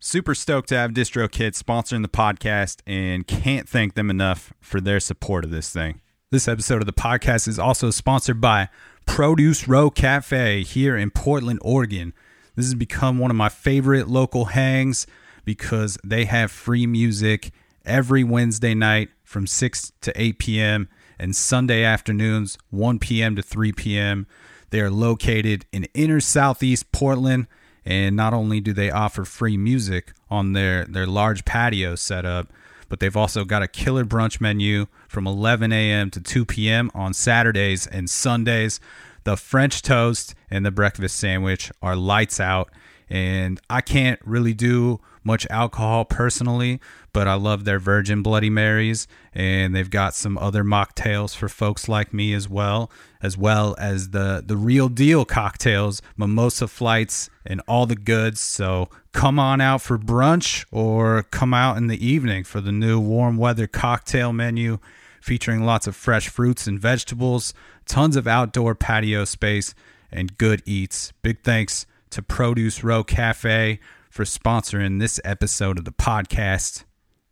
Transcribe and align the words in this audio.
Super 0.00 0.32
stoked 0.32 0.68
to 0.68 0.76
have 0.76 0.92
DistroKid 0.92 1.60
sponsoring 1.60 2.02
the 2.02 2.08
podcast 2.08 2.82
and 2.86 3.26
can't 3.26 3.68
thank 3.68 3.94
them 3.94 4.10
enough 4.10 4.52
for 4.60 4.80
their 4.80 5.00
support 5.00 5.44
of 5.44 5.50
this 5.50 5.72
thing. 5.72 6.00
This 6.30 6.46
episode 6.46 6.80
of 6.80 6.86
the 6.86 6.92
podcast 6.92 7.48
is 7.48 7.58
also 7.58 7.90
sponsored 7.90 8.40
by 8.40 8.68
Produce 9.06 9.66
Row 9.66 9.90
Cafe 9.90 10.62
here 10.62 10.96
in 10.96 11.10
Portland, 11.10 11.58
Oregon. 11.62 12.12
This 12.54 12.66
has 12.66 12.76
become 12.76 13.18
one 13.18 13.32
of 13.32 13.36
my 13.36 13.48
favorite 13.48 14.06
local 14.06 14.44
hangs 14.46 15.08
because 15.44 15.98
they 16.04 16.26
have 16.26 16.52
free 16.52 16.86
music 16.86 17.50
every 17.84 18.22
Wednesday 18.22 18.74
night 18.74 19.08
from 19.24 19.48
6 19.48 19.92
to 20.02 20.12
8 20.14 20.38
p.m. 20.38 20.88
and 21.18 21.34
Sunday 21.34 21.82
afternoons 21.82 22.56
1 22.70 23.00
p.m. 23.00 23.34
to 23.34 23.42
3 23.42 23.72
p.m. 23.72 24.28
They 24.70 24.80
are 24.80 24.90
located 24.90 25.66
in 25.72 25.88
inner 25.92 26.20
southeast 26.20 26.92
Portland 26.92 27.48
and 27.88 28.14
not 28.14 28.34
only 28.34 28.60
do 28.60 28.74
they 28.74 28.90
offer 28.90 29.24
free 29.24 29.56
music 29.56 30.12
on 30.30 30.52
their 30.52 30.84
their 30.84 31.06
large 31.06 31.46
patio 31.46 31.94
setup, 31.94 32.52
but 32.90 33.00
they've 33.00 33.16
also 33.16 33.46
got 33.46 33.62
a 33.62 33.66
killer 33.66 34.04
brunch 34.04 34.42
menu 34.42 34.86
from 35.08 35.26
11 35.26 35.72
a.m. 35.72 36.10
to 36.10 36.20
2 36.20 36.44
p.m. 36.44 36.90
on 36.94 37.14
Saturdays 37.14 37.86
and 37.86 38.10
Sundays. 38.10 38.78
The 39.24 39.38
French 39.38 39.80
toast 39.80 40.34
and 40.50 40.66
the 40.66 40.70
breakfast 40.70 41.16
sandwich 41.16 41.72
are 41.80 41.96
lights 41.96 42.38
out. 42.38 42.70
And 43.08 43.58
I 43.70 43.80
can't 43.80 44.20
really 44.22 44.52
do 44.52 45.00
much 45.28 45.46
alcohol 45.50 46.04
personally, 46.04 46.80
but 47.12 47.28
I 47.28 47.34
love 47.34 47.64
their 47.64 47.78
Virgin 47.78 48.22
Bloody 48.22 48.50
Marys. 48.50 49.06
And 49.32 49.76
they've 49.76 49.88
got 49.88 50.14
some 50.14 50.38
other 50.38 50.64
mocktails 50.64 51.36
for 51.36 51.48
folks 51.48 51.88
like 51.88 52.12
me 52.12 52.32
as 52.32 52.48
well, 52.48 52.90
as 53.22 53.36
well 53.36 53.76
as 53.78 54.10
the, 54.10 54.42
the 54.44 54.56
real 54.56 54.88
deal 54.88 55.24
cocktails, 55.24 56.02
mimosa 56.16 56.66
flights, 56.66 57.28
and 57.46 57.60
all 57.68 57.86
the 57.86 57.94
goods. 57.94 58.40
So 58.40 58.88
come 59.12 59.38
on 59.38 59.60
out 59.60 59.82
for 59.82 59.98
brunch 59.98 60.64
or 60.72 61.22
come 61.24 61.52
out 61.52 61.76
in 61.76 61.86
the 61.86 62.04
evening 62.04 62.42
for 62.42 62.60
the 62.60 62.72
new 62.72 62.98
warm 62.98 63.36
weather 63.36 63.66
cocktail 63.66 64.32
menu 64.32 64.78
featuring 65.20 65.62
lots 65.62 65.86
of 65.86 65.94
fresh 65.94 66.28
fruits 66.28 66.66
and 66.66 66.80
vegetables, 66.80 67.52
tons 67.84 68.16
of 68.16 68.26
outdoor 68.26 68.74
patio 68.74 69.26
space, 69.26 69.74
and 70.10 70.38
good 70.38 70.62
eats. 70.64 71.12
Big 71.22 71.42
thanks 71.42 71.84
to 72.10 72.22
Produce 72.22 72.82
Row 72.82 73.04
Cafe 73.04 73.78
for 74.18 74.24
sponsoring 74.24 74.98
this 74.98 75.20
episode 75.24 75.78
of 75.78 75.84
the 75.84 75.92
podcast. 75.92 76.82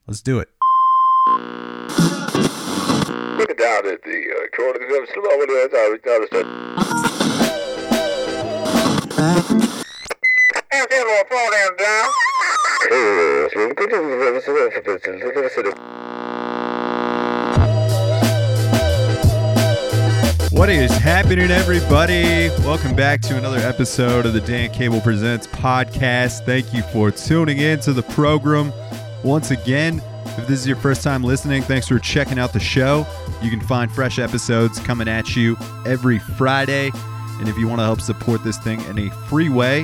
Let's 0.06 0.22
do 0.22 0.38
it. 0.38 0.48
Look 3.36 3.58
down 3.58 3.88
at 3.88 4.04
the 4.04 4.22
uh, 4.30 4.46
corner. 4.56 4.78
Of 4.78 4.88
the 4.88 5.08
slowly 5.12 5.56
as 5.64 5.74
I 5.74 5.88
was 5.90 6.00
down 6.04 6.22
What 20.56 20.70
is 20.70 20.90
happening, 20.90 21.50
everybody? 21.50 22.48
Welcome 22.64 22.96
back 22.96 23.20
to 23.20 23.36
another 23.36 23.58
episode 23.58 24.24
of 24.24 24.32
the 24.32 24.40
Dan 24.40 24.70
Cable 24.70 25.02
Presents 25.02 25.46
podcast. 25.46 26.46
Thank 26.46 26.72
you 26.72 26.82
for 26.94 27.10
tuning 27.10 27.58
in 27.58 27.78
to 27.80 27.92
the 27.92 28.02
program 28.02 28.72
once 29.22 29.50
again. 29.50 30.00
If 30.24 30.48
this 30.48 30.58
is 30.58 30.66
your 30.66 30.78
first 30.78 31.02
time 31.02 31.22
listening, 31.22 31.60
thanks 31.60 31.88
for 31.88 31.98
checking 31.98 32.38
out 32.38 32.54
the 32.54 32.58
show. 32.58 33.06
You 33.42 33.50
can 33.50 33.60
find 33.60 33.92
fresh 33.92 34.18
episodes 34.18 34.80
coming 34.80 35.08
at 35.08 35.36
you 35.36 35.58
every 35.84 36.20
Friday. 36.20 36.90
And 37.38 37.50
if 37.50 37.58
you 37.58 37.68
want 37.68 37.80
to 37.80 37.84
help 37.84 38.00
support 38.00 38.42
this 38.42 38.56
thing 38.56 38.80
in 38.86 38.98
a 38.98 39.10
free 39.28 39.50
way, 39.50 39.80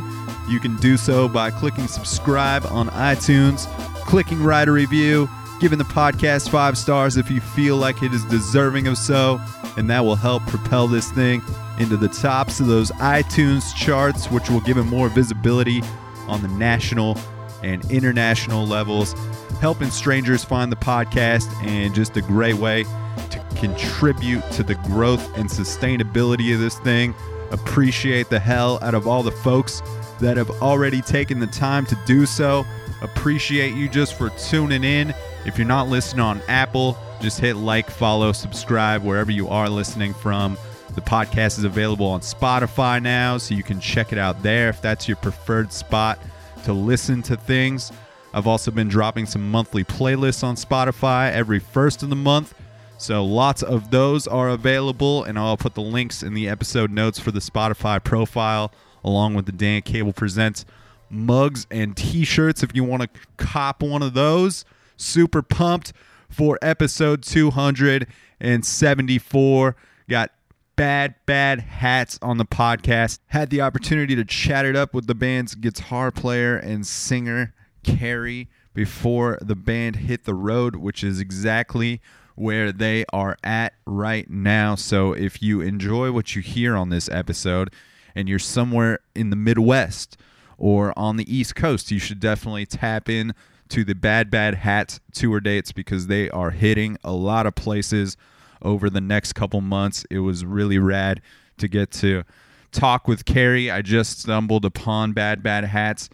you 0.48 0.58
can 0.58 0.76
do 0.78 0.96
so 0.96 1.28
by 1.28 1.50
clicking 1.50 1.86
subscribe 1.86 2.64
on 2.70 2.88
iTunes, 2.88 3.66
clicking 4.06 4.42
write 4.42 4.68
a 4.68 4.72
review, 4.72 5.28
giving 5.62 5.78
the 5.78 5.84
podcast 5.84 6.50
five 6.50 6.76
stars 6.76 7.16
if 7.16 7.30
you 7.30 7.40
feel 7.40 7.76
like 7.76 8.02
it 8.02 8.12
is 8.12 8.24
deserving 8.24 8.88
of 8.88 8.98
so, 8.98 9.40
and 9.76 9.88
that 9.88 10.04
will 10.04 10.16
help 10.16 10.44
propel 10.48 10.88
this 10.88 11.12
thing 11.12 11.40
into 11.78 11.96
the 11.96 12.08
tops 12.08 12.58
of 12.58 12.66
those 12.66 12.90
iTunes 12.94 13.72
charts, 13.76 14.28
which 14.28 14.50
will 14.50 14.60
give 14.62 14.76
it 14.76 14.82
more 14.82 15.08
visibility 15.08 15.80
on 16.26 16.42
the 16.42 16.48
national 16.48 17.16
and 17.62 17.88
international 17.92 18.66
levels, 18.66 19.14
helping 19.60 19.88
strangers 19.88 20.42
find 20.42 20.72
the 20.72 20.76
podcast, 20.76 21.46
and 21.62 21.94
just 21.94 22.16
a 22.16 22.22
great 22.22 22.56
way 22.56 22.82
to 23.30 23.38
contribute 23.54 24.42
to 24.50 24.64
the 24.64 24.74
growth 24.74 25.24
and 25.38 25.48
sustainability 25.48 26.52
of 26.52 26.58
this 26.58 26.80
thing. 26.80 27.14
Appreciate 27.52 28.28
the 28.30 28.40
hell 28.40 28.80
out 28.82 28.94
of 28.94 29.06
all 29.06 29.22
the 29.22 29.30
folks 29.30 29.80
that 30.18 30.36
have 30.36 30.50
already 30.60 31.00
taken 31.00 31.38
the 31.38 31.46
time 31.46 31.86
to 31.86 31.96
do 32.04 32.26
so. 32.26 32.66
Appreciate 33.02 33.74
you 33.74 33.88
just 33.88 34.14
for 34.14 34.30
tuning 34.30 34.84
in. 34.84 35.12
If 35.44 35.58
you're 35.58 35.66
not 35.66 35.88
listening 35.88 36.20
on 36.20 36.40
Apple, 36.48 36.96
just 37.20 37.40
hit 37.40 37.56
like, 37.56 37.90
follow, 37.90 38.30
subscribe 38.32 39.02
wherever 39.02 39.32
you 39.32 39.48
are 39.48 39.68
listening 39.68 40.14
from. 40.14 40.56
The 40.94 41.00
podcast 41.00 41.58
is 41.58 41.64
available 41.64 42.06
on 42.06 42.20
Spotify 42.20 43.02
now, 43.02 43.38
so 43.38 43.54
you 43.54 43.64
can 43.64 43.80
check 43.80 44.12
it 44.12 44.18
out 44.18 44.42
there 44.42 44.68
if 44.68 44.80
that's 44.80 45.08
your 45.08 45.16
preferred 45.16 45.72
spot 45.72 46.18
to 46.64 46.72
listen 46.72 47.22
to 47.22 47.36
things. 47.36 47.90
I've 48.32 48.46
also 48.46 48.70
been 48.70 48.88
dropping 48.88 49.26
some 49.26 49.50
monthly 49.50 49.82
playlists 49.82 50.44
on 50.44 50.54
Spotify 50.54 51.32
every 51.32 51.58
first 51.58 52.04
of 52.04 52.08
the 52.08 52.16
month. 52.16 52.54
So 52.98 53.24
lots 53.24 53.64
of 53.64 53.90
those 53.90 54.28
are 54.28 54.50
available, 54.50 55.24
and 55.24 55.38
I'll 55.38 55.56
put 55.56 55.74
the 55.74 55.82
links 55.82 56.22
in 56.22 56.34
the 56.34 56.48
episode 56.48 56.92
notes 56.92 57.18
for 57.18 57.32
the 57.32 57.40
Spotify 57.40 58.02
profile, 58.02 58.70
along 59.02 59.34
with 59.34 59.46
the 59.46 59.52
Dan 59.52 59.82
Cable 59.82 60.12
Presents 60.12 60.64
mugs 61.12 61.66
and 61.70 61.96
t-shirts 61.96 62.62
if 62.62 62.74
you 62.74 62.84
want 62.84 63.02
to 63.02 63.08
cop 63.36 63.82
one 63.82 64.02
of 64.02 64.14
those. 64.14 64.64
Super 64.96 65.42
pumped 65.42 65.92
for 66.28 66.58
episode 66.62 67.22
274. 67.22 69.76
Got 70.08 70.30
bad, 70.76 71.14
bad 71.26 71.60
hats 71.60 72.18
on 72.22 72.38
the 72.38 72.44
podcast. 72.44 73.18
Had 73.26 73.50
the 73.50 73.60
opportunity 73.60 74.16
to 74.16 74.24
chat 74.24 74.64
it 74.64 74.74
up 74.74 74.94
with 74.94 75.06
the 75.06 75.14
band's 75.14 75.54
guitar 75.54 76.10
player 76.10 76.56
and 76.56 76.86
singer, 76.86 77.52
Carrie, 77.82 78.48
before 78.74 79.38
the 79.42 79.54
band 79.54 79.96
hit 79.96 80.24
the 80.24 80.32
road, 80.34 80.76
which 80.76 81.04
is 81.04 81.20
exactly 81.20 82.00
where 82.34 82.72
they 82.72 83.04
are 83.12 83.36
at 83.44 83.74
right 83.86 84.30
now. 84.30 84.74
So 84.74 85.12
if 85.12 85.42
you 85.42 85.60
enjoy 85.60 86.12
what 86.12 86.34
you 86.34 86.40
hear 86.42 86.76
on 86.76 86.88
this 86.88 87.08
episode 87.10 87.70
and 88.14 88.28
you're 88.28 88.38
somewhere 88.38 89.00
in 89.14 89.30
the 89.30 89.36
Midwest 89.36 90.16
or 90.62 90.96
on 90.96 91.16
the 91.16 91.36
East 91.36 91.56
Coast, 91.56 91.90
you 91.90 91.98
should 91.98 92.20
definitely 92.20 92.64
tap 92.64 93.08
in 93.08 93.34
to 93.68 93.82
the 93.82 93.96
Bad 93.96 94.30
Bad 94.30 94.54
Hats 94.54 95.00
tour 95.10 95.40
dates 95.40 95.72
because 95.72 96.06
they 96.06 96.30
are 96.30 96.52
hitting 96.52 96.96
a 97.02 97.10
lot 97.10 97.46
of 97.46 97.56
places 97.56 98.16
over 98.62 98.88
the 98.88 99.00
next 99.00 99.32
couple 99.32 99.60
months. 99.60 100.06
It 100.08 100.20
was 100.20 100.44
really 100.44 100.78
rad 100.78 101.20
to 101.58 101.66
get 101.66 101.90
to 101.92 102.22
talk 102.70 103.08
with 103.08 103.24
Carrie. 103.24 103.72
I 103.72 103.82
just 103.82 104.20
stumbled 104.20 104.64
upon 104.64 105.14
Bad 105.14 105.42
Bad 105.42 105.64
Hats 105.64 106.08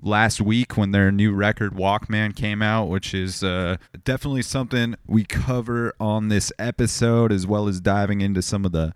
last 0.00 0.40
week 0.40 0.76
when 0.76 0.92
their 0.92 1.10
new 1.10 1.32
record 1.32 1.72
Walkman 1.72 2.36
came 2.36 2.62
out, 2.62 2.84
which 2.84 3.12
is 3.12 3.42
uh, 3.42 3.78
definitely 4.04 4.42
something 4.42 4.94
we 5.04 5.24
cover 5.24 5.96
on 5.98 6.28
this 6.28 6.52
episode, 6.60 7.32
as 7.32 7.44
well 7.44 7.66
as 7.66 7.80
diving 7.80 8.20
into 8.20 8.40
some 8.40 8.64
of 8.64 8.70
the 8.70 8.94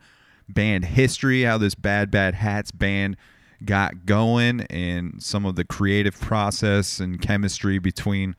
band 0.49 0.85
history, 0.85 1.43
how 1.43 1.59
this 1.59 1.75
Bad 1.75 2.13
Bad 2.13 2.37
Hats 2.37 2.71
band 2.71 3.17
got 3.65 4.07
going, 4.07 4.63
and 4.63 5.23
some 5.23 5.45
of 5.45 5.57
the 5.57 5.65
creative 5.65 6.19
process 6.21 7.01
and 7.01 7.21
chemistry 7.21 7.79
between 7.79 8.37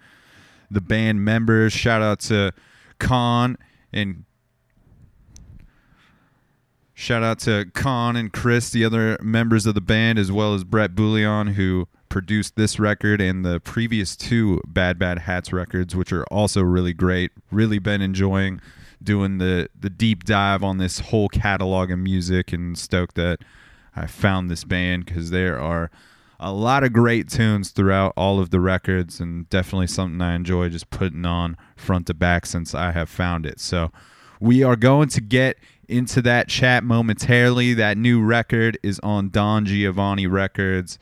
the 0.72 0.82
band 0.82 1.24
members. 1.24 1.74
Shout 1.74 2.02
out 2.02 2.20
to 2.22 2.54
Con 3.00 3.58
and 3.92 4.26
Shout 7.00 7.24
out 7.24 7.40
to 7.40 7.66
Con 7.74 8.18
and 8.18 8.34
Chris, 8.34 8.72
the 8.72 8.84
other 8.84 9.18
members 9.22 9.66
of 9.66 9.74
the 9.74 9.80
band, 9.80 10.20
as 10.20 10.34
well 10.34 10.54
as 10.54 10.66
Brett 10.66 10.96
Bullion, 10.96 11.54
who 11.54 11.88
produced 12.10 12.58
this 12.58 12.78
record 12.78 13.22
and 13.22 13.46
the 13.46 13.62
previous 13.62 14.18
two 14.18 14.60
Bad 14.68 15.00
Bad 15.00 15.20
Hats 15.20 15.54
records, 15.54 15.96
which 15.96 16.12
are 16.12 16.26
also 16.26 16.62
really 16.62 16.92
great. 16.94 17.32
Really 17.52 17.80
been 17.80 18.02
enjoying 18.02 18.60
doing 19.02 19.38
the 19.38 19.70
the 19.80 19.90
deep 19.90 20.26
dive 20.26 20.62
on 20.62 20.78
this 20.78 21.00
whole 21.00 21.30
catalog 21.30 21.90
of 21.90 22.00
music, 22.00 22.52
and 22.52 22.78
stoked 22.78 23.16
that 23.16 23.40
I 24.00 24.08
found 24.08 24.50
this 24.50 24.64
band 24.64 25.06
because 25.06 25.30
there 25.30 25.60
are 25.60 25.92
a 26.40 26.54
lot 26.54 26.84
of 26.86 26.94
great 26.94 27.28
tunes 27.28 27.72
throughout 27.72 28.14
all 28.16 28.40
of 28.40 28.50
the 28.50 28.62
records, 28.62 29.20
and 29.20 29.50
definitely 29.50 29.88
something 29.88 30.22
I 30.22 30.36
enjoy 30.36 30.70
just 30.70 30.90
putting 30.90 31.26
on 31.26 31.58
front 31.76 32.08
to 32.08 32.14
back 32.14 32.46
since 32.46 32.74
I 32.74 32.92
have 32.92 33.10
found 33.10 33.46
it. 33.46 33.60
So 33.60 33.92
we 34.40 34.64
are 34.64 34.78
going 34.78 35.10
to 35.10 35.22
get 35.22 35.58
into 35.90 36.22
that 36.22 36.48
chat 36.48 36.84
momentarily. 36.84 37.74
That 37.74 37.98
new 37.98 38.22
record 38.22 38.80
is 38.82 39.00
on 39.02 39.30
Don 39.32 39.66
Giovanni 39.66 40.28
Records. 40.28 40.98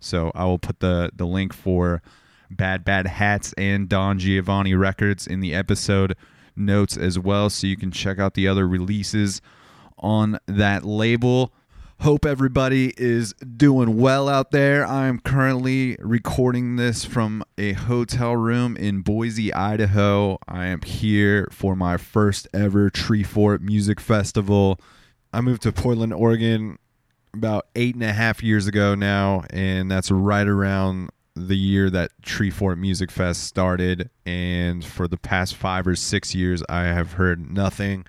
So 0.00 0.30
I 0.34 0.44
will 0.44 0.58
put 0.58 0.80
the, 0.80 1.10
the 1.14 1.24
link 1.24 1.54
for 1.54 2.02
Bad 2.50 2.84
Bad 2.84 3.06
Hats 3.06 3.54
and 3.56 3.88
Don 3.88 4.18
Giovanni 4.18 4.74
Records 4.74 5.26
in 5.26 5.40
the 5.40 5.54
episode 5.54 6.14
notes 6.54 6.98
as 6.98 7.18
well. 7.18 7.48
So 7.48 7.66
you 7.66 7.78
can 7.78 7.90
check 7.90 8.18
out 8.18 8.34
the 8.34 8.46
other 8.46 8.68
releases 8.68 9.40
on 9.98 10.38
that 10.46 10.84
label. 10.84 11.54
Hope 12.04 12.26
everybody 12.26 12.92
is 12.98 13.32
doing 13.32 13.96
well 13.96 14.28
out 14.28 14.50
there. 14.50 14.86
I'm 14.86 15.20
currently 15.20 15.96
recording 16.00 16.76
this 16.76 17.02
from 17.02 17.42
a 17.56 17.72
hotel 17.72 18.36
room 18.36 18.76
in 18.76 19.00
Boise, 19.00 19.54
Idaho. 19.54 20.36
I 20.46 20.66
am 20.66 20.82
here 20.82 21.48
for 21.50 21.74
my 21.74 21.96
first 21.96 22.46
ever 22.52 22.90
Treefort 22.90 23.62
Music 23.62 24.00
Festival. 24.00 24.78
I 25.32 25.40
moved 25.40 25.62
to 25.62 25.72
Portland, 25.72 26.12
Oregon 26.12 26.78
about 27.32 27.68
eight 27.74 27.94
and 27.94 28.04
a 28.04 28.12
half 28.12 28.42
years 28.42 28.66
ago 28.66 28.94
now, 28.94 29.44
and 29.48 29.90
that's 29.90 30.10
right 30.10 30.46
around 30.46 31.08
the 31.34 31.56
year 31.56 31.88
that 31.88 32.10
Treefort 32.20 32.76
Music 32.76 33.10
Fest 33.10 33.44
started. 33.44 34.10
And 34.26 34.84
for 34.84 35.08
the 35.08 35.16
past 35.16 35.54
five 35.54 35.86
or 35.86 35.96
six 35.96 36.34
years, 36.34 36.62
I 36.68 36.82
have 36.82 37.14
heard 37.14 37.50
nothing 37.50 38.04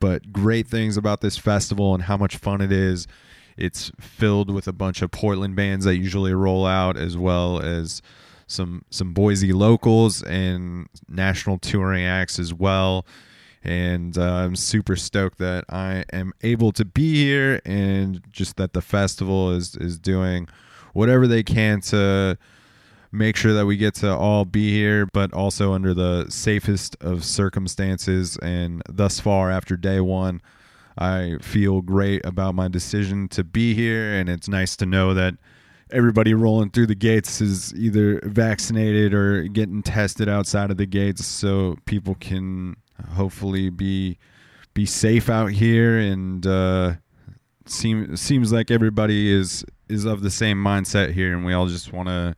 but 0.00 0.34
great 0.34 0.66
things 0.66 0.98
about 0.98 1.22
this 1.22 1.38
festival 1.38 1.94
and 1.94 2.02
how 2.02 2.18
much 2.18 2.36
fun 2.36 2.60
it 2.60 2.70
is 2.70 3.08
it's 3.58 3.90
filled 4.00 4.50
with 4.50 4.68
a 4.68 4.72
bunch 4.72 5.02
of 5.02 5.10
Portland 5.10 5.56
bands 5.56 5.84
that 5.84 5.96
usually 5.96 6.32
roll 6.32 6.64
out, 6.64 6.96
as 6.96 7.16
well 7.16 7.60
as 7.60 8.00
some 8.46 8.84
some 8.90 9.12
Boise 9.12 9.52
locals 9.52 10.22
and 10.22 10.88
national 11.08 11.58
touring 11.58 12.04
acts 12.04 12.38
as 12.38 12.54
well. 12.54 13.04
And 13.64 14.16
uh, 14.16 14.22
I'm 14.22 14.56
super 14.56 14.96
stoked 14.96 15.38
that 15.38 15.64
I 15.68 16.04
am 16.12 16.32
able 16.42 16.72
to 16.72 16.84
be 16.84 17.14
here, 17.14 17.60
and 17.66 18.22
just 18.30 18.56
that 18.56 18.72
the 18.72 18.80
festival 18.80 19.50
is 19.52 19.76
is 19.76 19.98
doing 19.98 20.48
whatever 20.92 21.26
they 21.26 21.42
can 21.42 21.80
to 21.80 22.38
make 23.10 23.36
sure 23.36 23.54
that 23.54 23.66
we 23.66 23.76
get 23.76 23.94
to 23.94 24.14
all 24.14 24.44
be 24.44 24.70
here, 24.70 25.06
but 25.12 25.32
also 25.32 25.72
under 25.72 25.94
the 25.94 26.26
safest 26.28 26.96
of 27.00 27.24
circumstances. 27.24 28.36
And 28.38 28.82
thus 28.88 29.18
far, 29.20 29.50
after 29.50 29.76
day 29.76 30.00
one, 30.00 30.40
I 30.98 31.36
feel 31.40 31.80
great 31.80 32.24
about 32.24 32.54
my 32.54 32.66
decision 32.66 33.28
to 33.28 33.44
be 33.44 33.72
here, 33.74 34.14
and 34.14 34.28
it's 34.28 34.48
nice 34.48 34.76
to 34.76 34.86
know 34.86 35.14
that 35.14 35.34
everybody 35.90 36.34
rolling 36.34 36.70
through 36.70 36.86
the 36.86 36.94
gates 36.94 37.40
is 37.40 37.72
either 37.74 38.20
vaccinated 38.24 39.14
or 39.14 39.44
getting 39.44 39.82
tested 39.82 40.28
outside 40.28 40.70
of 40.72 40.76
the 40.76 40.86
gates, 40.86 41.24
so 41.24 41.76
people 41.86 42.16
can 42.16 42.76
hopefully 43.10 43.70
be 43.70 44.18
be 44.74 44.84
safe 44.84 45.30
out 45.30 45.52
here. 45.52 45.98
And 45.98 46.44
uh, 46.44 46.94
seem 47.66 48.16
seems 48.16 48.52
like 48.52 48.70
everybody 48.70 49.32
is 49.32 49.64
is 49.88 50.04
of 50.04 50.22
the 50.22 50.30
same 50.30 50.62
mindset 50.62 51.12
here, 51.12 51.32
and 51.32 51.44
we 51.44 51.52
all 51.52 51.68
just 51.68 51.92
want 51.92 52.08
to 52.08 52.34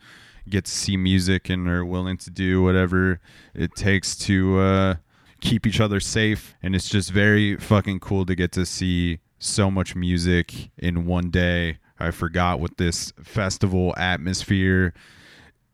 get 0.48 0.66
to 0.66 0.70
see 0.70 0.96
music 0.96 1.48
and 1.48 1.66
are 1.68 1.84
willing 1.84 2.18
to 2.18 2.30
do 2.30 2.62
whatever 2.62 3.20
it 3.54 3.74
takes 3.74 4.16
to. 4.16 4.58
Uh, 4.58 4.94
keep 5.40 5.66
each 5.66 5.80
other 5.80 6.00
safe. 6.00 6.54
And 6.62 6.74
it's 6.74 6.88
just 6.88 7.10
very 7.10 7.56
fucking 7.56 8.00
cool 8.00 8.26
to 8.26 8.34
get 8.34 8.52
to 8.52 8.66
see 8.66 9.20
so 9.38 9.70
much 9.70 9.94
music 9.96 10.70
in 10.78 11.06
one 11.06 11.30
day. 11.30 11.78
I 11.98 12.10
forgot 12.10 12.60
what 12.60 12.78
this 12.78 13.12
festival 13.22 13.94
atmosphere 13.96 14.94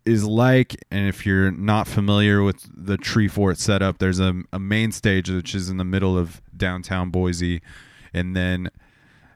is 0.05 0.25
like. 0.25 0.77
And 0.91 1.09
if 1.09 1.27
you're 1.27 1.51
not 1.51 1.87
familiar 1.89 2.43
with 2.43 2.67
the 2.73 2.97
Treefort 2.97 3.59
setup, 3.59 3.99
there's 3.99 4.21
a, 4.21 4.43
a 4.53 4.59
main 4.59 4.93
stage 4.93 5.29
which 5.29 5.55
is 5.55 5.69
in 5.69 5.77
the 5.77 5.85
middle 5.85 6.17
of 6.17 6.41
downtown 6.57 7.11
Boise. 7.11 7.61
And 8.15 8.35
then 8.35 8.71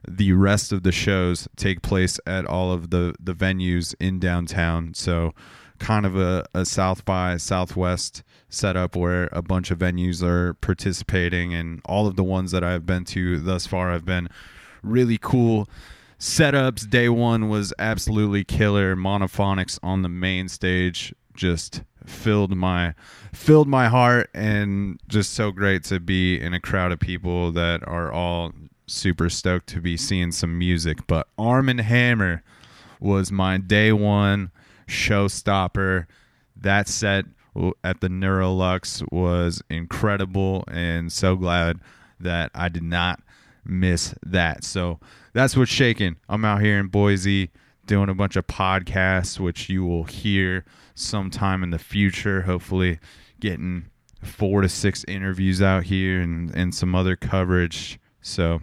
the 0.09 0.33
rest 0.33 0.73
of 0.73 0.83
the 0.83 0.93
shows 0.93 1.49
take 1.57 1.83
place 1.83 2.19
at 2.27 2.47
all 2.47 2.73
of 2.73 2.91
the, 2.91 3.15
the 3.21 3.35
venues 3.35 3.95
in 4.01 4.19
downtown. 4.19 4.95
So, 4.95 5.35
kind 5.79 6.07
of 6.07 6.17
a, 6.17 6.45
a 6.55 6.65
South 6.65 7.05
by 7.05 7.37
Southwest 7.37 8.23
setup 8.51 8.95
where 8.97 9.29
a 9.33 9.41
bunch 9.41 9.71
of 9.71 9.79
venues 9.79 10.23
are 10.23 10.55
participating, 10.55 11.55
and 11.55 11.81
all 11.85 12.07
of 12.07 12.17
the 12.17 12.25
ones 12.25 12.51
that 12.51 12.63
I've 12.63 12.85
been 12.85 13.05
to 13.07 13.39
thus 13.39 13.67
far 13.67 13.91
have 13.91 14.05
been 14.05 14.29
really 14.83 15.19
cool 15.19 15.69
setups. 16.19 16.89
Day 16.89 17.09
one 17.09 17.49
was 17.49 17.73
absolutely 17.79 18.45
killer. 18.45 18.95
Monophonics 18.95 19.79
on 19.83 20.03
the 20.03 20.09
main 20.09 20.49
stage 20.49 21.15
just 21.35 21.83
filled 22.05 22.55
my 22.57 22.95
filled 23.33 23.69
my 23.69 23.89
heart 23.89 24.29
and 24.35 24.99
just 25.09 25.33
so 25.33 25.51
great 25.51 25.85
to 25.85 26.01
be 26.01 26.41
in 26.41 26.55
a 26.55 26.61
crowd 26.61 26.93
of 26.93 26.99
people 26.99 27.53
that 27.53 27.87
are 27.87 28.11
all 28.11 28.53
super 28.87 29.29
stoked 29.29 29.69
to 29.69 29.81
be 29.81 29.97
seeing 29.97 30.33
some 30.33 30.59
music 30.59 31.07
but 31.07 31.29
arm 31.39 31.69
and 31.69 31.81
hammer 31.81 32.43
was 32.99 33.31
my 33.31 33.57
day 33.59 33.93
one 33.93 34.51
showstopper 34.89 36.07
that 36.57 36.89
set 36.89 37.25
at 37.83 38.01
the 38.01 38.09
Neurolux 38.09 39.03
was 39.13 39.63
incredible 39.69 40.65
and 40.69 41.13
so 41.13 41.37
glad 41.37 41.81
that 42.19 42.51
I 42.55 42.69
did 42.69 42.83
not 42.83 43.21
miss 43.65 44.15
that. 44.25 44.65
So 44.65 45.01
that's 45.33 45.57
what's 45.57 45.71
shaking. 45.71 46.17
I'm 46.29 46.45
out 46.45 46.61
here 46.61 46.79
in 46.79 46.89
Boise 46.89 47.51
doing 47.87 48.09
a 48.09 48.15
bunch 48.15 48.37
of 48.37 48.47
podcasts, 48.47 49.41
which 49.41 49.69
you 49.69 49.85
will 49.85 50.05
hear 50.05 50.65
sometime 50.95 51.63
in 51.63 51.71
the 51.71 51.79
future. 51.79 52.43
Hopefully, 52.43 52.99
getting 53.41 53.87
four 54.23 54.61
to 54.61 54.69
six 54.69 55.05
interviews 55.09 55.63
out 55.63 55.85
here 55.85 56.21
and, 56.21 56.55
and 56.55 56.75
some 56.75 56.95
other 56.95 57.17
coverage. 57.17 57.99
So 58.21 58.61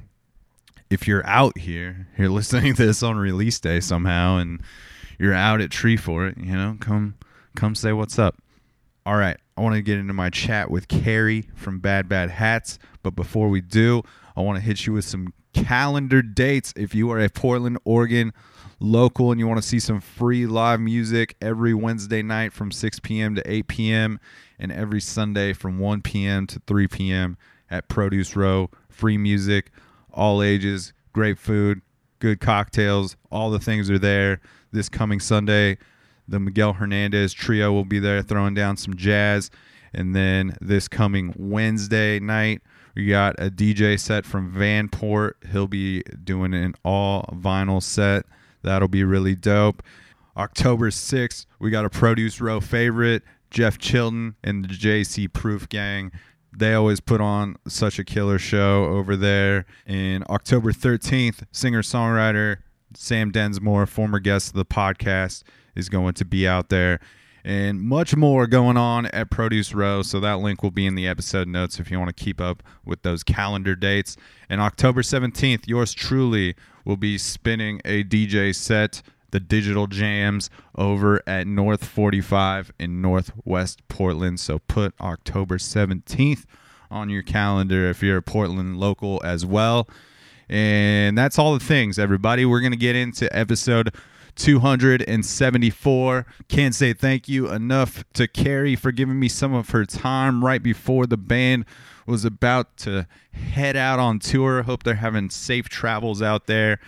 if 0.89 1.07
you're 1.07 1.25
out 1.25 1.57
here, 1.57 2.07
you're 2.17 2.29
listening 2.29 2.75
to 2.75 2.85
this 2.85 3.03
on 3.03 3.17
release 3.17 3.59
day 3.59 3.79
somehow, 3.79 4.37
and 4.37 4.61
you're 5.19 5.33
out 5.33 5.61
at 5.61 5.71
Treefort, 5.71 6.37
you 6.37 6.55
know, 6.55 6.77
come 6.79 7.15
come 7.55 7.73
say 7.75 7.91
what's 7.91 8.19
up. 8.19 8.35
All 9.07 9.15
right, 9.15 9.37
I 9.55 9.61
want 9.61 9.73
to 9.75 9.81
get 9.81 9.99
into 9.99 10.11
my 10.11 10.29
chat 10.29 10.69
with 10.69 10.89
Carrie 10.89 11.47
from 11.55 11.79
Bad 11.79 12.09
Bad 12.09 12.29
Hats, 12.29 12.77
but 13.03 13.11
before 13.11 13.47
we 13.47 13.61
do, 13.61 14.03
I 14.35 14.41
want 14.41 14.57
to 14.57 14.61
hit 14.61 14.85
you 14.85 14.91
with 14.91 15.05
some 15.05 15.33
calendar 15.53 16.21
dates. 16.21 16.73
If 16.75 16.93
you 16.93 17.09
are 17.11 17.19
a 17.21 17.29
Portland, 17.29 17.77
Oregon 17.85 18.33
local 18.81 19.31
and 19.31 19.39
you 19.39 19.47
want 19.47 19.61
to 19.61 19.65
see 19.65 19.79
some 19.79 20.01
free 20.01 20.45
live 20.45 20.81
music 20.81 21.37
every 21.41 21.73
Wednesday 21.73 22.21
night 22.21 22.51
from 22.51 22.69
6 22.69 22.99
p.m. 22.99 23.33
to 23.35 23.49
8 23.49 23.67
p.m. 23.69 24.19
and 24.59 24.73
every 24.73 24.99
Sunday 24.99 25.53
from 25.53 25.79
1 25.79 26.01
p.m. 26.01 26.45
to 26.45 26.61
3 26.67 26.89
p.m. 26.89 27.37
at 27.69 27.87
Produce 27.87 28.35
Row, 28.35 28.69
free 28.89 29.17
music, 29.17 29.71
all 30.11 30.43
ages, 30.43 30.91
great 31.13 31.39
food, 31.39 31.79
good 32.19 32.41
cocktails, 32.41 33.15
all 33.31 33.51
the 33.51 33.59
things 33.59 33.89
are 33.89 33.99
there. 33.99 34.41
This 34.73 34.89
coming 34.89 35.21
Sunday, 35.21 35.77
the 36.27 36.39
Miguel 36.39 36.73
Hernandez 36.73 37.33
trio 37.33 37.71
will 37.71 37.85
be 37.85 37.99
there 37.99 38.21
throwing 38.21 38.53
down 38.53 38.77
some 38.77 38.95
jazz. 38.95 39.49
And 39.93 40.15
then 40.15 40.57
this 40.61 40.87
coming 40.87 41.33
Wednesday 41.37 42.19
night, 42.19 42.61
we 42.95 43.07
got 43.07 43.35
a 43.39 43.49
DJ 43.49 43.99
set 43.99 44.25
from 44.25 44.51
Vanport. 44.53 45.33
He'll 45.51 45.67
be 45.67 46.01
doing 46.23 46.53
an 46.53 46.75
all 46.83 47.23
vinyl 47.33 47.81
set. 47.81 48.25
That'll 48.63 48.87
be 48.87 49.03
really 49.03 49.35
dope. 49.35 49.83
October 50.35 50.89
6th, 50.89 51.45
we 51.59 51.71
got 51.71 51.85
a 51.85 51.89
Produce 51.89 52.41
Row 52.41 52.59
favorite, 52.59 53.23
Jeff 53.49 53.77
Chilton 53.77 54.35
and 54.43 54.65
the 54.65 54.69
JC 54.69 55.31
Proof 55.31 55.69
Gang. 55.69 56.11
They 56.55 56.73
always 56.73 56.99
put 56.99 57.21
on 57.21 57.57
such 57.67 57.99
a 57.99 58.03
killer 58.03 58.39
show 58.39 58.85
over 58.85 59.15
there. 59.15 59.65
And 59.85 60.23
October 60.25 60.71
13th, 60.71 61.43
singer 61.51 61.81
songwriter 61.81 62.57
Sam 62.95 63.31
Densmore, 63.31 63.85
former 63.85 64.19
guest 64.19 64.49
of 64.49 64.55
the 64.55 64.65
podcast, 64.65 65.43
is 65.77 65.89
going 65.89 66.15
to 66.15 66.25
be 66.25 66.47
out 66.47 66.69
there. 66.69 66.99
And 67.45 67.79
much 67.79 68.13
more 68.13 68.45
going 68.45 68.75
on 68.75 69.05
at 69.07 69.29
Produce 69.29 69.73
Row. 69.73 70.01
So 70.01 70.19
that 70.19 70.39
link 70.39 70.63
will 70.63 70.71
be 70.71 70.85
in 70.85 70.95
the 70.95 71.07
episode 71.07 71.47
notes 71.47 71.79
if 71.79 71.89
you 71.89 71.97
want 71.97 72.15
to 72.15 72.23
keep 72.23 72.41
up 72.41 72.61
with 72.83 73.03
those 73.03 73.23
calendar 73.23 73.73
dates. 73.73 74.17
And 74.49 74.59
October 74.59 75.01
17th, 75.01 75.65
yours 75.65 75.93
truly 75.93 76.55
will 76.83 76.97
be 76.97 77.17
spinning 77.17 77.79
a 77.85 78.03
DJ 78.03 78.53
set 78.53 79.01
the 79.31 79.39
digital 79.39 79.87
jams 79.87 80.49
over 80.75 81.21
at 81.27 81.47
North 81.47 81.83
45 81.85 82.71
in 82.79 83.01
Northwest 83.01 83.87
Portland. 83.87 84.39
So 84.39 84.59
put 84.59 84.93
October 85.01 85.57
17th 85.57 86.45
on 86.89 87.09
your 87.09 87.23
calendar 87.23 87.89
if 87.89 88.01
you're 88.01 88.17
a 88.17 88.21
Portland 88.21 88.77
local 88.77 89.21
as 89.23 89.45
well. 89.45 89.87
And 90.49 91.17
that's 91.17 91.37
all 91.37 91.53
the 91.53 91.63
things, 91.63 91.99
everybody. 91.99 92.45
We're 92.45 92.61
going 92.61 92.71
to 92.71 92.77
get 92.77 92.95
into 92.95 93.33
episode 93.37 93.93
274. 94.37 96.25
Can't 96.47 96.75
say 96.75 96.93
thank 96.93 97.27
you 97.27 97.51
enough 97.51 98.03
to 98.13 98.27
Carrie 98.27 98.75
for 98.75 98.91
giving 98.91 99.19
me 99.19 99.27
some 99.27 99.53
of 99.53 99.69
her 99.71 99.85
time 99.85 100.45
right 100.45 100.63
before 100.63 101.05
the 101.05 101.17
band 101.17 101.65
was 102.05 102.23
about 102.23 102.77
to 102.77 103.07
head 103.33 103.75
out 103.75 103.99
on 103.99 104.19
tour. 104.19 104.63
Hope 104.63 104.83
they're 104.83 104.95
having 104.95 105.29
safe 105.29 105.67
travels 105.67 106.21
out 106.21 106.47
there. 106.47 106.79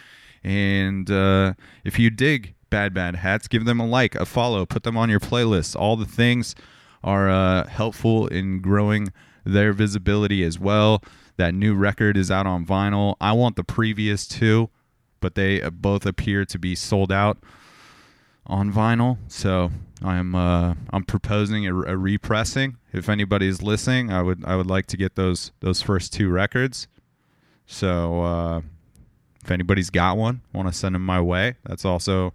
And 0.43 1.11
uh, 1.11 1.53
if 1.83 1.99
you 1.99 2.09
dig 2.09 2.55
Bad 2.69 2.93
Bad 2.93 3.17
Hats, 3.17 3.47
give 3.47 3.65
them 3.65 3.79
a 3.79 3.85
like, 3.85 4.15
a 4.15 4.25
follow, 4.25 4.65
put 4.65 4.83
them 4.83 4.95
on 4.95 5.09
your 5.09 5.19
playlist. 5.19 5.75
All 5.75 5.97
the 5.97 6.05
things 6.05 6.55
are 7.03 7.29
uh, 7.29 7.67
helpful 7.67 8.27
in 8.27 8.61
growing 8.61 9.11
their 9.43 9.73
visibility 9.73 10.43
as 10.43 10.59
well. 10.59 11.03
That 11.37 11.53
new 11.53 11.75
record 11.75 12.17
is 12.17 12.29
out 12.29 12.45
on 12.45 12.65
vinyl. 12.65 13.15
I 13.21 13.31
want 13.33 13.55
the 13.55 13.63
previous 13.63 14.27
two, 14.27 14.69
but 15.19 15.35
they 15.35 15.61
uh, 15.61 15.69
both 15.69 16.05
appear 16.05 16.45
to 16.45 16.59
be 16.59 16.75
sold 16.75 17.11
out 17.11 17.37
on 18.45 18.71
vinyl. 18.71 19.17
So 19.27 19.71
I'm 20.03 20.35
uh, 20.35 20.75
I'm 20.91 21.03
proposing 21.03 21.67
a, 21.67 21.75
a 21.75 21.97
repressing. 21.97 22.77
If 22.91 23.09
anybody's 23.09 23.61
listening, 23.61 24.11
I 24.11 24.21
would 24.21 24.43
I 24.45 24.55
would 24.55 24.67
like 24.67 24.87
to 24.87 24.97
get 24.97 25.15
those 25.15 25.51
those 25.59 25.81
first 25.81 26.13
two 26.13 26.29
records. 26.29 26.87
So 27.65 28.21
uh, 28.23 28.61
if 29.43 29.51
anybody's 29.51 29.89
got 29.89 30.17
one, 30.17 30.41
want 30.53 30.67
to 30.67 30.73
send 30.73 30.95
them 30.95 31.05
my 31.05 31.21
way. 31.21 31.55
That's 31.63 31.85
also 31.85 32.33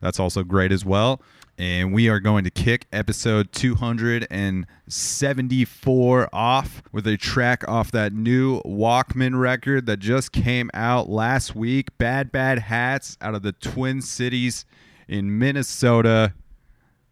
that's 0.00 0.20
also 0.20 0.42
great 0.42 0.72
as 0.72 0.84
well. 0.84 1.20
And 1.58 1.94
we 1.94 2.10
are 2.10 2.20
going 2.20 2.44
to 2.44 2.50
kick 2.50 2.86
episode 2.92 3.50
274 3.52 6.28
off 6.32 6.82
with 6.92 7.06
a 7.06 7.16
track 7.16 7.66
off 7.66 7.90
that 7.92 8.12
new 8.12 8.60
Walkman 8.60 9.40
record 9.40 9.86
that 9.86 9.98
just 9.98 10.32
came 10.32 10.70
out 10.74 11.08
last 11.08 11.56
week. 11.56 11.96
Bad 11.96 12.30
Bad 12.30 12.58
Hats 12.58 13.16
out 13.22 13.34
of 13.34 13.40
the 13.42 13.52
Twin 13.52 14.02
Cities 14.02 14.66
in 15.08 15.38
Minnesota. 15.38 16.34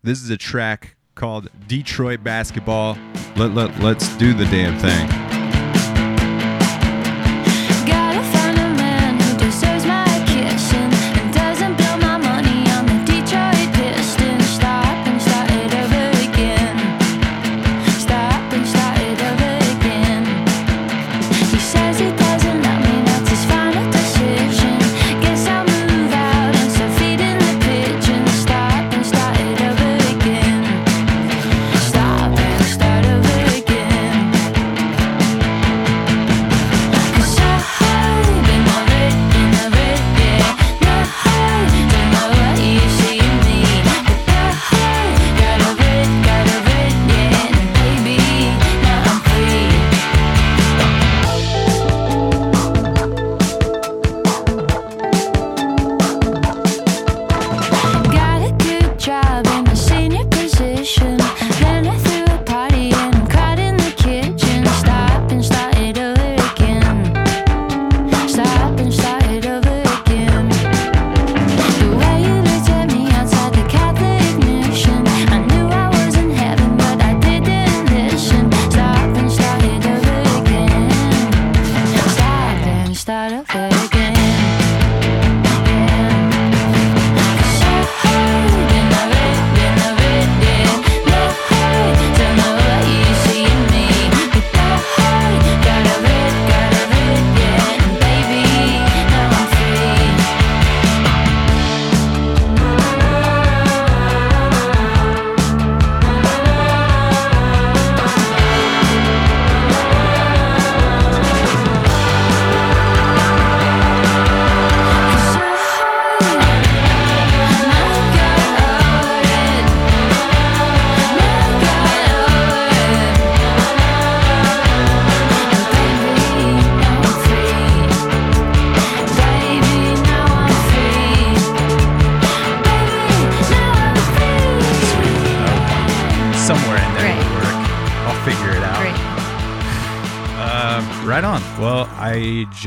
This 0.03 0.23
is 0.23 0.29
a 0.29 0.37
track 0.37 0.95
called 1.15 1.49
Detroit 1.67 2.23
Basketball. 2.23 2.99
Let, 3.37 3.55
let, 3.55 3.81
let's 3.81 4.15
do 4.19 4.35
the 4.35 4.45
damn 4.47 4.79
thing. 4.79 5.24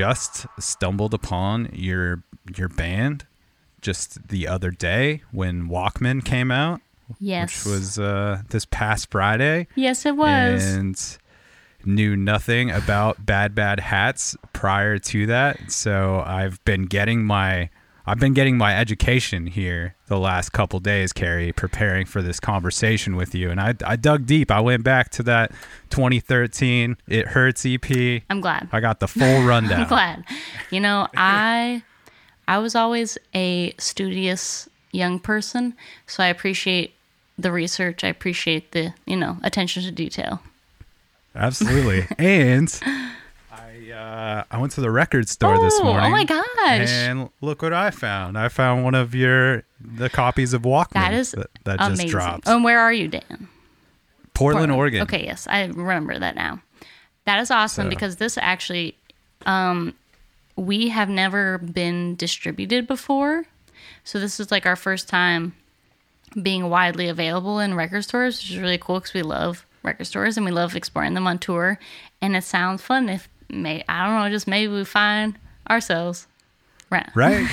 Just 0.09 0.45
stumbled 0.59 1.13
upon 1.13 1.69
your 1.73 2.23
your 2.55 2.69
band 2.69 3.25
just 3.81 4.27
the 4.29 4.47
other 4.47 4.71
day 4.71 5.21
when 5.31 5.67
Walkman 5.69 6.23
came 6.23 6.49
out, 6.51 6.81
Yes. 7.19 7.65
which 7.65 7.71
was 7.73 7.99
uh, 7.99 8.41
this 8.49 8.65
past 8.65 9.11
Friday, 9.11 9.67
yes, 9.75 10.05
it 10.05 10.15
was. 10.15 10.63
and 10.63 11.17
knew 11.85 12.15
nothing 12.15 12.71
about 12.71 13.25
Bad 13.25 13.53
Bad 13.53 13.79
Hats 13.79 14.35
prior 14.53 14.97
to 14.97 15.25
that. 15.27 15.71
So 15.71 16.23
I've 16.25 16.63
been 16.65 16.85
getting 16.85 17.23
my 17.23 17.69
I've 18.07 18.19
been 18.19 18.33
getting 18.33 18.57
my 18.57 18.77
education 18.77 19.47
here 19.47 19.95
the 20.07 20.17
last 20.17 20.53
couple 20.53 20.79
days, 20.79 21.11
Carrie, 21.11 21.51
preparing 21.51 22.05
for 22.05 22.21
this 22.21 22.39
conversation 22.39 23.17
with 23.17 23.35
you. 23.35 23.51
And 23.51 23.59
I, 23.59 23.75
I 23.85 23.97
dug 23.97 24.25
deep. 24.25 24.49
I 24.49 24.61
went 24.61 24.85
back 24.85 25.09
to 25.11 25.23
that 25.23 25.51
2013 25.89 26.95
It 27.09 27.27
Hurts 27.27 27.65
EP. 27.65 28.23
I'm 28.29 28.39
glad. 28.39 28.69
I 28.71 28.79
got 28.79 29.01
the 29.01 29.09
full 29.09 29.43
rundown. 29.45 29.81
I'm 29.81 29.87
glad. 29.89 30.23
You 30.71 30.79
know, 30.79 31.09
I 31.17 31.83
I 32.47 32.59
was 32.59 32.75
always 32.75 33.17
a 33.35 33.73
studious 33.77 34.69
young 34.93 35.19
person, 35.19 35.73
so 36.05 36.23
I 36.23 36.27
appreciate 36.27 36.93
the 37.37 37.51
research. 37.51 38.05
I 38.05 38.07
appreciate 38.07 38.71
the, 38.71 38.93
you 39.05 39.17
know, 39.17 39.37
attention 39.43 39.83
to 39.83 39.91
detail. 39.91 40.41
Absolutely. 41.35 42.07
and 42.17 42.79
uh, 43.97 44.43
I 44.49 44.57
went 44.59 44.71
to 44.73 44.81
the 44.81 44.91
record 44.91 45.27
store 45.27 45.59
this 45.59 45.81
morning. 45.81 46.05
oh 46.05 46.09
my 46.11 46.23
gosh. 46.23 46.45
And 46.89 47.29
look 47.41 47.61
what 47.61 47.73
I 47.73 47.91
found. 47.91 48.37
I 48.37 48.49
found 48.49 48.83
one 48.83 48.95
of 48.95 49.15
your 49.15 49.63
the 49.81 50.09
copies 50.09 50.53
of 50.53 50.61
Walkman 50.63 50.93
That 50.93 51.13
is 51.13 51.31
that, 51.31 51.47
that 51.65 51.81
amazing. 51.81 52.05
just 52.05 52.11
dropped. 52.11 52.47
And 52.47 52.63
where 52.63 52.79
are 52.79 52.93
you, 52.93 53.07
Dan? 53.07 53.47
Portland, 54.33 54.71
Oregon. 54.71 55.01
Okay, 55.01 55.25
yes, 55.25 55.47
I 55.49 55.65
remember 55.65 56.19
that 56.19 56.35
now. 56.35 56.61
That 57.25 57.39
is 57.39 57.49
awesome 57.51 57.85
So- 57.85 57.89
because 57.89 58.17
this 58.17 58.37
actually, 58.37 58.95
um, 59.45 59.93
we 60.55 60.89
have 60.89 61.09
never 61.09 61.57
been 61.57 62.15
distributed 62.15 62.87
before, 62.87 63.45
so 64.03 64.19
this 64.19 64.39
is 64.39 64.51
like 64.51 64.65
our 64.65 64.75
first 64.75 65.09
time 65.09 65.53
being 66.41 66.69
widely 66.69 67.07
available 67.07 67.59
in 67.59 67.73
record 67.73 68.03
stores, 68.03 68.37
which 68.37 68.51
is 68.51 68.57
really 68.57 68.77
cool 68.77 68.99
because 68.99 69.13
we 69.13 69.21
love 69.23 69.65
record 69.83 70.05
stores 70.05 70.37
and 70.37 70.45
we 70.45 70.51
love 70.51 70.75
exploring 70.75 71.13
them 71.15 71.25
on 71.27 71.39
tour, 71.39 71.79
and 72.21 72.35
it 72.35 72.43
sounds 72.43 72.81
fun. 72.81 73.09
If 73.09 73.27
may, 73.49 73.83
I 73.89 74.05
don't 74.05 74.15
know, 74.19 74.29
just 74.29 74.47
maybe 74.47 74.71
we 74.73 74.83
find 74.85 75.37
ourselves. 75.69 76.27
Right. 76.89 77.09
Right? 77.15 77.45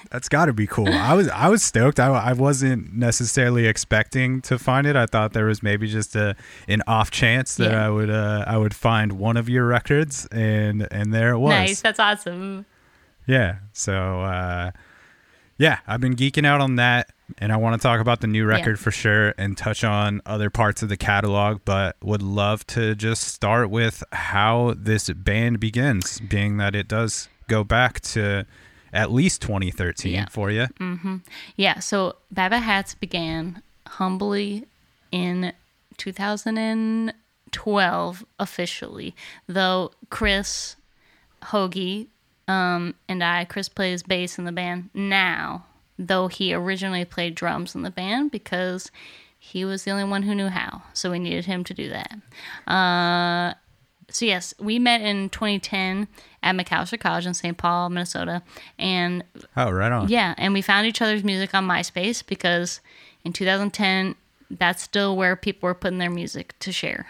That's 0.10 0.30
got 0.30 0.46
to 0.46 0.54
be 0.54 0.66
cool. 0.66 0.88
I 0.88 1.12
was 1.12 1.28
I 1.28 1.48
was 1.48 1.62
stoked. 1.62 2.00
I, 2.00 2.08
I 2.08 2.32
wasn't 2.32 2.94
necessarily 2.94 3.66
expecting 3.66 4.40
to 4.42 4.58
find 4.58 4.86
it. 4.86 4.96
I 4.96 5.04
thought 5.04 5.34
there 5.34 5.44
was 5.44 5.62
maybe 5.62 5.86
just 5.88 6.16
a 6.16 6.34
an 6.68 6.82
off 6.86 7.10
chance 7.10 7.56
that 7.56 7.72
Yeah. 7.72 7.86
I 7.86 7.90
would 7.90 8.08
uh, 8.08 8.44
I 8.46 8.56
would 8.56 8.72
find 8.74 9.12
one 9.12 9.36
of 9.36 9.46
your 9.46 9.66
records 9.66 10.26
and 10.32 10.88
and 10.90 11.12
there 11.12 11.32
it 11.32 11.38
was. 11.38 11.50
Nice. 11.50 11.80
That's 11.82 12.00
awesome. 12.00 12.64
Yeah. 13.26 13.56
So 13.74 14.22
uh 14.22 14.70
yeah, 15.58 15.80
I've 15.86 16.00
been 16.00 16.16
geeking 16.16 16.46
out 16.46 16.62
on 16.62 16.76
that 16.76 17.10
and 17.36 17.52
I 17.52 17.56
want 17.56 17.80
to 17.80 17.86
talk 17.86 18.00
about 18.00 18.20
the 18.20 18.26
new 18.26 18.46
record 18.46 18.78
for 18.80 18.90
sure 18.90 19.34
and 19.36 19.56
touch 19.56 19.84
on 19.84 20.22
other 20.24 20.48
parts 20.50 20.82
of 20.82 20.88
the 20.88 20.96
catalog, 20.96 21.60
but 21.64 21.96
would 22.02 22.22
love 22.22 22.66
to 22.68 22.94
just 22.94 23.24
start 23.24 23.70
with 23.70 24.02
how 24.12 24.74
this 24.76 25.10
band 25.10 25.60
begins, 25.60 26.20
being 26.20 26.56
that 26.56 26.74
it 26.74 26.88
does 26.88 27.28
go 27.48 27.64
back 27.64 28.00
to 28.00 28.46
at 28.92 29.12
least 29.12 29.42
2013 29.42 30.12
Yeah. 30.14 30.26
for 30.30 30.50
you. 30.50 30.66
Yeah, 31.56 31.78
so 31.80 32.16
Bad 32.30 32.50
Bad 32.50 32.62
Hats 32.62 32.94
began 32.94 33.62
humbly 33.86 34.64
in 35.12 35.52
2012 35.96 38.24
officially, 38.38 39.14
though 39.46 39.90
Chris 40.10 40.76
Hoge 41.44 42.06
um, 42.46 42.94
and 43.08 43.22
I, 43.22 43.44
Chris 43.44 43.68
plays 43.68 44.02
bass 44.02 44.38
in 44.38 44.44
the 44.44 44.52
band 44.52 44.88
now, 44.94 45.66
though 45.98 46.28
he 46.28 46.54
originally 46.54 47.04
played 47.04 47.34
drums 47.34 47.74
in 47.74 47.82
the 47.82 47.90
band 47.90 48.30
because 48.30 48.90
he 49.38 49.64
was 49.64 49.84
the 49.84 49.90
only 49.90 50.04
one 50.04 50.22
who 50.24 50.34
knew 50.34 50.48
how, 50.48 50.82
so 50.92 51.10
we 51.10 51.18
needed 51.18 51.46
him 51.46 51.64
to 51.64 51.74
do 51.74 51.88
that. 51.88 52.70
Uh, 52.72 53.54
so 54.10 54.24
yes, 54.24 54.54
we 54.58 54.78
met 54.78 55.00
in 55.00 55.28
2010 55.30 56.08
at 56.42 56.54
Macalester 56.56 56.98
College 56.98 57.26
in 57.26 57.34
St. 57.34 57.56
Paul, 57.56 57.88
Minnesota, 57.90 58.42
and 58.78 59.22
Oh, 59.56 59.70
right 59.70 59.92
on. 59.92 60.08
yeah, 60.08 60.34
and 60.38 60.54
we 60.54 60.62
found 60.62 60.86
each 60.86 61.02
other's 61.02 61.22
music 61.24 61.54
on 61.54 61.66
MySpace 61.66 62.24
because 62.26 62.80
in 63.24 63.32
2010, 63.32 64.14
that's 64.50 64.82
still 64.82 65.16
where 65.16 65.36
people 65.36 65.66
were 65.66 65.74
putting 65.74 65.98
their 65.98 66.10
music 66.10 66.58
to 66.60 66.72
share. 66.72 67.08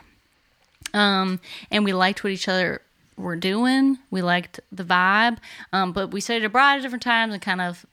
Um, 0.94 1.40
and 1.70 1.84
we 1.84 1.92
liked 1.92 2.24
what 2.24 2.32
each 2.32 2.48
other 2.48 2.82
were 3.16 3.36
doing. 3.36 3.98
We 4.10 4.22
liked 4.22 4.58
the 4.72 4.84
vibe, 4.84 5.38
um, 5.72 5.92
but 5.92 6.10
we 6.10 6.20
studied 6.20 6.44
abroad 6.44 6.76
at 6.78 6.82
different 6.82 7.02
times 7.02 7.32
and 7.32 7.42
kind 7.42 7.60
of 7.60 7.84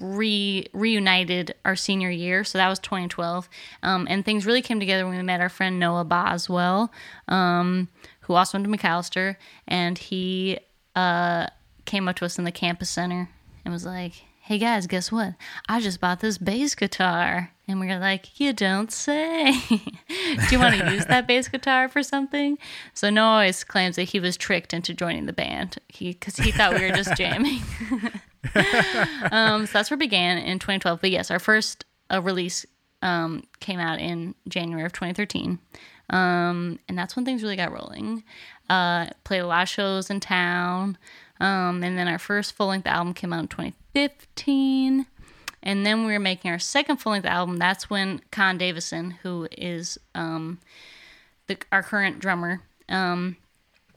re 0.00 0.66
reunited 0.72 1.54
our 1.64 1.76
senior 1.76 2.10
year. 2.10 2.44
So 2.44 2.58
that 2.58 2.68
was 2.68 2.78
2012, 2.80 3.48
um, 3.82 4.06
and 4.08 4.24
things 4.24 4.46
really 4.46 4.62
came 4.62 4.80
together 4.80 5.06
when 5.06 5.16
we 5.16 5.22
met 5.22 5.40
our 5.40 5.48
friend 5.48 5.78
Noah 5.78 6.04
Boswell, 6.04 6.92
um, 7.28 7.88
who 8.20 8.34
also 8.34 8.58
went 8.58 8.70
to 8.70 8.76
Macalester, 8.76 9.36
and 9.66 9.98
he 9.98 10.58
uh, 10.94 11.46
came 11.84 12.08
up 12.08 12.16
to 12.16 12.24
us 12.24 12.38
in 12.38 12.44
the 12.44 12.52
campus 12.52 12.90
center 12.90 13.28
and 13.64 13.72
was 13.72 13.84
like, 13.86 14.12
"Hey 14.40 14.58
guys, 14.58 14.86
guess 14.86 15.10
what? 15.10 15.34
I 15.68 15.80
just 15.80 16.00
bought 16.00 16.20
this 16.20 16.38
bass 16.38 16.74
guitar." 16.74 17.50
And 17.68 17.80
we 17.80 17.86
were 17.86 17.98
like, 17.98 18.40
"You 18.40 18.52
don't 18.52 18.92
say." 18.92 19.52
Do 19.68 20.46
you 20.50 20.58
want 20.58 20.74
to 20.78 20.92
use 20.92 21.06
that 21.06 21.26
bass 21.26 21.48
guitar 21.48 21.88
for 21.88 22.02
something? 22.02 22.58
So 22.94 23.10
Noah 23.10 23.32
always 23.32 23.64
claims 23.64 23.96
that 23.96 24.04
he 24.04 24.20
was 24.20 24.36
tricked 24.36 24.74
into 24.74 24.94
joining 24.94 25.26
the 25.26 25.32
band 25.32 25.78
because 25.98 26.36
he, 26.36 26.50
thought 26.50 26.74
we 26.74 26.82
were 26.82 26.94
just 26.94 27.16
jamming. 27.16 27.60
um, 29.30 29.66
so 29.66 29.72
that's 29.72 29.90
where 29.90 29.96
it 29.96 30.00
began 30.00 30.38
in 30.38 30.58
2012. 30.58 31.00
But 31.00 31.10
yes, 31.10 31.30
our 31.30 31.38
first 31.38 31.84
uh, 32.12 32.20
release 32.20 32.66
um, 33.02 33.44
came 33.60 33.80
out 33.80 33.98
in 33.98 34.34
January 34.48 34.84
of 34.84 34.92
2013. 34.92 35.58
Um, 36.10 36.78
and 36.88 36.98
that's 36.98 37.16
when 37.16 37.24
things 37.24 37.42
really 37.42 37.56
got 37.56 37.72
rolling. 37.72 38.24
Uh, 38.68 39.06
played 39.24 39.40
a 39.40 39.46
lot 39.46 39.62
of 39.62 39.68
shows 39.68 40.10
in 40.10 40.20
town. 40.20 40.98
Um, 41.40 41.82
and 41.82 41.98
then 41.98 42.08
our 42.08 42.18
first 42.18 42.54
full 42.54 42.68
length 42.68 42.86
album 42.86 43.14
came 43.14 43.32
out 43.32 43.40
in 43.40 43.48
2015. 43.48 45.06
And 45.64 45.86
then 45.86 46.04
we 46.04 46.12
were 46.12 46.18
making 46.18 46.50
our 46.50 46.58
second 46.58 46.98
full 46.98 47.12
length 47.12 47.26
album. 47.26 47.56
That's 47.56 47.88
when 47.88 48.20
Con 48.30 48.58
Davison, 48.58 49.12
who 49.22 49.48
is 49.52 49.98
um, 50.14 50.58
the, 51.46 51.56
our 51.70 51.82
current 51.82 52.18
drummer, 52.18 52.62
um, 52.88 53.36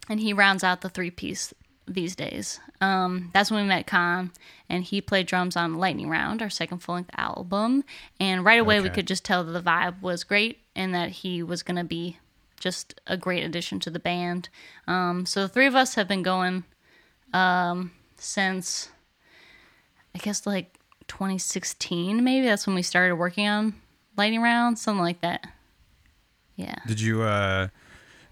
and 0.07 0.19
he 0.19 0.33
rounds 0.33 0.63
out 0.63 0.81
the 0.81 0.89
three 0.89 1.09
piece 1.09 1.53
these 1.87 2.15
days. 2.15 2.59
Um, 2.81 3.29
that's 3.33 3.51
when 3.51 3.63
we 3.63 3.67
met 3.67 3.87
Con, 3.87 4.31
and 4.69 4.83
he 4.83 5.01
played 5.01 5.27
drums 5.27 5.55
on 5.55 5.75
Lightning 5.75 6.09
Round, 6.09 6.41
our 6.41 6.49
second 6.49 6.79
full 6.79 6.95
length 6.95 7.11
album. 7.17 7.83
And 8.19 8.43
right 8.43 8.59
away, 8.59 8.81
we 8.81 8.89
could 8.89 9.07
just 9.07 9.23
tell 9.23 9.43
that 9.43 9.51
the 9.51 9.61
vibe 9.61 10.01
was 10.01 10.23
great 10.23 10.59
and 10.75 10.93
that 10.93 11.09
he 11.09 11.43
was 11.43 11.63
going 11.63 11.77
to 11.77 11.83
be 11.83 12.17
just 12.59 12.99
a 13.07 13.17
great 13.17 13.43
addition 13.43 13.79
to 13.81 13.89
the 13.89 13.99
band. 13.99 14.49
Um, 14.87 15.25
so 15.25 15.41
the 15.41 15.49
three 15.49 15.67
of 15.67 15.75
us 15.75 15.95
have 15.95 16.07
been 16.07 16.23
going 16.23 16.63
um, 17.33 17.91
since, 18.17 18.89
I 20.13 20.19
guess, 20.19 20.45
like 20.47 20.79
2016, 21.07 22.23
maybe. 22.23 22.45
That's 22.45 22.65
when 22.65 22.75
we 22.75 22.81
started 22.81 23.15
working 23.15 23.47
on 23.47 23.75
Lightning 24.17 24.41
Round, 24.41 24.79
something 24.79 25.03
like 25.03 25.21
that. 25.21 25.47
Yeah. 26.55 26.75
Did 26.87 27.01
you 27.01 27.21
uh 27.21 27.67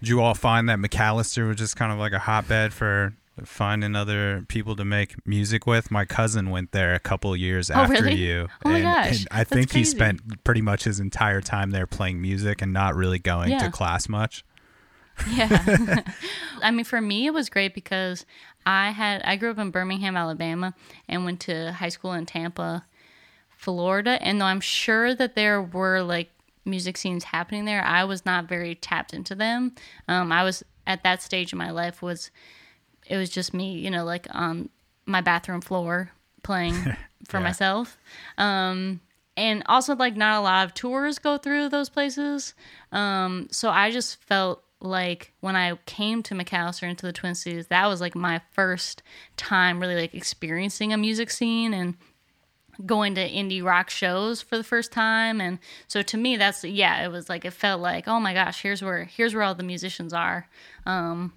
did 0.00 0.08
you 0.08 0.20
all 0.20 0.34
find 0.34 0.68
that 0.68 0.78
Macalester 0.78 1.46
was 1.46 1.56
just 1.56 1.76
kind 1.76 1.92
of 1.92 1.98
like 1.98 2.12
a 2.12 2.18
hotbed 2.18 2.72
for 2.72 3.14
finding 3.44 3.96
other 3.96 4.44
people 4.48 4.76
to 4.76 4.84
make 4.84 5.14
music 5.26 5.66
with? 5.66 5.90
My 5.90 6.04
cousin 6.04 6.50
went 6.50 6.72
there 6.72 6.94
a 6.94 7.00
couple 7.00 7.34
years 7.36 7.70
Oh, 7.70 7.74
after 7.74 7.94
really? 8.04 8.14
you. 8.14 8.48
Oh 8.64 8.68
my 8.70 8.76
and, 8.78 8.84
gosh, 8.84 9.18
and 9.20 9.28
I 9.30 9.38
that's 9.38 9.50
think 9.50 9.72
he 9.72 9.84
spent 9.84 10.44
pretty 10.44 10.60
much 10.60 10.84
his 10.84 11.00
entire 11.00 11.40
time 11.40 11.70
there 11.70 11.86
playing 11.86 12.20
music 12.20 12.62
and 12.62 12.72
not 12.72 12.94
really 12.94 13.18
going 13.18 13.50
Yeah. 13.50 13.58
to 13.58 13.70
class 13.70 14.08
much. 14.08 14.44
Yeah. 15.30 16.02
I 16.62 16.70
mean, 16.70 16.84
for 16.84 17.00
me, 17.00 17.26
it 17.26 17.34
was 17.34 17.48
great 17.48 17.74
because 17.74 18.24
I 18.66 18.90
had 18.90 19.22
I 19.22 19.36
grew 19.36 19.50
up 19.50 19.58
in 19.58 19.70
Birmingham, 19.70 20.16
Alabama, 20.16 20.74
and 21.08 21.24
went 21.24 21.40
to 21.40 21.72
high 21.72 21.88
school 21.88 22.12
in 22.12 22.26
Tampa, 22.26 22.84
Florida. 23.56 24.18
And 24.20 24.40
though 24.40 24.46
I'm 24.46 24.60
sure 24.60 25.14
that 25.14 25.34
there 25.34 25.60
were 25.62 26.02
like 26.02 26.30
music 26.64 26.96
scenes 26.96 27.24
happening 27.24 27.64
there, 27.64 27.84
I 27.84 28.04
was 28.04 28.24
not 28.24 28.46
very 28.48 28.74
tapped 28.74 29.12
into 29.14 29.34
them. 29.34 29.74
Um, 30.08 30.32
I 30.32 30.42
was 30.44 30.62
at 30.86 31.02
that 31.02 31.22
stage 31.22 31.52
in 31.52 31.58
my 31.58 31.70
life 31.70 32.02
was 32.02 32.30
it 33.06 33.16
was 33.16 33.30
just 33.30 33.52
me, 33.54 33.78
you 33.78 33.90
know, 33.90 34.04
like 34.04 34.26
on 34.30 34.68
my 35.06 35.20
bathroom 35.20 35.60
floor 35.60 36.10
playing 36.42 36.74
for 37.28 37.38
Yeah. 37.38 37.42
myself. 37.44 37.98
Um, 38.38 39.00
and 39.36 39.62
also 39.66 39.96
like 39.96 40.16
not 40.16 40.38
a 40.38 40.40
lot 40.42 40.64
of 40.66 40.74
tours 40.74 41.18
go 41.18 41.38
through 41.38 41.68
those 41.68 41.88
places. 41.88 42.54
Um, 42.92 43.48
so 43.50 43.68
I 43.70 43.90
just 43.90 44.22
felt 44.22 44.62
like 44.80 45.32
when 45.40 45.56
I 45.56 45.76
came 45.86 46.22
to 46.24 46.34
Macalester 46.34 46.88
into 46.88 47.06
the 47.06 47.12
Twin 47.12 47.34
Cities, 47.34 47.66
that 47.68 47.86
was 47.86 48.00
like 48.00 48.14
my 48.14 48.40
first 48.52 49.02
time 49.36 49.80
really 49.80 49.96
like 49.96 50.14
experiencing 50.14 50.92
a 50.92 50.96
music 50.96 51.30
scene 51.30 51.72
and 51.74 51.96
going 52.84 53.14
to 53.14 53.28
indie 53.30 53.62
rock 53.64 53.88
shows 53.88 54.42
for 54.42 54.56
the 54.58 54.64
first 54.64 54.90
time 54.90 55.40
and 55.40 55.60
so 55.86 56.02
to 56.02 56.16
me 56.16 56.36
that's 56.36 56.64
yeah 56.64 57.04
it 57.04 57.08
was 57.08 57.28
like 57.28 57.44
it 57.44 57.52
felt 57.52 57.80
like 57.80 58.08
oh 58.08 58.18
my 58.18 58.34
gosh 58.34 58.62
here's 58.62 58.82
where 58.82 59.04
here's 59.04 59.32
where 59.32 59.44
all 59.44 59.54
the 59.54 59.62
musicians 59.62 60.12
are 60.12 60.48
um 60.84 61.32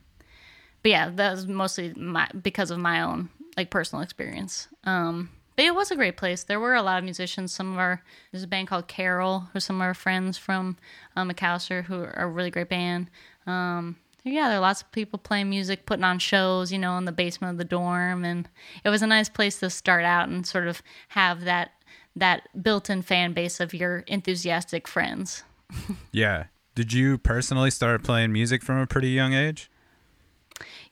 but 0.88 0.92
yeah 0.92 1.10
that 1.10 1.32
was 1.32 1.48
mostly 1.48 1.94
my 1.98 2.30
because 2.42 2.72
of 2.72 2.80
my 2.80 3.02
own 3.02 3.28
like 3.58 3.70
personal 3.70 4.02
experience 4.02 4.70
um 4.86 5.30
but 5.58 5.66
it 5.66 5.76
was 5.76 5.92
a 5.92 5.98
great 5.98 6.16
place 6.16 6.46
there 6.46 6.62
were 6.62 6.76
a 6.76 6.82
lot 6.82 6.98
of 6.98 7.04
musicians 7.04 7.52
some 7.52 7.74
of 7.74 7.78
our 7.78 8.02
there's 8.32 8.44
a 8.44 8.48
band 8.48 8.70
called 8.70 8.88
Carroll 8.88 9.50
who's 9.52 9.66
some 9.66 9.76
of 9.76 9.82
our 9.82 9.94
friends 9.94 10.38
from 10.38 10.78
um, 11.18 11.30
Macalester 11.30 11.84
who 11.84 11.96
are 11.96 12.14
a 12.16 12.26
really 12.26 12.52
great 12.52 12.70
band 12.70 13.10
um 13.46 13.98
yeah, 14.24 14.50
there 14.50 14.58
are 14.58 14.62
lots 14.62 14.82
of 14.82 14.92
people 14.92 15.18
playing 15.20 15.50
music, 15.50 15.86
putting 15.86 16.04
on 16.04 16.20
shows, 16.20 16.70
you 16.70 16.78
know, 16.78 16.98
in 16.98 17.06
the 17.06 17.14
basement 17.14 17.52
of 17.52 17.58
the 17.58 17.64
dorm, 17.64 18.26
and 18.26 18.50
it 18.84 18.90
was 18.90 19.02
a 19.02 19.08
nice 19.08 19.30
place 19.30 19.58
to 19.62 19.70
start 19.70 20.04
out 20.04 20.28
and 20.28 20.46
sort 20.46 20.68
of 20.68 20.82
have 21.10 21.46
that 21.46 21.72
that 22.14 22.50
built-in 22.62 23.04
fan 23.04 23.32
base 23.32 23.62
of 23.62 23.74
your 23.74 24.00
enthusiastic 24.00 24.86
friends. 24.86 25.44
Yeah. 26.12 26.46
Did 26.76 26.92
you 26.92 27.18
personally 27.18 27.72
start 27.72 28.04
playing 28.04 28.34
music 28.34 28.64
from 28.64 28.80
a 28.80 28.88
pretty 28.88 29.10
young 29.10 29.34
age? 29.34 29.70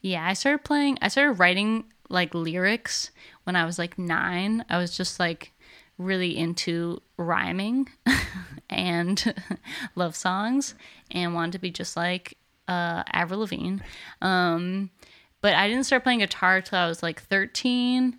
Yeah, 0.05 0.23
I 0.23 0.33
started 0.33 0.63
playing. 0.63 0.99
I 1.01 1.07
started 1.07 1.39
writing 1.39 1.85
like 2.09 2.35
lyrics 2.35 3.09
when 3.43 3.55
I 3.55 3.65
was 3.65 3.79
like 3.79 3.97
nine. 3.97 4.63
I 4.69 4.77
was 4.77 4.95
just 4.95 5.19
like 5.19 5.51
really 5.97 6.37
into 6.37 7.01
rhyming 7.17 7.89
and 8.69 9.33
love 9.95 10.15
songs 10.15 10.75
and 11.09 11.33
wanted 11.33 11.53
to 11.53 11.57
be 11.59 11.71
just 11.71 11.97
like 11.97 12.37
uh, 12.67 13.01
Avril 13.11 13.39
Lavigne. 13.39 13.79
Um, 14.21 14.91
but 15.41 15.55
I 15.55 15.67
didn't 15.67 15.85
start 15.85 16.03
playing 16.03 16.19
guitar 16.19 16.61
till 16.61 16.77
I 16.77 16.87
was 16.87 17.01
like 17.01 17.19
13. 17.19 18.15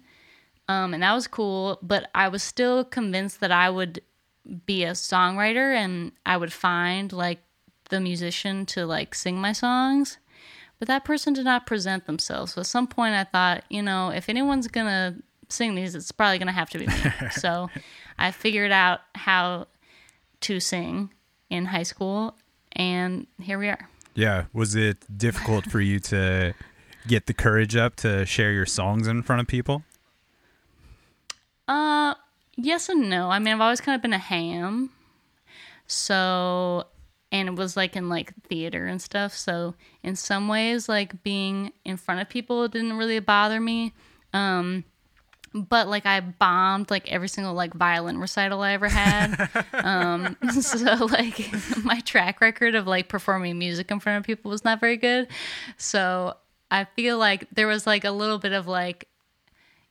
Um, 0.69 0.93
and 0.93 1.05
that 1.05 1.15
was 1.15 1.29
cool, 1.29 1.79
but 1.83 2.11
I 2.17 2.27
was 2.27 2.43
still 2.43 2.83
convinced 2.83 3.39
that 3.39 3.53
I 3.53 3.71
would 3.71 4.03
be 4.67 4.83
a 4.83 4.91
songwriter 4.91 5.73
and 5.73 6.11
I 6.27 6.37
would 6.37 6.53
find 6.53 7.13
like 7.13 7.45
the 7.91 8.01
musician 8.01 8.67
to 8.67 8.87
like 8.87 9.15
sing 9.15 9.41
my 9.41 9.53
songs. 9.53 10.19
But 10.79 10.89
that 10.89 11.05
person 11.05 11.33
did 11.33 11.45
not 11.45 11.67
present 11.67 12.07
themselves. 12.07 12.55
So 12.55 12.61
at 12.61 12.67
some 12.67 12.87
point 12.87 13.15
I 13.15 13.25
thought, 13.25 13.65
you 13.71 13.83
know, 13.83 14.11
if 14.11 14.29
anyone's 14.29 14.69
going 14.69 14.87
to 14.87 15.23
sing 15.49 15.75
these, 15.75 15.95
it's 15.95 16.13
probably 16.13 16.39
going 16.39 16.49
to 16.49 16.53
have 16.53 16.71
to 16.71 16.79
be 16.79 16.87
me. 16.87 16.95
so 17.33 17.71
I 18.19 18.31
figured 18.31 18.73
out 18.73 19.01
how 19.15 19.69
to 20.43 20.61
sing 20.61 21.11
in 21.49 21.67
high 21.67 21.83
school 21.83 22.37
and 22.73 23.27
here 23.41 23.59
we 23.59 23.69
are. 23.69 23.89
Yeah. 24.15 24.45
Was 24.53 24.75
it 24.75 24.99
difficult 25.17 25.71
for 25.71 25.81
you 25.81 25.99
to 26.01 26.55
get 27.07 27.27
the 27.27 27.35
courage 27.35 27.77
up 27.77 27.97
to 27.97 28.27
share 28.27 28.53
your 28.53 28.67
songs 28.67 29.07
in 29.07 29.23
front 29.23 29.41
of 29.41 29.47
people? 29.47 29.83
Uh, 31.69 32.15
yes 32.57 32.89
and 32.89 33.09
no. 33.09 33.31
I 33.31 33.39
mean, 33.39 33.55
I've 33.55 33.61
always 33.61 33.81
kind 33.81 33.97
of 33.97 34.03
been 34.03 34.13
a 34.13 34.19
ham. 34.19 34.91
So, 35.87 36.85
and 37.33 37.49
it 37.49 37.55
was 37.57 37.77
like 37.77 37.97
in 37.97 38.09
like 38.09 38.33
theater 38.45 38.87
and 38.87 39.01
stuff. 39.01 39.37
So, 39.37 39.75
in 40.03 40.17
some 40.17 40.49
ways, 40.49 40.89
like 40.89 41.23
being 41.23 41.73
in 41.85 41.97
front 41.97 42.21
of 42.21 42.29
people 42.29 42.67
didn't 42.69 42.97
really 42.97 43.19
bother 43.19 43.61
me. 43.61 43.93
Um, 44.33 44.85
but 45.57 45.89
like 45.89 46.05
I 46.07 46.21
bombed 46.21 46.91
like 46.91 47.11
every 47.11 47.29
single 47.29 47.55
like 47.55 47.73
violin 47.75 48.19
recital 48.19 48.63
I 48.63 48.73
ever 48.73 48.89
had. 48.89 49.49
um, 49.73 50.37
so 50.61 51.07
like 51.07 51.51
my 51.85 52.01
track 52.01 52.41
record 52.41 52.75
of 52.75 52.87
like 52.87 53.09
performing 53.09 53.59
music 53.59 53.91
in 53.91 54.01
front 54.01 54.19
of 54.19 54.25
people 54.25 54.51
was 54.51 54.65
not 54.65 54.81
very 54.81 54.97
good. 54.97 55.29
So 55.79 56.37
I 56.71 56.85
feel 56.85 57.19
like 57.19 57.49
there 57.53 57.67
was 57.67 57.87
like 57.87 58.05
a 58.05 58.11
little 58.11 58.39
bit 58.39 58.53
of 58.53 58.67
like, 58.67 59.09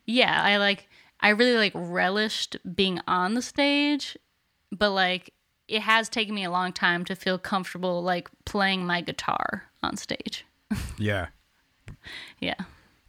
yeah, 0.06 0.42
I 0.44 0.58
like 0.58 0.88
I 1.20 1.30
really 1.30 1.58
like 1.58 1.74
relished 1.76 2.58
being 2.76 3.00
on 3.08 3.34
the 3.34 3.42
stage, 3.42 4.18
but 4.72 4.92
like 4.92 5.34
it 5.68 5.82
has 5.82 6.10
taken 6.10 6.36
me 6.36 6.44
a 6.44 6.52
long 6.52 6.72
time 6.72 7.06
to 7.06 7.16
feel 7.16 7.38
comfortable 7.38 8.02
like 8.04 8.30
playing 8.46 8.86
my 8.86 9.02
guitar 9.02 9.64
on 9.84 9.98
stage. 9.98 10.46
Yeah. 10.98 11.28
Yeah. 12.40 12.56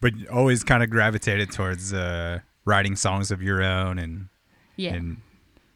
But 0.01 0.13
always 0.31 0.63
kind 0.65 0.83
of 0.83 0.91
gravitated 0.91 1.51
towards 1.53 1.93
uh, 1.93 2.41
writing 2.65 2.97
songs 2.97 3.31
of 3.31 3.43
your 3.43 3.63
own 3.63 3.99
and 3.99 4.29
Yeah. 4.77 4.95
and 4.95 5.19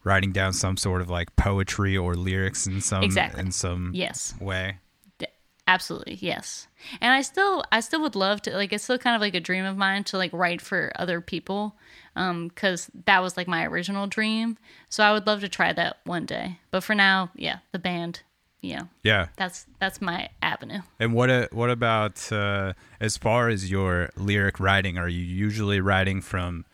writing 0.04 0.32
down 0.32 0.52
some 0.52 0.76
sort 0.76 1.00
of 1.00 1.08
like 1.10 1.34
poetry 1.36 1.96
or 1.96 2.14
lyrics 2.14 2.66
in 2.66 2.80
some 2.80 3.02
Exactly. 3.02 3.40
in 3.40 3.52
some 3.52 3.92
yes. 3.94 4.34
way. 4.40 4.76
D- 5.18 5.26
Absolutely, 5.66 6.14
yes. 6.20 6.68
And 7.00 7.12
I 7.12 7.22
still 7.22 7.64
I 7.72 7.80
still 7.80 8.02
would 8.02 8.14
love 8.16 8.42
to 8.42 8.50
like 8.52 8.72
it's 8.72 8.84
still 8.84 8.98
kind 8.98 9.14
of 9.16 9.20
like 9.22 9.34
a 9.34 9.40
dream 9.40 9.64
of 9.64 9.76
mine 9.76 10.04
to 10.04 10.18
like 10.18 10.32
write 10.32 10.60
for 10.60 10.92
other 10.96 11.20
people 11.20 11.76
um 12.16 12.50
cuz 12.50 12.90
that 13.06 13.22
was 13.22 13.36
like 13.36 13.48
my 13.48 13.64
original 13.66 14.06
dream. 14.06 14.58
So 14.88 15.04
I 15.04 15.12
would 15.12 15.26
love 15.26 15.40
to 15.40 15.48
try 15.48 15.72
that 15.72 15.98
one 16.04 16.26
day. 16.26 16.58
But 16.70 16.82
for 16.84 16.94
now, 16.94 17.30
yeah, 17.34 17.58
the 17.72 17.78
band, 17.78 18.22
you 18.60 18.76
know, 18.76 18.88
Yeah. 19.02 19.28
that's 19.36 19.66
that's 19.78 20.00
my 20.00 20.28
avenue. 20.42 20.82
And 20.98 21.14
what 21.14 21.30
uh, 21.30 21.48
what 21.52 21.70
about 21.70 22.30
uh, 22.32 22.72
as 23.00 23.16
far 23.16 23.48
as 23.48 23.70
your 23.70 24.10
lyric 24.16 24.60
writing? 24.60 24.98
Are 24.98 25.08
you 25.08 25.22
usually 25.24 25.80
writing 25.80 26.20
from 26.20 26.64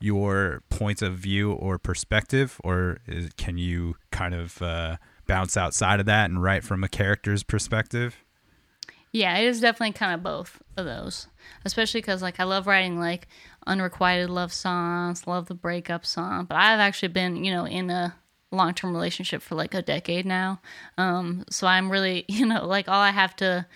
your 0.00 0.62
point 0.68 1.00
of 1.02 1.14
view 1.14 1.52
or 1.52 1.78
perspective, 1.78 2.60
or 2.62 2.98
is, 3.06 3.30
can 3.38 3.56
you 3.58 3.96
kind 4.10 4.34
of 4.34 4.60
uh, 4.60 4.96
bounce 5.26 5.56
outside 5.56 6.00
of 6.00 6.06
that 6.06 6.28
and 6.28 6.42
write 6.42 6.62
from 6.64 6.84
a 6.84 6.88
character's 6.88 7.42
perspective? 7.42 8.22
Yeah, 9.12 9.36
it 9.38 9.46
is 9.46 9.60
definitely 9.60 9.92
kind 9.92 10.14
of 10.14 10.22
both 10.22 10.62
of 10.76 10.84
those. 10.84 11.28
Especially 11.64 12.00
because 12.00 12.22
like 12.22 12.40
I 12.40 12.44
love 12.44 12.66
writing 12.66 12.98
like 12.98 13.28
unrequited 13.66 14.30
love 14.30 14.52
songs, 14.52 15.26
love 15.26 15.46
the 15.46 15.54
breakup 15.54 16.04
song. 16.04 16.44
But 16.44 16.56
I've 16.56 16.80
actually 16.80 17.08
been 17.08 17.44
you 17.44 17.52
know 17.52 17.66
in 17.66 17.90
a 17.90 18.14
long 18.52 18.74
term 18.74 18.92
relationship 18.94 19.42
for 19.42 19.54
like 19.54 19.74
a 19.74 19.82
decade 19.82 20.26
now. 20.26 20.60
Um, 20.98 21.44
so 21.50 21.66
I'm 21.66 21.90
really 21.90 22.24
you 22.28 22.46
know 22.46 22.66
like 22.66 22.88
all 22.88 23.00
I 23.00 23.10
have 23.10 23.34
to 23.36 23.66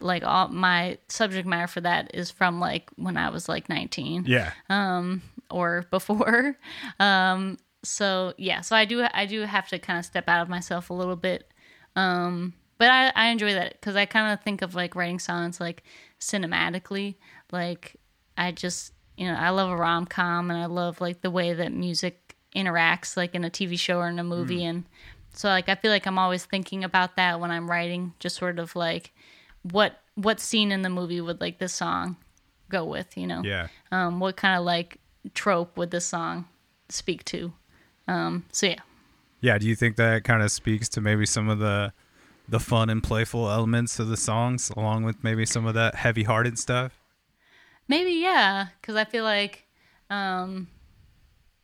like 0.00 0.22
all 0.24 0.48
my 0.48 0.98
subject 1.08 1.46
matter 1.46 1.66
for 1.66 1.80
that 1.80 2.14
is 2.14 2.30
from 2.30 2.60
like 2.60 2.88
when 2.96 3.16
I 3.16 3.30
was 3.30 3.48
like 3.48 3.68
19 3.68 4.24
Yeah. 4.26 4.52
Um 4.68 5.22
or 5.50 5.84
before. 5.90 6.56
Um, 7.00 7.58
so 7.84 8.34
yeah, 8.36 8.60
so 8.60 8.76
I 8.76 8.84
do 8.84 9.06
I 9.12 9.26
do 9.26 9.42
have 9.42 9.68
to 9.68 9.78
kind 9.78 9.98
of 9.98 10.04
step 10.04 10.28
out 10.28 10.42
of 10.42 10.48
myself 10.48 10.90
a 10.90 10.94
little 10.94 11.16
bit. 11.16 11.50
Um, 11.96 12.54
but 12.78 12.90
I, 12.90 13.12
I 13.14 13.26
enjoy 13.28 13.54
that 13.54 13.72
because 13.72 13.96
I 13.96 14.06
kind 14.06 14.32
of 14.32 14.42
think 14.42 14.62
of 14.62 14.74
like 14.74 14.94
writing 14.94 15.18
songs 15.18 15.60
like 15.60 15.82
cinematically. 16.20 17.16
Like 17.52 17.96
I 18.36 18.52
just 18.52 18.92
you 19.16 19.26
know 19.26 19.34
I 19.34 19.50
love 19.50 19.70
a 19.70 19.76
rom 19.76 20.06
com 20.06 20.50
and 20.50 20.58
I 20.58 20.66
love 20.66 21.00
like 21.00 21.20
the 21.20 21.30
way 21.30 21.52
that 21.52 21.72
music 21.72 22.36
interacts 22.56 23.16
like 23.16 23.34
in 23.34 23.44
a 23.44 23.50
TV 23.50 23.78
show 23.78 23.98
or 23.98 24.08
in 24.08 24.18
a 24.18 24.24
movie 24.24 24.64
and 24.64 24.84
so 25.34 25.48
like 25.48 25.68
I 25.68 25.74
feel 25.74 25.90
like 25.90 26.06
I'm 26.06 26.18
always 26.18 26.44
thinking 26.44 26.82
about 26.82 27.16
that 27.16 27.38
when 27.40 27.50
I'm 27.50 27.70
writing, 27.70 28.14
just 28.18 28.36
sort 28.36 28.58
of 28.58 28.74
like 28.74 29.12
what 29.62 30.00
what 30.14 30.40
scene 30.40 30.72
in 30.72 30.82
the 30.82 30.90
movie 30.90 31.20
would 31.20 31.40
like 31.40 31.58
this 31.58 31.72
song 31.74 32.16
go 32.68 32.84
with, 32.84 33.16
you 33.16 33.26
know? 33.26 33.42
Yeah. 33.44 33.68
um, 33.92 34.20
what 34.20 34.36
kind 34.36 34.58
of 34.58 34.64
like 34.64 34.98
trope 35.34 35.76
would 35.76 35.90
this 35.90 36.06
song 36.06 36.46
speak 36.88 37.24
to? 37.26 37.52
Um, 38.08 38.44
so 38.52 38.66
yeah, 38.66 38.80
Yeah. 39.40 39.58
Do 39.58 39.66
you 39.68 39.76
think 39.76 39.96
that 39.96 40.24
kind 40.24 40.42
of 40.42 40.50
speaks 40.50 40.88
to 40.90 41.00
maybe 41.00 41.24
some 41.26 41.48
of 41.48 41.58
the 41.58 41.92
the 42.48 42.60
fun 42.60 42.88
and 42.88 43.02
playful 43.02 43.50
elements 43.50 43.98
of 43.98 44.08
the 44.08 44.16
songs, 44.16 44.70
along 44.76 45.04
with 45.04 45.22
maybe 45.22 45.44
some 45.44 45.66
of 45.66 45.74
that 45.74 45.94
heavy-hearted 45.96 46.58
stuff? 46.58 46.98
maybe 47.88 48.12
yeah, 48.12 48.68
because 48.80 48.96
I 48.96 49.04
feel 49.04 49.24
like, 49.24 49.66
um, 50.10 50.68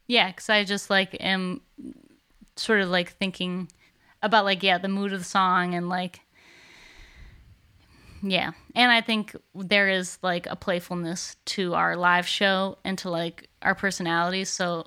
yeah, 0.07 0.29
because 0.31 0.49
I 0.49 0.65
just 0.65 0.91
like 0.91 1.17
am 1.21 1.61
sort 2.57 2.81
of 2.81 2.89
like 2.89 3.13
thinking 3.13 3.69
about 4.23 4.45
like 4.45 4.63
yeah 4.63 4.79
the 4.79 4.89
mood 4.89 5.13
of 5.13 5.19
the 5.19 5.25
song 5.25 5.75
and 5.75 5.89
like 5.89 6.21
yeah, 8.23 8.53
and 8.75 8.91
I 8.91 9.03
think 9.03 9.37
there 9.55 9.91
is 9.91 10.19
like 10.23 10.47
a 10.47 10.57
playfulness 10.57 11.37
to 11.47 11.75
our 11.75 11.95
live 11.95 12.27
show 12.27 12.79
and 12.85 12.97
to 12.99 13.11
like 13.11 13.49
our 13.63 13.75
personalities, 13.75 14.49
so. 14.49 14.87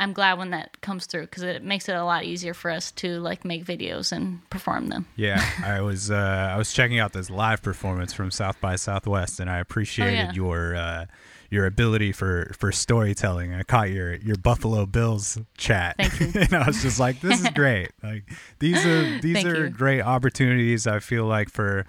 I'm 0.00 0.14
glad 0.14 0.38
when 0.38 0.50
that 0.50 0.80
comes 0.80 1.04
through 1.04 1.22
because 1.22 1.42
it 1.42 1.62
makes 1.62 1.86
it 1.86 1.94
a 1.94 2.04
lot 2.04 2.24
easier 2.24 2.54
for 2.54 2.70
us 2.70 2.90
to 2.92 3.20
like 3.20 3.44
make 3.44 3.66
videos 3.66 4.12
and 4.12 4.48
perform 4.48 4.88
them. 4.88 5.04
Yeah, 5.14 5.44
I 5.64 5.82
was 5.82 6.10
uh, 6.10 6.50
I 6.54 6.56
was 6.56 6.72
checking 6.72 6.98
out 6.98 7.12
this 7.12 7.28
live 7.28 7.62
performance 7.62 8.14
from 8.14 8.30
South 8.30 8.58
by 8.62 8.76
Southwest, 8.76 9.40
and 9.40 9.50
I 9.50 9.58
appreciated 9.58 10.14
yeah. 10.14 10.32
your 10.32 10.74
uh, 10.74 11.04
your 11.50 11.66
ability 11.66 12.12
for, 12.12 12.50
for 12.56 12.72
storytelling. 12.72 13.52
I 13.52 13.62
caught 13.64 13.90
your, 13.90 14.14
your 14.14 14.36
Buffalo 14.36 14.86
Bills 14.86 15.36
chat, 15.58 15.96
Thank 15.98 16.20
you. 16.20 16.30
and 16.40 16.54
I 16.54 16.66
was 16.66 16.80
just 16.80 16.98
like, 16.98 17.20
"This 17.20 17.42
is 17.42 17.50
great! 17.50 17.90
Like 18.02 18.24
these 18.58 18.86
are 18.86 19.20
these 19.20 19.34
Thank 19.34 19.48
are 19.48 19.64
you. 19.64 19.70
great 19.70 20.00
opportunities. 20.00 20.86
I 20.86 21.00
feel 21.00 21.26
like 21.26 21.50
for 21.50 21.84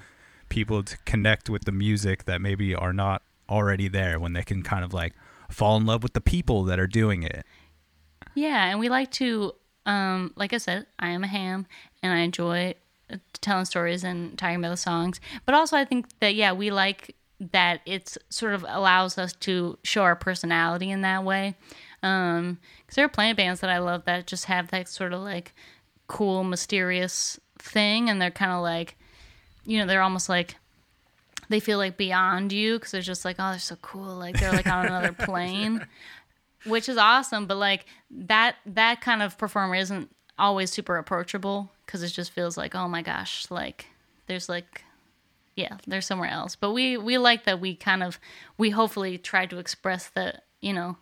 people 0.50 0.84
to 0.84 0.98
connect 1.06 1.50
with 1.50 1.64
the 1.64 1.72
music 1.72 2.26
that 2.26 2.42
maybe 2.42 2.76
are 2.76 2.92
not 2.92 3.24
already 3.50 3.88
there 3.88 4.20
when 4.20 4.34
they 4.34 4.44
can 4.44 4.62
kind 4.62 4.84
of 4.84 4.94
like 4.94 5.14
fall 5.50 5.78
in 5.78 5.86
love 5.86 6.04
with 6.04 6.14
the 6.14 6.22
people 6.22 6.64
that 6.66 6.80
are 6.80 6.88
doing 6.88 7.24
it. 7.24 7.46
Yeah, 8.36 8.70
and 8.70 8.80
we 8.80 8.90
like 8.90 9.12
to, 9.14 9.54
um, 9.86 10.34
like 10.36 10.54
I 10.54 10.58
said, 10.58 10.86
I 11.00 11.10
am 11.10 11.24
a 11.24 11.28
ham, 11.28 11.66
and 12.02 12.14
I 12.14 12.20
enjoy 12.20 12.76
uh, 13.12 13.18
telling 13.42 13.66
stories 13.66 14.04
and 14.04 14.38
talking 14.38 14.58
about 14.58 14.70
the 14.70 14.78
songs. 14.78 15.20
But 15.46 15.56
also, 15.56 15.78
I 15.78 15.86
think 15.86 16.08
that 16.20 16.36
yeah, 16.36 16.54
we 16.54 16.72
like 16.72 17.16
that 17.52 17.82
it's 17.86 18.18
sort 18.30 18.54
of 18.54 18.64
allows 18.68 19.18
us 19.18 19.34
to 19.34 19.78
show 19.84 20.04
our 20.04 20.16
personality 20.16 20.92
in 20.92 21.02
that 21.02 21.24
way. 21.24 21.56
Um, 22.04 22.60
because 22.82 22.96
there 22.96 23.06
are 23.06 23.10
plenty 23.10 23.32
of 23.32 23.38
bands 23.38 23.62
that 23.62 23.70
I 23.70 23.80
love 23.80 24.06
that 24.06 24.28
just 24.28 24.46
have 24.46 24.70
that 24.70 24.88
sort 24.88 25.14
of 25.14 25.22
like 25.22 25.54
cool, 26.08 26.44
mysterious 26.44 27.40
thing, 27.60 28.10
and 28.10 28.22
they're 28.22 28.32
kind 28.32 28.52
of 28.52 28.62
like, 28.62 28.98
you 29.66 29.80
know, 29.80 29.86
they're 29.86 30.02
almost 30.02 30.30
like 30.30 30.56
they 31.50 31.60
feel 31.60 31.78
like 31.78 31.98
beyond 31.98 32.52
you 32.52 32.78
because 32.78 32.92
they're 32.92 33.02
just 33.02 33.26
like, 33.26 33.36
oh, 33.40 33.52
they're 33.52 33.60
so 33.60 33.76
cool, 33.82 34.16
like 34.16 34.40
they're 34.40 34.54
like 34.54 34.68
on 34.68 34.86
another 34.86 35.12
plane 35.26 35.86
which 36.66 36.88
is 36.88 36.98
awesome 36.98 37.46
but 37.46 37.58
like 37.58 37.86
that 38.10 38.56
that 38.66 39.02
kind 39.02 39.22
of 39.22 39.38
performer 39.38 39.76
isn't 39.76 40.10
always 40.38 40.72
super 40.72 40.98
approachable 40.98 41.72
because 41.86 42.04
it 42.04 42.10
just 42.10 42.32
feels 42.32 42.58
like 42.58 42.76
oh 42.76 42.88
my 42.88 43.02
gosh 43.02 43.46
like 43.50 43.88
there's 44.28 44.48
like 44.48 44.84
yeah 45.56 45.78
there's 45.88 46.06
somewhere 46.06 46.30
else. 46.30 46.56
But 46.56 46.72
we 46.72 46.98
we 46.98 47.18
like 47.18 47.44
that 47.46 47.60
we 47.60 47.76
kind 47.76 48.04
of 48.04 48.20
we 48.58 48.70
hopefully 48.70 49.18
try 49.18 49.46
to 49.46 49.58
express 49.58 50.10
that 50.10 50.46
you 50.62 50.74
know 50.74 50.98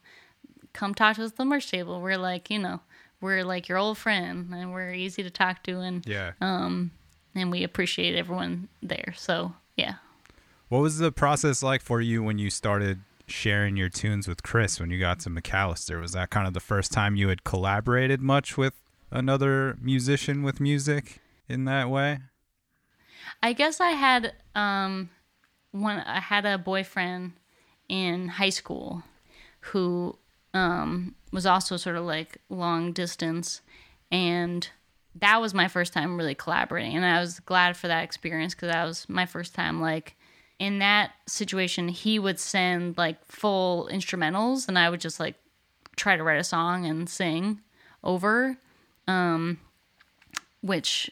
come 0.74 0.93
talk 0.93 1.15
to 1.15 1.24
us 1.24 1.32
at 1.32 1.38
the 1.38 1.45
merch 1.45 1.69
table. 1.69 2.02
We're 2.02 2.17
like 2.17 2.50
you 2.50 2.60
know 2.60 2.82
we're 3.22 3.43
like 3.43 3.67
your 3.67 3.78
old 3.78 3.98
friend 3.98 4.54
and 4.54 4.74
we're 4.74 4.93
easy 4.93 5.24
to 5.24 5.30
talk 5.30 5.63
to 5.63 5.80
and 5.80 6.06
Yeah. 6.08 6.32
Um 6.41 6.91
and 7.36 7.52
we 7.52 7.63
appreciate 7.63 8.15
everyone 8.15 8.69
there. 8.82 9.13
So 9.15 9.54
yeah. 9.76 9.95
What 10.69 10.80
was 10.80 10.98
the 10.98 11.12
process 11.12 11.63
like 11.63 11.82
for 11.82 12.02
you 12.02 12.22
when 12.24 12.38
you 12.38 12.50
started 12.50 13.00
sharing 13.32 13.76
your 13.76 13.89
tunes 13.89 14.28
with 14.28 14.44
Chris 14.44 14.80
when 14.80 14.89
you 14.89 15.00
got 15.00 15.20
to 15.22 15.30
Macalester? 15.30 16.02
Was 16.02 16.13
that 16.13 16.30
kind 16.30 16.48
of 16.48 16.54
the 16.54 16.60
first 16.60 16.92
time 16.92 17.15
you 17.15 17.30
had 17.30 17.44
collaborated 17.44 18.22
much 18.22 18.58
with 18.58 18.74
another 19.12 19.78
musician 19.82 20.44
with 20.44 20.60
music 20.60 21.22
in 21.48 21.65
that 21.65 21.89
way? 21.89 22.20
I 23.42 23.54
guess 23.54 23.80
I 23.80 23.92
had 23.92 24.34
um 24.56 25.10
when 25.72 26.00
I 26.00 26.20
had 26.20 26.46
a 26.46 26.58
boyfriend 26.58 27.34
in 27.88 28.28
high 28.28 28.50
school 28.50 29.04
who 29.62 30.18
um, 30.54 31.15
was 31.32 31.46
also 31.46 31.78
sort 31.78 31.96
of 31.96 32.06
like 32.06 32.38
long 32.50 32.92
distance, 32.92 33.62
and 34.12 34.68
that 35.15 35.42
was 35.42 35.54
my 35.54 35.68
first 35.68 35.94
time 35.94 36.18
really 36.18 36.36
collaborating, 36.36 36.96
and 36.96 37.06
I 37.06 37.20
was 37.20 37.39
glad 37.39 37.78
for 37.78 37.88
that 37.88 38.04
experience 38.04 38.56
because 38.56 38.72
that 38.72 38.86
was 38.86 39.08
my 39.10 39.26
first 39.26 39.54
time 39.54 39.82
like 39.82 40.15
in 40.60 40.80
that 40.80 41.12
situation. 41.26 41.88
He 41.88 42.19
would 42.19 42.39
send 42.39 42.98
like 42.98 43.17
full 43.26 43.89
instrumentals, 43.91 44.67
and 44.67 44.78
I 44.78 44.89
would 44.89 45.02
just 45.02 45.19
like 45.19 45.36
try 45.95 46.15
to 46.15 46.24
write 46.24 46.39
a 46.39 46.43
song 46.43 46.86
and 46.86 47.10
sing 47.10 47.62
over, 48.04 48.58
um, 49.08 49.60
which 50.62 51.10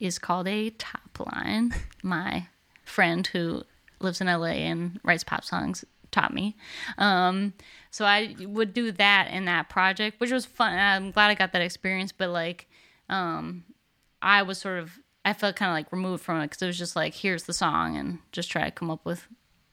is 0.00 0.18
called 0.18 0.48
a 0.48 0.70
top 0.70 1.18
line. 1.18 1.74
My 2.02 2.48
friend 2.84 3.26
who 3.26 3.62
lives 4.00 4.20
in 4.20 4.26
LA 4.26 4.46
and 4.46 5.00
writes 5.02 5.24
pop 5.24 5.44
songs 5.44 5.84
taught 6.10 6.32
me. 6.32 6.56
Um, 6.98 7.54
so 7.90 8.04
I 8.04 8.36
would 8.40 8.72
do 8.72 8.92
that 8.92 9.30
in 9.32 9.46
that 9.46 9.68
project, 9.68 10.20
which 10.20 10.30
was 10.30 10.46
fun. 10.46 10.78
I'm 10.78 11.10
glad 11.10 11.30
I 11.30 11.34
got 11.34 11.52
that 11.52 11.62
experience, 11.62 12.12
but 12.12 12.30
like, 12.30 12.68
um, 13.08 13.64
I 14.22 14.42
was 14.42 14.58
sort 14.58 14.78
of, 14.78 14.98
I 15.24 15.32
felt 15.32 15.56
kind 15.56 15.70
of 15.70 15.74
like 15.74 15.90
removed 15.92 16.22
from 16.22 16.40
it 16.40 16.50
because 16.50 16.62
it 16.62 16.66
was 16.66 16.78
just 16.78 16.96
like, 16.96 17.14
here's 17.14 17.44
the 17.44 17.52
song 17.52 17.96
and 17.96 18.18
just 18.32 18.50
try 18.50 18.64
to 18.64 18.70
come 18.70 18.90
up 18.90 19.04
with 19.04 19.26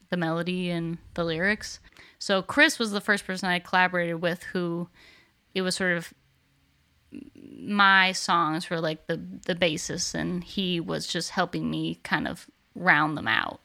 the 0.09 0.17
melody 0.17 0.69
and 0.69 0.97
the 1.13 1.23
lyrics. 1.23 1.79
So 2.19 2.41
Chris 2.41 2.79
was 2.79 2.91
the 2.91 3.01
first 3.01 3.25
person 3.25 3.49
I 3.49 3.59
collaborated 3.59 4.21
with 4.21 4.43
who 4.43 4.89
it 5.53 5.61
was 5.61 5.75
sort 5.75 5.97
of 5.97 6.13
my 7.33 8.11
songs 8.13 8.69
were 8.69 8.79
like 8.79 9.07
the 9.07 9.21
the 9.45 9.55
basis 9.55 10.15
and 10.15 10.43
he 10.43 10.79
was 10.79 11.07
just 11.07 11.31
helping 11.31 11.69
me 11.69 11.99
kind 12.03 12.27
of 12.27 12.49
round 12.73 13.17
them 13.17 13.27
out. 13.27 13.59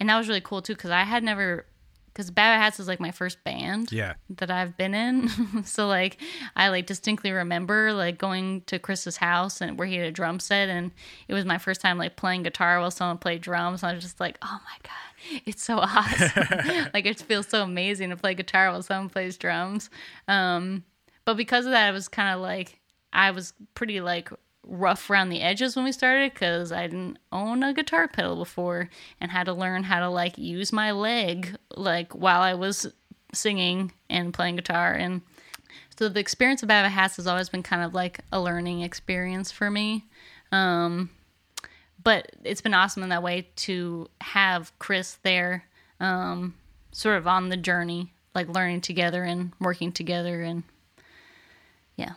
And 0.00 0.08
that 0.08 0.16
was 0.16 0.28
really 0.28 0.40
cool 0.40 0.62
too 0.62 0.74
cuz 0.74 0.90
I 0.90 1.02
had 1.02 1.22
never 1.22 1.66
cuz 2.14 2.30
Bad 2.30 2.58
Hats 2.60 2.78
is 2.80 2.88
like 2.88 3.00
my 3.00 3.10
first 3.10 3.42
band 3.44 3.90
Yeah. 3.92 4.14
that 4.30 4.50
I've 4.50 4.76
been 4.76 4.94
in. 4.94 5.28
so 5.64 5.86
like 5.88 6.18
I 6.56 6.68
like 6.68 6.86
distinctly 6.86 7.32
remember 7.32 7.92
like 7.92 8.18
going 8.18 8.62
to 8.62 8.78
Chris's 8.78 9.16
house 9.16 9.60
and 9.60 9.78
where 9.78 9.86
he 9.88 9.96
had 9.96 10.06
a 10.06 10.12
drum 10.12 10.38
set 10.40 10.68
and 10.68 10.90
it 11.28 11.34
was 11.34 11.44
my 11.44 11.58
first 11.58 11.80
time 11.80 11.98
like 11.98 12.16
playing 12.16 12.42
guitar 12.42 12.80
while 12.80 12.90
someone 12.90 13.18
played 13.18 13.40
drums. 13.42 13.82
And 13.82 13.90
I 13.90 13.94
was 13.94 14.04
just 14.04 14.20
like, 14.20 14.38
"Oh 14.42 14.60
my 14.64 14.76
god, 14.82 15.42
it's 15.46 15.62
so 15.64 15.78
awesome." 15.80 16.88
like 16.94 17.06
it 17.06 17.20
feels 17.20 17.48
so 17.48 17.62
amazing 17.62 18.10
to 18.10 18.16
play 18.16 18.34
guitar 18.34 18.70
while 18.70 18.82
someone 18.82 19.08
plays 19.10 19.36
drums. 19.38 19.90
Um 20.28 20.84
but 21.24 21.36
because 21.36 21.66
of 21.66 21.72
that 21.72 21.88
it 21.88 21.92
was 21.92 22.08
kind 22.08 22.34
of 22.34 22.40
like 22.40 22.80
I 23.12 23.30
was 23.30 23.52
pretty 23.74 24.00
like 24.00 24.30
rough 24.66 25.10
around 25.10 25.28
the 25.28 25.40
edges 25.40 25.74
when 25.74 25.84
we 25.84 25.92
started 25.92 26.32
because 26.32 26.70
I 26.72 26.86
didn't 26.86 27.18
own 27.32 27.62
a 27.62 27.74
guitar 27.74 28.06
pedal 28.08 28.36
before 28.36 28.88
and 29.20 29.30
had 29.30 29.44
to 29.44 29.52
learn 29.52 29.82
how 29.82 30.00
to 30.00 30.08
like 30.08 30.38
use 30.38 30.72
my 30.72 30.92
leg 30.92 31.56
like 31.76 32.12
while 32.12 32.40
I 32.40 32.54
was 32.54 32.86
singing 33.34 33.92
and 34.08 34.32
playing 34.32 34.56
guitar 34.56 34.92
and 34.92 35.22
so 35.98 36.08
the 36.08 36.20
experience 36.20 36.62
of 36.62 36.68
Bad 36.68 36.82
Bad 36.82 36.92
Hats 36.92 37.16
has 37.16 37.26
always 37.26 37.48
been 37.48 37.62
kind 37.62 37.82
of 37.82 37.94
like 37.94 38.20
a 38.32 38.40
learning 38.40 38.80
experience 38.80 39.52
for 39.52 39.70
me. 39.70 40.04
Um, 40.50 41.10
but 42.02 42.32
it's 42.44 42.60
been 42.60 42.74
awesome 42.74 43.02
in 43.02 43.10
that 43.10 43.22
way 43.22 43.48
to 43.56 44.08
have 44.20 44.76
Chris 44.78 45.18
there, 45.22 45.64
um, 46.00 46.54
sort 46.90 47.18
of 47.18 47.26
on 47.26 47.50
the 47.50 47.56
journey, 47.56 48.12
like 48.34 48.48
learning 48.48 48.80
together 48.80 49.22
and 49.22 49.52
working 49.60 49.92
together 49.92 50.42
and 50.42 50.64
yeah. 51.96 52.14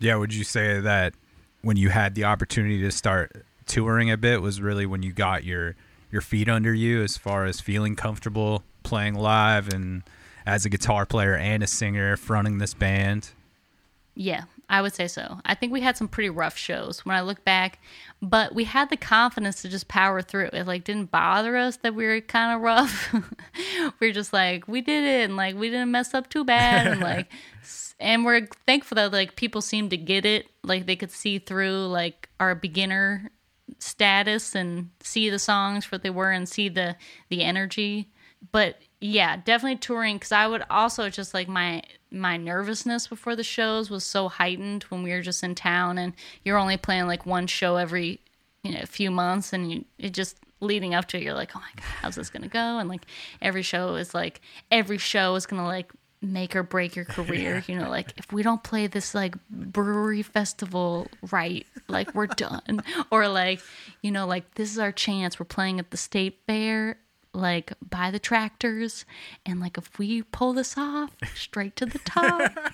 Yeah, 0.00 0.16
would 0.16 0.34
you 0.34 0.44
say 0.44 0.80
that 0.80 1.14
when 1.62 1.76
you 1.76 1.90
had 1.90 2.14
the 2.14 2.24
opportunity 2.24 2.80
to 2.80 2.90
start 2.90 3.44
touring 3.66 4.10
a 4.10 4.16
bit 4.16 4.42
was 4.42 4.60
really 4.60 4.86
when 4.86 5.02
you 5.02 5.12
got 5.12 5.44
your 5.44 5.76
your 6.10 6.20
feet 6.20 6.48
under 6.48 6.74
you 6.74 7.02
as 7.02 7.16
far 7.16 7.44
as 7.44 7.60
feeling 7.60 7.94
comfortable 7.94 8.64
playing 8.82 9.14
live 9.14 9.72
and 9.72 10.02
as 10.44 10.64
a 10.64 10.68
guitar 10.68 11.06
player 11.06 11.36
and 11.36 11.62
a 11.62 11.66
singer 11.66 12.16
fronting 12.16 12.58
this 12.58 12.74
band? 12.74 13.30
Yeah, 14.14 14.44
I 14.70 14.82
would 14.82 14.94
say 14.94 15.08
so. 15.08 15.40
I 15.44 15.56
think 15.56 15.72
we 15.72 15.80
had 15.80 15.96
some 15.96 16.06
pretty 16.06 16.30
rough 16.30 16.56
shows 16.56 17.04
when 17.04 17.16
I 17.16 17.22
look 17.22 17.44
back, 17.44 17.80
but 18.22 18.54
we 18.54 18.62
had 18.64 18.88
the 18.88 18.96
confidence 18.96 19.62
to 19.62 19.68
just 19.68 19.88
power 19.88 20.22
through. 20.22 20.50
It 20.52 20.64
like 20.64 20.84
didn't 20.84 21.10
bother 21.10 21.56
us 21.56 21.78
that 21.78 21.96
we 21.96 22.06
were 22.06 22.20
kind 22.20 22.54
of 22.54 22.62
rough. 22.62 23.12
we 24.00 24.10
are 24.10 24.12
just 24.12 24.32
like, 24.32 24.68
we 24.68 24.80
did 24.80 25.04
it 25.04 25.24
and 25.24 25.36
like 25.36 25.56
we 25.56 25.70
didn't 25.70 25.90
mess 25.90 26.14
up 26.14 26.30
too 26.30 26.44
bad 26.44 26.86
and 26.86 27.00
like 27.00 27.28
and 28.00 28.24
we're 28.24 28.46
thankful 28.64 28.94
that 28.94 29.12
like 29.12 29.34
people 29.34 29.60
seemed 29.60 29.90
to 29.90 29.96
get 29.96 30.24
it. 30.24 30.46
Like 30.62 30.86
they 30.86 30.96
could 30.96 31.10
see 31.10 31.40
through 31.40 31.88
like 31.88 32.28
our 32.38 32.54
beginner 32.54 33.32
status 33.80 34.54
and 34.54 34.90
see 35.02 35.30
the 35.30 35.38
songs 35.40 35.84
for 35.84 35.96
what 35.96 36.02
they 36.02 36.10
were 36.10 36.30
and 36.30 36.48
see 36.48 36.68
the 36.68 36.96
the 37.28 37.42
energy 37.42 38.10
but 38.52 38.76
yeah 39.00 39.36
definitely 39.36 39.76
touring 39.76 40.16
because 40.16 40.32
i 40.32 40.46
would 40.46 40.64
also 40.68 41.08
just 41.08 41.32
like 41.32 41.46
my 41.46 41.80
my 42.10 42.36
nervousness 42.36 43.06
before 43.06 43.36
the 43.36 43.44
shows 43.44 43.90
was 43.90 44.04
so 44.04 44.28
heightened 44.28 44.84
when 44.84 45.02
we 45.02 45.10
were 45.10 45.22
just 45.22 45.42
in 45.42 45.54
town 45.54 45.98
and 45.98 46.12
you're 46.44 46.58
only 46.58 46.76
playing 46.76 47.06
like 47.06 47.26
one 47.26 47.46
show 47.46 47.76
every 47.76 48.20
you 48.62 48.72
know 48.72 48.80
few 48.86 49.10
months 49.10 49.52
and 49.52 49.72
you 49.72 49.84
it 49.98 50.12
just 50.12 50.36
leading 50.60 50.94
up 50.94 51.06
to 51.06 51.16
it 51.16 51.22
you're 51.22 51.34
like 51.34 51.52
oh 51.56 51.60
my 51.60 51.70
god 51.76 51.84
how's 52.02 52.14
this 52.16 52.30
gonna 52.30 52.48
go? 52.48 52.78
And 52.78 52.88
like 52.88 53.06
every 53.40 53.62
show 53.62 53.94
is 53.94 54.14
like 54.14 54.40
every 54.70 54.98
show 54.98 55.34
is 55.34 55.46
gonna 55.46 55.66
like 55.66 55.92
make 56.22 56.54
or 56.54 56.62
break 56.62 56.94
your 56.94 57.04
career 57.16 57.64
you 57.66 57.74
know 57.78 57.88
like 57.88 58.12
if 58.18 58.30
we 58.30 58.42
don't 58.42 58.62
play 58.62 58.86
this 58.86 59.14
like 59.14 59.34
brewery 59.48 60.22
festival 60.22 61.06
right 61.30 61.66
like 61.88 62.14
we're 62.14 62.26
done. 62.26 62.82
Or 63.10 63.28
like 63.28 63.60
you 64.02 64.10
know 64.10 64.26
like 64.26 64.54
this 64.54 64.70
is 64.70 64.78
our 64.78 64.92
chance 64.92 65.38
we're 65.38 65.46
playing 65.46 65.78
at 65.78 65.90
the 65.90 65.96
state 65.96 66.40
fair 66.46 66.98
like 67.32 67.72
by 67.88 68.10
the 68.10 68.18
tractors 68.18 69.04
and 69.46 69.60
like 69.60 69.78
if 69.78 69.98
we 69.98 70.22
pull 70.22 70.52
this 70.52 70.76
off 70.76 71.10
straight 71.34 71.76
to 71.76 71.86
the 71.86 71.98
top. 72.00 72.52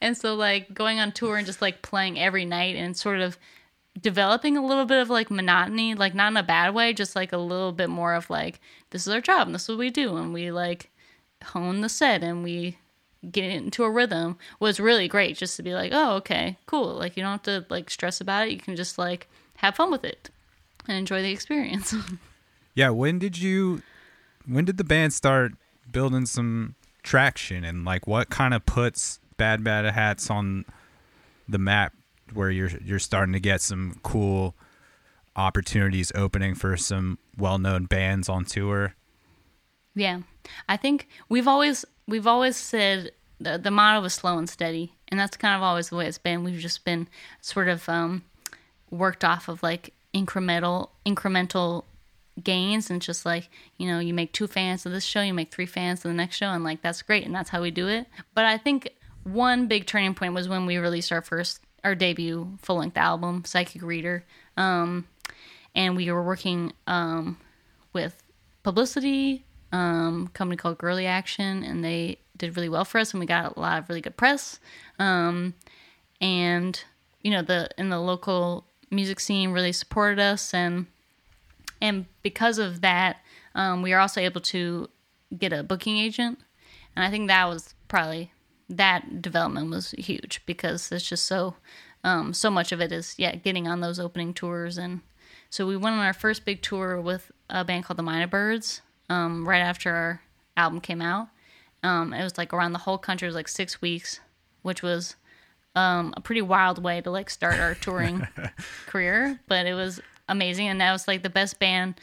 And 0.00 0.18
so 0.18 0.34
like 0.34 0.74
going 0.74 1.00
on 1.00 1.12
tour 1.12 1.38
and 1.38 1.46
just 1.46 1.62
like 1.62 1.80
playing 1.80 2.20
every 2.20 2.44
night 2.44 2.76
and 2.76 2.94
sort 2.94 3.20
of 3.20 3.38
developing 3.98 4.54
a 4.54 4.62
little 4.62 4.84
bit 4.84 5.00
of 5.00 5.08
like 5.08 5.30
monotony 5.30 5.94
like 5.94 6.14
not 6.14 6.30
in 6.30 6.36
a 6.36 6.42
bad 6.42 6.74
way 6.74 6.92
just 6.92 7.16
like 7.16 7.32
a 7.32 7.38
little 7.38 7.72
bit 7.72 7.88
more 7.88 8.12
of 8.12 8.28
like 8.28 8.60
this 8.90 9.06
is 9.06 9.14
our 9.14 9.20
job 9.22 9.46
and 9.46 9.54
this 9.54 9.62
is 9.62 9.68
what 9.70 9.78
we 9.78 9.88
do 9.88 10.18
and 10.18 10.34
we 10.34 10.50
like 10.50 10.90
hone 11.42 11.80
the 11.80 11.88
set 11.88 12.22
and 12.22 12.42
we 12.42 12.76
get 13.30 13.50
into 13.50 13.82
a 13.82 13.90
rhythm 13.90 14.36
was 14.60 14.78
really 14.78 15.08
great 15.08 15.38
just 15.38 15.56
to 15.56 15.62
be 15.62 15.72
like 15.72 15.92
oh 15.94 16.16
okay 16.16 16.58
cool 16.66 16.92
like 16.96 17.16
you 17.16 17.22
don't 17.22 17.32
have 17.32 17.42
to 17.42 17.64
like 17.70 17.88
stress 17.88 18.20
about 18.20 18.46
it 18.46 18.52
you 18.52 18.58
can 18.58 18.76
just 18.76 18.98
like 18.98 19.26
have 19.56 19.76
fun 19.76 19.90
with 19.90 20.04
it 20.04 20.28
and 20.86 20.98
enjoy 20.98 21.22
the 21.22 21.32
experience. 21.32 21.94
Yeah, 22.76 22.90
when 22.90 23.20
did 23.20 23.38
you 23.38 23.82
when 24.46 24.64
did 24.64 24.76
the 24.76 24.84
band 24.84 25.12
start 25.12 25.52
building 25.90 26.26
some 26.26 26.74
traction 27.02 27.64
and 27.64 27.84
like 27.84 28.06
what 28.06 28.30
kind 28.30 28.54
of 28.54 28.64
puts 28.66 29.20
Bad 29.36 29.64
Bad 29.64 29.84
Hats 29.92 30.30
on 30.30 30.64
the 31.48 31.58
map 31.58 31.92
where 32.32 32.50
you're 32.50 32.70
you're 32.84 32.98
starting 32.98 33.32
to 33.32 33.40
get 33.40 33.60
some 33.60 33.98
cool 34.02 34.54
opportunities 35.36 36.12
opening 36.14 36.54
for 36.54 36.76
some 36.76 37.18
well-known 37.36 37.84
bands 37.86 38.28
on 38.28 38.44
tour? 38.44 38.94
Yeah, 39.94 40.20
I 40.68 40.76
think 40.76 41.08
we've 41.28 41.48
always 41.48 41.84
we've 42.06 42.26
always 42.26 42.56
said 42.56 43.12
the 43.40 43.58
the 43.58 43.70
motto 43.70 44.00
was 44.00 44.14
slow 44.14 44.38
and 44.38 44.48
steady, 44.48 44.94
and 45.08 45.18
that's 45.18 45.36
kind 45.36 45.54
of 45.54 45.62
always 45.62 45.90
the 45.90 45.96
way 45.96 46.06
it's 46.06 46.18
been. 46.18 46.44
We've 46.44 46.60
just 46.60 46.84
been 46.84 47.08
sort 47.40 47.68
of 47.68 47.88
um, 47.88 48.22
worked 48.90 49.24
off 49.24 49.48
of 49.48 49.62
like 49.62 49.92
incremental 50.14 50.90
incremental 51.04 51.84
gains, 52.42 52.90
and 52.90 53.00
just 53.00 53.24
like 53.24 53.48
you 53.76 53.86
know, 53.86 53.98
you 53.98 54.14
make 54.14 54.32
two 54.32 54.46
fans 54.46 54.86
of 54.86 54.92
this 54.92 55.04
show, 55.04 55.20
you 55.20 55.34
make 55.34 55.52
three 55.52 55.66
fans 55.66 56.04
of 56.04 56.10
the 56.10 56.14
next 56.14 56.36
show, 56.36 56.48
and 56.48 56.64
like 56.64 56.82
that's 56.82 57.02
great, 57.02 57.24
and 57.24 57.34
that's 57.34 57.50
how 57.50 57.62
we 57.62 57.70
do 57.70 57.88
it. 57.88 58.06
But 58.34 58.44
I 58.44 58.58
think 58.58 58.90
one 59.24 59.66
big 59.66 59.86
turning 59.86 60.14
point 60.14 60.34
was 60.34 60.48
when 60.48 60.66
we 60.66 60.76
released 60.78 61.12
our 61.12 61.22
first 61.22 61.60
our 61.82 61.94
debut 61.94 62.56
full 62.62 62.76
length 62.76 62.96
album, 62.96 63.44
Psychic 63.44 63.82
Reader, 63.82 64.24
um, 64.56 65.06
and 65.74 65.96
we 65.96 66.10
were 66.10 66.22
working 66.22 66.72
um, 66.86 67.38
with 67.92 68.22
publicity 68.62 69.44
um, 69.72 70.28
company 70.28 70.56
called 70.56 70.78
Girlie 70.78 71.06
Action, 71.06 71.62
and 71.64 71.84
they 71.84 72.18
did 72.36 72.56
really 72.56 72.68
well 72.68 72.84
for 72.84 72.98
us, 72.98 73.12
and 73.12 73.20
we 73.20 73.26
got 73.26 73.56
a 73.56 73.60
lot 73.60 73.78
of 73.78 73.88
really 73.88 74.00
good 74.00 74.16
press. 74.16 74.60
Um, 74.98 75.54
and 76.20 76.82
you 77.22 77.30
know, 77.30 77.42
the 77.42 77.68
in 77.76 77.88
the 77.88 78.00
local 78.00 78.66
music 78.90 79.20
scene 79.20 79.50
really 79.50 79.72
supported 79.72 80.20
us, 80.20 80.54
and 80.54 80.86
and 81.84 82.06
because 82.22 82.58
of 82.58 82.80
that, 82.80 83.18
um, 83.54 83.82
we 83.82 83.92
are 83.92 84.00
also 84.00 84.20
able 84.20 84.40
to 84.40 84.88
get 85.36 85.52
a 85.52 85.62
booking 85.62 85.98
agent, 85.98 86.38
and 86.96 87.04
I 87.04 87.10
think 87.10 87.28
that 87.28 87.46
was 87.46 87.74
probably 87.88 88.32
that 88.70 89.20
development 89.20 89.70
was 89.70 89.90
huge 89.92 90.40
because 90.46 90.90
it's 90.90 91.06
just 91.06 91.24
so 91.24 91.56
um, 92.02 92.32
so 92.32 92.50
much 92.50 92.72
of 92.72 92.80
it 92.80 92.90
is 92.90 93.14
yeah 93.18 93.34
getting 93.36 93.68
on 93.68 93.80
those 93.80 94.00
opening 94.00 94.32
tours 94.32 94.78
and 94.78 95.02
so 95.50 95.66
we 95.66 95.76
went 95.76 95.94
on 95.94 96.04
our 96.04 96.14
first 96.14 96.46
big 96.46 96.62
tour 96.62 96.98
with 97.00 97.30
a 97.50 97.64
band 97.64 97.84
called 97.84 97.98
the 97.98 98.02
Mynabirds 98.02 98.80
um, 99.10 99.46
right 99.46 99.60
after 99.60 99.94
our 99.94 100.22
album 100.56 100.80
came 100.80 101.02
out. 101.02 101.28
Um, 101.82 102.12
it 102.12 102.24
was 102.24 102.38
like 102.38 102.52
around 102.52 102.72
the 102.72 102.80
whole 102.80 102.98
country. 102.98 103.26
It 103.26 103.28
was 103.28 103.36
like 103.36 103.46
six 103.46 103.80
weeks, 103.80 104.18
which 104.62 104.82
was 104.82 105.16
um, 105.76 106.14
a 106.16 106.20
pretty 106.20 106.42
wild 106.42 106.82
way 106.82 107.00
to 107.02 107.10
like 107.10 107.30
start 107.30 107.60
our 107.60 107.74
touring 107.80 108.26
career. 108.86 109.38
But 109.46 109.66
it 109.66 109.74
was 109.74 110.00
amazing, 110.28 110.68
and 110.68 110.80
that 110.80 110.92
was 110.92 111.08
like 111.08 111.22
the 111.22 111.30
best 111.30 111.58
band 111.58 111.94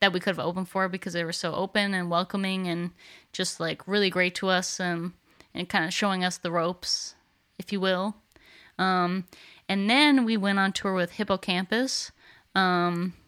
that 0.00 0.12
we 0.12 0.20
could 0.20 0.36
have 0.36 0.44
opened 0.44 0.68
for 0.68 0.88
because 0.88 1.12
they 1.12 1.24
were 1.24 1.32
so 1.32 1.54
open 1.54 1.94
and 1.94 2.10
welcoming 2.10 2.68
and 2.68 2.90
just 3.32 3.58
like 3.58 3.86
really 3.86 4.10
great 4.10 4.34
to 4.36 4.48
us 4.48 4.78
um, 4.78 5.14
and 5.54 5.68
kind 5.68 5.84
of 5.84 5.92
showing 5.92 6.24
us 6.24 6.38
the 6.38 6.52
ropes, 6.52 7.14
if 7.58 7.72
you 7.72 7.80
will. 7.80 8.16
Um, 8.78 9.24
and 9.68 9.90
then 9.90 10.24
we 10.24 10.36
went 10.36 10.58
on 10.58 10.72
tour 10.72 10.94
with 10.94 11.12
Hippo 11.12 11.36
Campus 11.36 12.12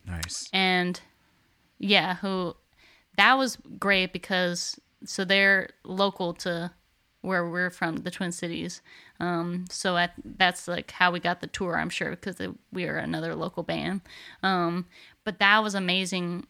Nice. 0.06 0.48
and 0.52 1.00
yeah, 1.78 2.16
who 2.16 2.54
that 3.16 3.34
was 3.34 3.58
great 3.78 4.12
because 4.12 4.78
so 5.04 5.24
they're 5.24 5.70
local 5.84 6.34
to 6.34 6.70
where 7.22 7.48
we're 7.48 7.70
from, 7.70 7.98
the 7.98 8.10
Twin 8.10 8.32
Cities. 8.32 8.80
Um, 9.20 9.66
so 9.70 9.96
at, 9.96 10.14
that's 10.24 10.66
like 10.66 10.90
how 10.90 11.11
we 11.11 11.20
got 11.20 11.40
the 11.40 11.46
tour, 11.46 11.76
I'm 11.78 11.90
sure, 11.90 12.11
because 12.11 12.40
we 12.72 12.87
are 12.87 12.96
another 12.96 13.35
local 13.35 13.62
band. 13.62 14.00
Um, 14.42 14.87
but 15.24 15.38
that 15.38 15.62
was 15.62 15.74
amazing 15.74 16.46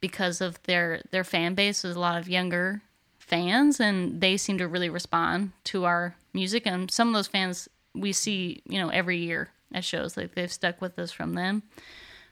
because 0.00 0.40
of 0.40 0.62
their 0.62 1.02
their 1.10 1.24
fan 1.24 1.54
base 1.54 1.84
was 1.84 1.96
a 1.96 2.00
lot 2.00 2.18
of 2.18 2.28
younger 2.28 2.82
fans, 3.18 3.78
and 3.78 4.20
they 4.20 4.36
seem 4.36 4.58
to 4.58 4.66
really 4.68 4.88
respond 4.88 5.52
to 5.64 5.84
our 5.84 6.16
music. 6.32 6.66
And 6.66 6.90
some 6.90 7.08
of 7.08 7.14
those 7.14 7.26
fans 7.26 7.68
we 7.94 8.12
see, 8.12 8.62
you 8.66 8.78
know, 8.80 8.88
every 8.88 9.18
year 9.18 9.50
at 9.72 9.84
shows. 9.84 10.16
Like 10.16 10.34
they've 10.34 10.52
stuck 10.52 10.80
with 10.80 10.98
us 10.98 11.12
from 11.12 11.34
them. 11.34 11.62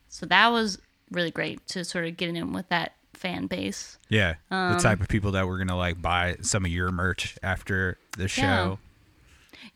So 0.09 0.27
that 0.27 0.49
was 0.49 0.79
really 1.11 1.31
great 1.31 1.67
to 1.69 1.85
sort 1.85 2.07
of 2.07 2.17
get 2.17 2.35
in 2.35 2.53
with 2.53 2.69
that 2.69 2.95
fan 3.15 3.47
base. 3.47 3.99
Yeah, 4.09 4.35
Um, 4.51 4.75
the 4.75 4.79
type 4.79 5.01
of 5.01 5.09
people 5.09 5.33
that 5.33 5.47
were 5.47 5.59
gonna 5.59 5.77
like 5.77 6.01
buy 6.01 6.37
some 6.43 6.65
of 6.65 6.71
your 6.71 6.91
merch 6.91 7.37
after 7.43 7.99
the 8.17 8.29
show. 8.29 8.79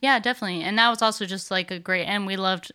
Yeah, 0.00 0.18
definitely. 0.18 0.62
And 0.62 0.78
that 0.78 0.88
was 0.90 1.02
also 1.02 1.26
just 1.26 1.50
like 1.50 1.70
a 1.70 1.78
great 1.78 2.04
and 2.04 2.26
we 2.26 2.36
loved 2.36 2.72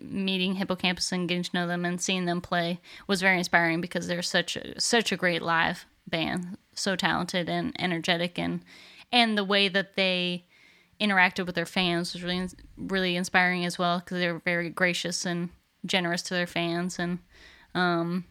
meeting 0.00 0.54
Hippo 0.54 0.76
Campus 0.76 1.12
and 1.12 1.28
getting 1.28 1.42
to 1.42 1.50
know 1.54 1.66
them 1.66 1.84
and 1.84 2.00
seeing 2.00 2.26
them 2.26 2.40
play 2.40 2.80
was 3.06 3.20
very 3.20 3.38
inspiring 3.38 3.80
because 3.80 4.06
they're 4.06 4.22
such 4.22 4.56
a, 4.56 4.80
such 4.80 5.12
a 5.12 5.16
great 5.16 5.42
live 5.42 5.86
band, 6.06 6.58
so 6.74 6.96
talented 6.96 7.48
and 7.48 7.74
energetic 7.80 8.38
and 8.38 8.60
and 9.12 9.38
the 9.38 9.44
way 9.44 9.68
that 9.68 9.94
they 9.96 10.44
interacted 11.00 11.46
with 11.46 11.54
their 11.54 11.66
fans 11.66 12.12
was 12.12 12.22
really 12.22 12.48
really 12.76 13.16
inspiring 13.16 13.64
as 13.64 13.78
well 13.78 13.98
because 13.98 14.18
they 14.18 14.30
were 14.30 14.40
very 14.40 14.70
gracious 14.70 15.26
and 15.26 15.50
generous 15.84 16.22
to 16.22 16.34
their 16.34 16.46
fans 16.46 16.98
and 16.98 17.18
um 17.74 18.24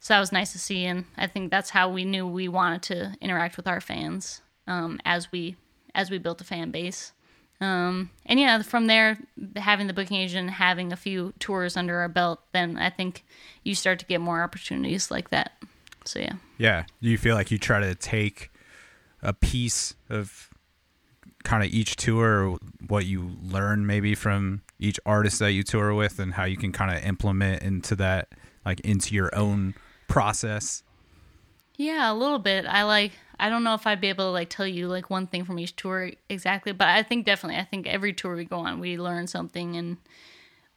so 0.00 0.14
that 0.14 0.20
was 0.20 0.32
nice 0.32 0.52
to 0.52 0.58
see 0.58 0.84
and 0.84 1.04
I 1.16 1.26
think 1.26 1.50
that's 1.50 1.70
how 1.70 1.90
we 1.90 2.04
knew 2.04 2.26
we 2.26 2.48
wanted 2.48 2.82
to 2.84 3.14
interact 3.20 3.56
with 3.56 3.66
our 3.66 3.80
fans 3.80 4.40
um 4.66 5.00
as 5.04 5.30
we 5.30 5.56
as 5.96 6.10
we 6.10 6.18
built 6.18 6.40
a 6.40 6.44
fan 6.44 6.70
base 6.70 7.12
um, 7.60 8.10
and 8.26 8.38
yeah, 8.38 8.60
from 8.62 8.86
there, 8.86 9.18
having 9.56 9.86
the 9.86 9.92
booking 9.92 10.18
agent, 10.18 10.50
having 10.50 10.92
a 10.92 10.96
few 10.96 11.32
tours 11.38 11.76
under 11.76 11.98
our 11.98 12.08
belt, 12.08 12.40
then 12.52 12.76
I 12.76 12.90
think 12.90 13.24
you 13.64 13.74
start 13.74 13.98
to 14.00 14.06
get 14.06 14.20
more 14.20 14.42
opportunities 14.42 15.10
like 15.10 15.30
that. 15.30 15.52
So 16.04 16.20
yeah, 16.20 16.34
Yeah. 16.58 16.84
Do 17.02 17.08
you 17.08 17.18
feel 17.18 17.34
like 17.34 17.50
you 17.50 17.58
try 17.58 17.80
to 17.80 17.94
take 17.94 18.50
a 19.22 19.32
piece 19.32 19.94
of 20.10 20.50
kind 21.44 21.64
of 21.64 21.70
each 21.70 21.96
tour, 21.96 22.58
what 22.86 23.06
you 23.06 23.36
learn 23.42 23.86
maybe 23.86 24.14
from 24.14 24.62
each 24.78 25.00
artist 25.06 25.38
that 25.38 25.52
you 25.52 25.62
tour 25.62 25.94
with, 25.94 26.18
and 26.18 26.34
how 26.34 26.44
you 26.44 26.56
can 26.56 26.72
kind 26.72 26.96
of 26.96 27.02
implement 27.04 27.62
into 27.62 27.96
that, 27.96 28.28
like 28.64 28.80
into 28.80 29.14
your 29.14 29.34
own 29.34 29.74
process? 30.08 30.82
Yeah, 31.76 32.10
a 32.10 32.14
little 32.14 32.38
bit. 32.38 32.66
I 32.66 32.84
like. 32.84 33.12
I 33.38 33.50
don't 33.50 33.64
know 33.64 33.74
if 33.74 33.86
I'd 33.86 34.00
be 34.00 34.08
able 34.08 34.24
to 34.24 34.30
like 34.30 34.48
tell 34.48 34.66
you 34.66 34.88
like 34.88 35.10
one 35.10 35.26
thing 35.26 35.44
from 35.44 35.58
each 35.58 35.76
tour 35.76 36.10
exactly, 36.28 36.72
but 36.72 36.88
I 36.88 37.02
think 37.02 37.26
definitely. 37.26 37.60
I 37.60 37.64
think 37.64 37.86
every 37.86 38.14
tour 38.14 38.34
we 38.34 38.44
go 38.44 38.58
on, 38.58 38.80
we 38.80 38.98
learn 38.98 39.26
something, 39.26 39.76
and 39.76 39.98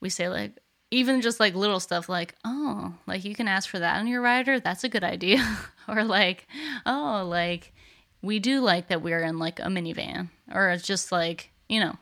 we 0.02 0.10
say 0.10 0.28
like 0.30 0.60
even 0.92 1.22
just 1.22 1.40
like 1.40 1.56
little 1.56 1.80
stuff 1.80 2.10
like 2.10 2.36
oh 2.44 2.94
like 3.06 3.24
you 3.24 3.36
can 3.36 3.48
ask 3.48 3.70
for 3.70 3.80
that 3.80 4.00
on 4.00 4.08
your 4.08 4.22
rider 4.22 4.60
that's 4.60 4.84
a 4.84 4.90
good 4.90 5.04
idea 5.04 5.58
or 5.88 6.04
like 6.04 6.48
oh 6.86 7.26
like 7.28 7.74
we 8.22 8.40
do 8.40 8.60
like 8.60 8.88
that 8.88 9.02
we're 9.02 9.22
in 9.22 9.40
like 9.40 9.60
a 9.60 9.64
minivan 9.64 10.30
or 10.52 10.70
it's 10.70 10.84
just 10.84 11.12
like 11.12 11.52
you 11.68 11.80
know 11.80 11.96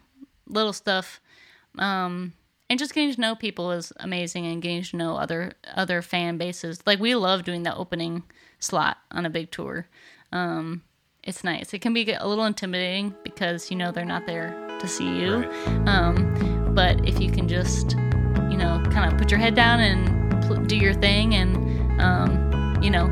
little 0.47 0.73
stuff 0.73 1.19
um 1.77 2.33
and 2.69 2.79
just 2.79 2.93
getting 2.93 3.13
to 3.13 3.21
know 3.21 3.35
people 3.35 3.71
is 3.71 3.93
amazing 3.99 4.45
and 4.45 4.61
getting 4.61 4.83
to 4.83 4.97
know 4.97 5.17
other 5.17 5.53
other 5.75 6.01
fan 6.01 6.37
bases 6.37 6.79
like 6.85 6.99
we 6.99 7.15
love 7.15 7.43
doing 7.43 7.63
the 7.63 7.75
opening 7.75 8.23
slot 8.59 8.97
on 9.11 9.25
a 9.25 9.29
big 9.29 9.51
tour. 9.51 9.87
Um 10.31 10.83
it's 11.23 11.43
nice. 11.43 11.73
It 11.73 11.79
can 11.79 11.93
be 11.93 12.09
a 12.13 12.25
little 12.25 12.45
intimidating 12.45 13.13
because 13.23 13.69
you 13.69 13.77
know 13.77 13.91
they're 13.91 14.05
not 14.05 14.25
there 14.25 14.77
to 14.79 14.87
see 14.87 15.19
you. 15.19 15.49
Um 15.85 16.73
but 16.73 17.07
if 17.07 17.19
you 17.19 17.31
can 17.31 17.47
just 17.47 17.95
you 18.49 18.57
know 18.57 18.83
kind 18.91 19.11
of 19.11 19.17
put 19.19 19.31
your 19.31 19.39
head 19.39 19.55
down 19.55 19.79
and 19.79 20.43
pl- 20.43 20.63
do 20.65 20.77
your 20.77 20.93
thing 20.93 21.33
and 21.33 22.01
um 22.01 22.81
you 22.81 22.89
know 22.89 23.07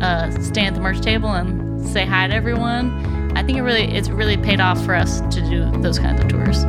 uh 0.00 0.30
stand 0.40 0.68
at 0.68 0.74
the 0.74 0.80
merch 0.80 1.00
table 1.00 1.30
and 1.30 1.84
say 1.86 2.04
hi 2.04 2.26
to 2.26 2.34
everyone 2.34 2.90
i 3.36 3.42
think 3.42 3.56
it 3.58 3.62
really 3.62 3.84
it's 3.96 4.08
really 4.10 4.36
paid 4.36 4.60
off 4.60 4.82
for 4.84 4.94
us 4.94 5.20
to 5.34 5.40
do 5.48 5.70
those 5.82 5.98
kinds 5.98 6.20
of 6.20 6.28
tours. 6.28 6.64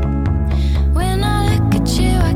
When 0.95 1.23
I 1.23 1.57
look 1.57 1.75
at 1.75 1.89
you, 1.99 2.09
I 2.09 2.33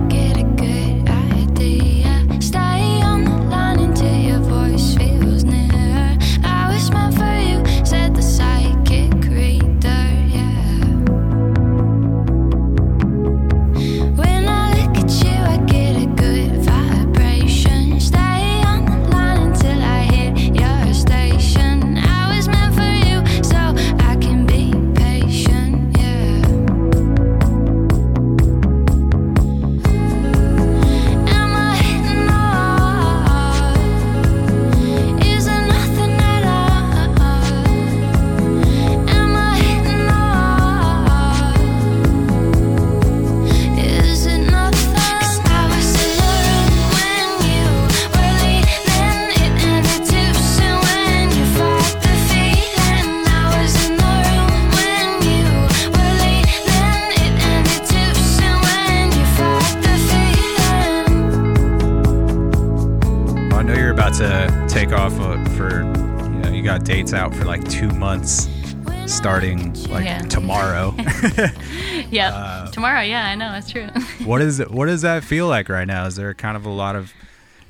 tomorrow 72.81 73.01
yeah 73.01 73.25
i 73.25 73.35
know 73.35 73.51
that's 73.51 73.71
true 73.71 73.87
what 74.25 74.41
is? 74.41 74.59
What 74.59 74.85
does 74.87 75.01
that 75.01 75.23
feel 75.23 75.47
like 75.47 75.69
right 75.69 75.87
now? 75.87 76.05
Is 76.05 76.15
there 76.15 76.33
kind 76.33 76.55
of 76.55 76.65
a 76.65 76.69
lot 76.69 76.95
of 76.95 77.13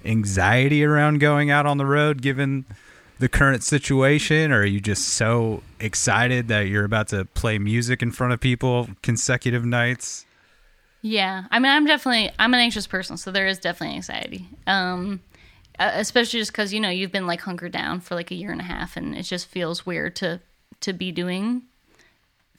anxiety 0.05 0.83
around 0.83 1.19
going 1.19 1.49
out 1.49 1.65
on 1.65 1.77
the 1.77 1.85
road, 1.85 2.21
given 2.21 2.65
the 3.19 3.29
current 3.29 3.63
situation, 3.63 4.51
or 4.51 4.61
are 4.61 4.65
you 4.65 4.79
just 4.79 5.09
so 5.09 5.61
excited 5.79 6.47
that 6.47 6.61
you're 6.61 6.85
about 6.85 7.07
to 7.09 7.25
play 7.25 7.59
music 7.59 8.01
in 8.01 8.11
front 8.11 8.33
of 8.33 8.39
people 8.39 8.89
consecutive 9.01 9.65
nights? 9.65 10.25
Yeah, 11.01 11.45
I 11.51 11.59
mean, 11.59 11.71
I'm 11.71 11.85
definitely 11.85 12.31
I'm 12.37 12.53
an 12.53 12.59
anxious 12.59 12.87
person, 12.87 13.17
so 13.17 13.31
there 13.31 13.47
is 13.47 13.59
definitely 13.59 13.95
anxiety. 13.95 14.47
Um, 14.67 15.21
uh, 15.79 15.91
especially 15.95 16.39
just 16.39 16.51
because 16.51 16.73
you 16.73 16.79
know 16.79 16.89
you've 16.89 17.11
been 17.11 17.27
like 17.27 17.41
hunkered 17.41 17.71
down 17.71 18.01
for 18.01 18.15
like 18.15 18.31
a 18.31 18.35
year 18.35 18.51
and 18.51 18.61
a 18.61 18.65
half, 18.65 18.97
and 18.97 19.15
it 19.15 19.23
just 19.23 19.47
feels 19.47 19.85
weird 19.85 20.15
to 20.17 20.41
to 20.81 20.93
be 20.93 21.11
doing 21.11 21.63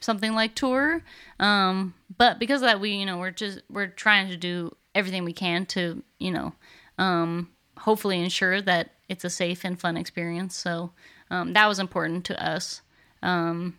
something 0.02 0.34
like 0.34 0.54
tour. 0.54 1.02
Um, 1.40 1.94
but 2.16 2.38
because 2.38 2.62
of 2.62 2.66
that, 2.66 2.80
we 2.80 2.90
you 2.90 3.06
know 3.06 3.18
we're 3.18 3.30
just 3.30 3.62
we're 3.70 3.88
trying 3.88 4.28
to 4.30 4.36
do 4.36 4.74
everything 4.94 5.24
we 5.24 5.32
can 5.32 5.64
to 5.64 6.02
you 6.18 6.30
know 6.30 6.52
um, 6.98 7.48
hopefully 7.78 8.22
ensure 8.22 8.60
that 8.62 8.90
it's 9.08 9.24
a 9.24 9.30
safe 9.30 9.64
and 9.64 9.78
fun 9.78 9.96
experience. 9.96 10.56
So 10.56 10.92
um, 11.30 11.52
that 11.54 11.66
was 11.66 11.78
important 11.78 12.24
to 12.26 12.44
us. 12.44 12.82
Um, 13.22 13.78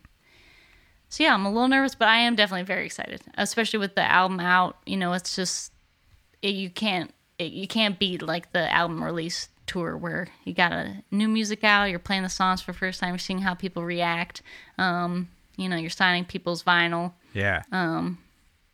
so 1.10 1.24
yeah, 1.24 1.34
I'm 1.34 1.46
a 1.46 1.52
little 1.52 1.68
nervous, 1.68 1.96
but 1.96 2.08
I 2.08 2.18
am 2.18 2.36
definitely 2.36 2.66
very 2.66 2.86
excited, 2.86 3.22
especially 3.38 3.80
with 3.80 3.96
the 3.96 4.02
album 4.02 4.40
out. 4.40 4.78
You 4.86 4.98
know, 4.98 5.14
it's 5.14 5.36
just 5.36 5.72
it, 6.42 6.56
you 6.56 6.70
can't 6.70 7.14
it, 7.38 7.52
you 7.52 7.68
can't 7.68 8.00
beat 8.00 8.22
like 8.22 8.52
the 8.52 8.72
album 8.74 9.04
release 9.04 9.50
tour 9.66 9.96
where 9.96 10.28
you 10.44 10.54
got 10.54 10.72
a 10.72 11.04
new 11.12 11.28
music 11.28 11.64
out, 11.64 11.90
you're 11.90 12.00
playing 12.00 12.24
the 12.24 12.30
songs 12.30 12.62
for 12.62 12.72
the 12.72 12.78
first 12.78 13.00
time, 13.00 13.10
you're 13.10 13.20
seeing 13.20 13.40
how 13.40 13.54
people 13.54 13.84
react. 13.84 14.42
Um, 14.78 15.30
you 15.58 15.70
know, 15.70 15.76
you're 15.76 15.90
signing 15.90 16.26
people's 16.26 16.64
vinyl. 16.64 17.14
Yeah. 17.34 17.64
Um, 17.72 18.18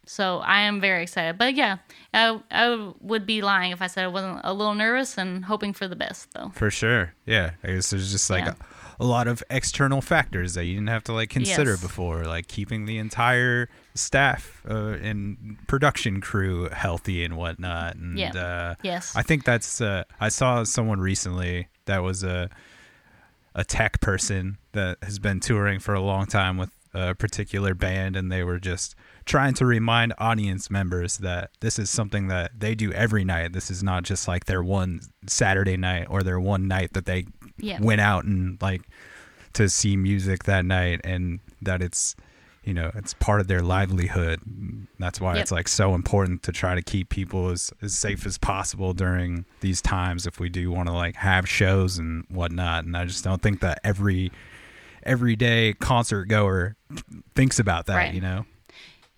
so 0.06 0.40
I 0.40 0.62
am 0.62 0.82
very 0.82 1.04
excited. 1.04 1.38
But 1.38 1.54
yeah, 1.56 1.78
I, 2.14 2.40
I 2.50 2.94
would 3.02 3.26
be 3.26 3.42
lying 3.42 3.72
if 3.72 3.82
I 3.82 3.88
said 3.88 4.04
I 4.06 4.08
wasn't 4.08 4.42
a 4.44 4.54
little 4.54 4.74
nervous 4.74 5.18
and 5.18 5.46
hoping 5.46 5.74
for 5.74 5.88
the 5.88 5.96
best, 5.96 6.30
though. 6.34 6.52
For 6.56 6.72
sure. 6.72 7.14
Yeah. 7.26 7.52
I 7.64 7.68
guess 7.74 7.92
there's 7.92 8.12
just 8.12 8.30
like 8.30 8.46
Yeah. 8.46 8.54
a, 9.00 9.04
a 9.04 9.06
lot 9.06 9.28
of 9.28 9.44
external 9.52 10.02
factors 10.02 10.56
that 10.56 10.66
you 10.66 10.74
didn't 10.74 10.90
have 10.90 11.04
to 11.06 11.14
like 11.14 11.30
consider 11.30 11.72
Yes. 11.72 11.82
before, 11.82 12.26
like 12.26 12.48
keeping 12.48 12.86
the 12.86 12.98
entire 12.98 13.70
staff 13.94 14.62
uh, 14.68 14.98
and 15.02 15.58
production 15.68 16.22
crew 16.22 16.70
healthy 16.70 17.24
and 17.24 17.38
whatnot. 17.38 17.96
And 17.96 18.18
Yeah. 18.18 18.32
uh, 18.32 18.76
Yes. 18.82 19.16
I 19.16 19.22
think 19.22 19.46
that's. 19.46 19.80
Uh, 19.80 20.06
I 20.20 20.30
saw 20.30 20.64
someone 20.64 21.00
recently 21.00 21.68
that 21.86 22.00
was 22.00 22.24
a 22.24 22.50
a 23.56 23.64
tech 23.64 24.00
person 24.02 24.58
that 24.74 24.98
has 25.04 25.20
been 25.20 25.40
touring 25.40 25.80
for 25.80 25.94
a 25.94 26.02
long 26.02 26.26
time 26.26 26.58
with 26.58 26.70
a 26.94 27.14
particular 27.16 27.74
band, 27.74 28.16
and 28.16 28.32
they 28.32 28.44
were 28.44 28.60
just 28.60 28.96
trying 29.26 29.54
to 29.54 29.66
remind 29.66 30.14
audience 30.18 30.72
members 30.72 31.18
that 31.20 31.52
this 31.60 31.78
is 31.78 31.90
something 31.90 32.28
that 32.30 32.52
they 32.60 32.74
do 32.74 32.92
every 32.94 33.24
night. 33.24 33.54
This 33.54 33.70
is 33.70 33.84
not 33.84 34.04
just 34.04 34.28
like 34.28 34.46
their 34.46 34.64
one 34.64 35.02
Saturday 35.28 35.78
night 35.78 36.08
or 36.10 36.24
their 36.24 36.40
one 36.40 36.68
night 36.68 36.94
that 36.94 37.06
they 37.06 37.26
Yeah. 37.58 37.80
went 37.82 38.02
out 38.02 38.24
and 38.26 38.60
like 38.62 38.82
to 39.54 39.70
see 39.70 39.96
music 39.98 40.46
that 40.46 40.66
night, 40.66 41.02
and 41.04 41.40
that 41.62 41.82
it's 41.82 42.16
you 42.64 42.74
know 42.74 42.92
it's 42.96 43.14
part 43.16 43.40
of 43.42 43.48
their 43.48 43.62
livelihood. 43.62 44.40
That's 45.00 45.20
why 45.22 45.36
Yep. 45.36 45.42
it's 45.42 45.52
like 45.52 45.68
so 45.68 45.96
important 45.96 46.44
to 46.44 46.52
try 46.52 46.76
to 46.76 46.82
keep 46.82 47.10
people 47.10 47.50
as, 47.50 47.72
as 47.82 47.98
safe 47.98 48.26
as 48.26 48.38
possible 48.38 48.94
during 48.94 49.46
these 49.62 49.82
times 49.82 50.28
if 50.28 50.40
we 50.40 50.50
do 50.50 50.70
want 50.72 50.88
to 50.88 50.94
like 50.94 51.16
have 51.16 51.48
shows 51.48 51.98
and 51.98 52.26
whatnot. 52.30 52.86
And 52.86 52.96
I 52.98 53.06
just 53.06 53.24
don't 53.24 53.42
think 53.42 53.62
that 53.62 53.80
every 53.84 54.32
everyday 55.04 55.74
concert 55.74 56.26
goer 56.26 56.76
thinks 57.36 57.60
about 57.60 57.86
that. 57.88 57.96
Right. 57.96 58.14
You 58.14 58.22
know. 58.22 58.46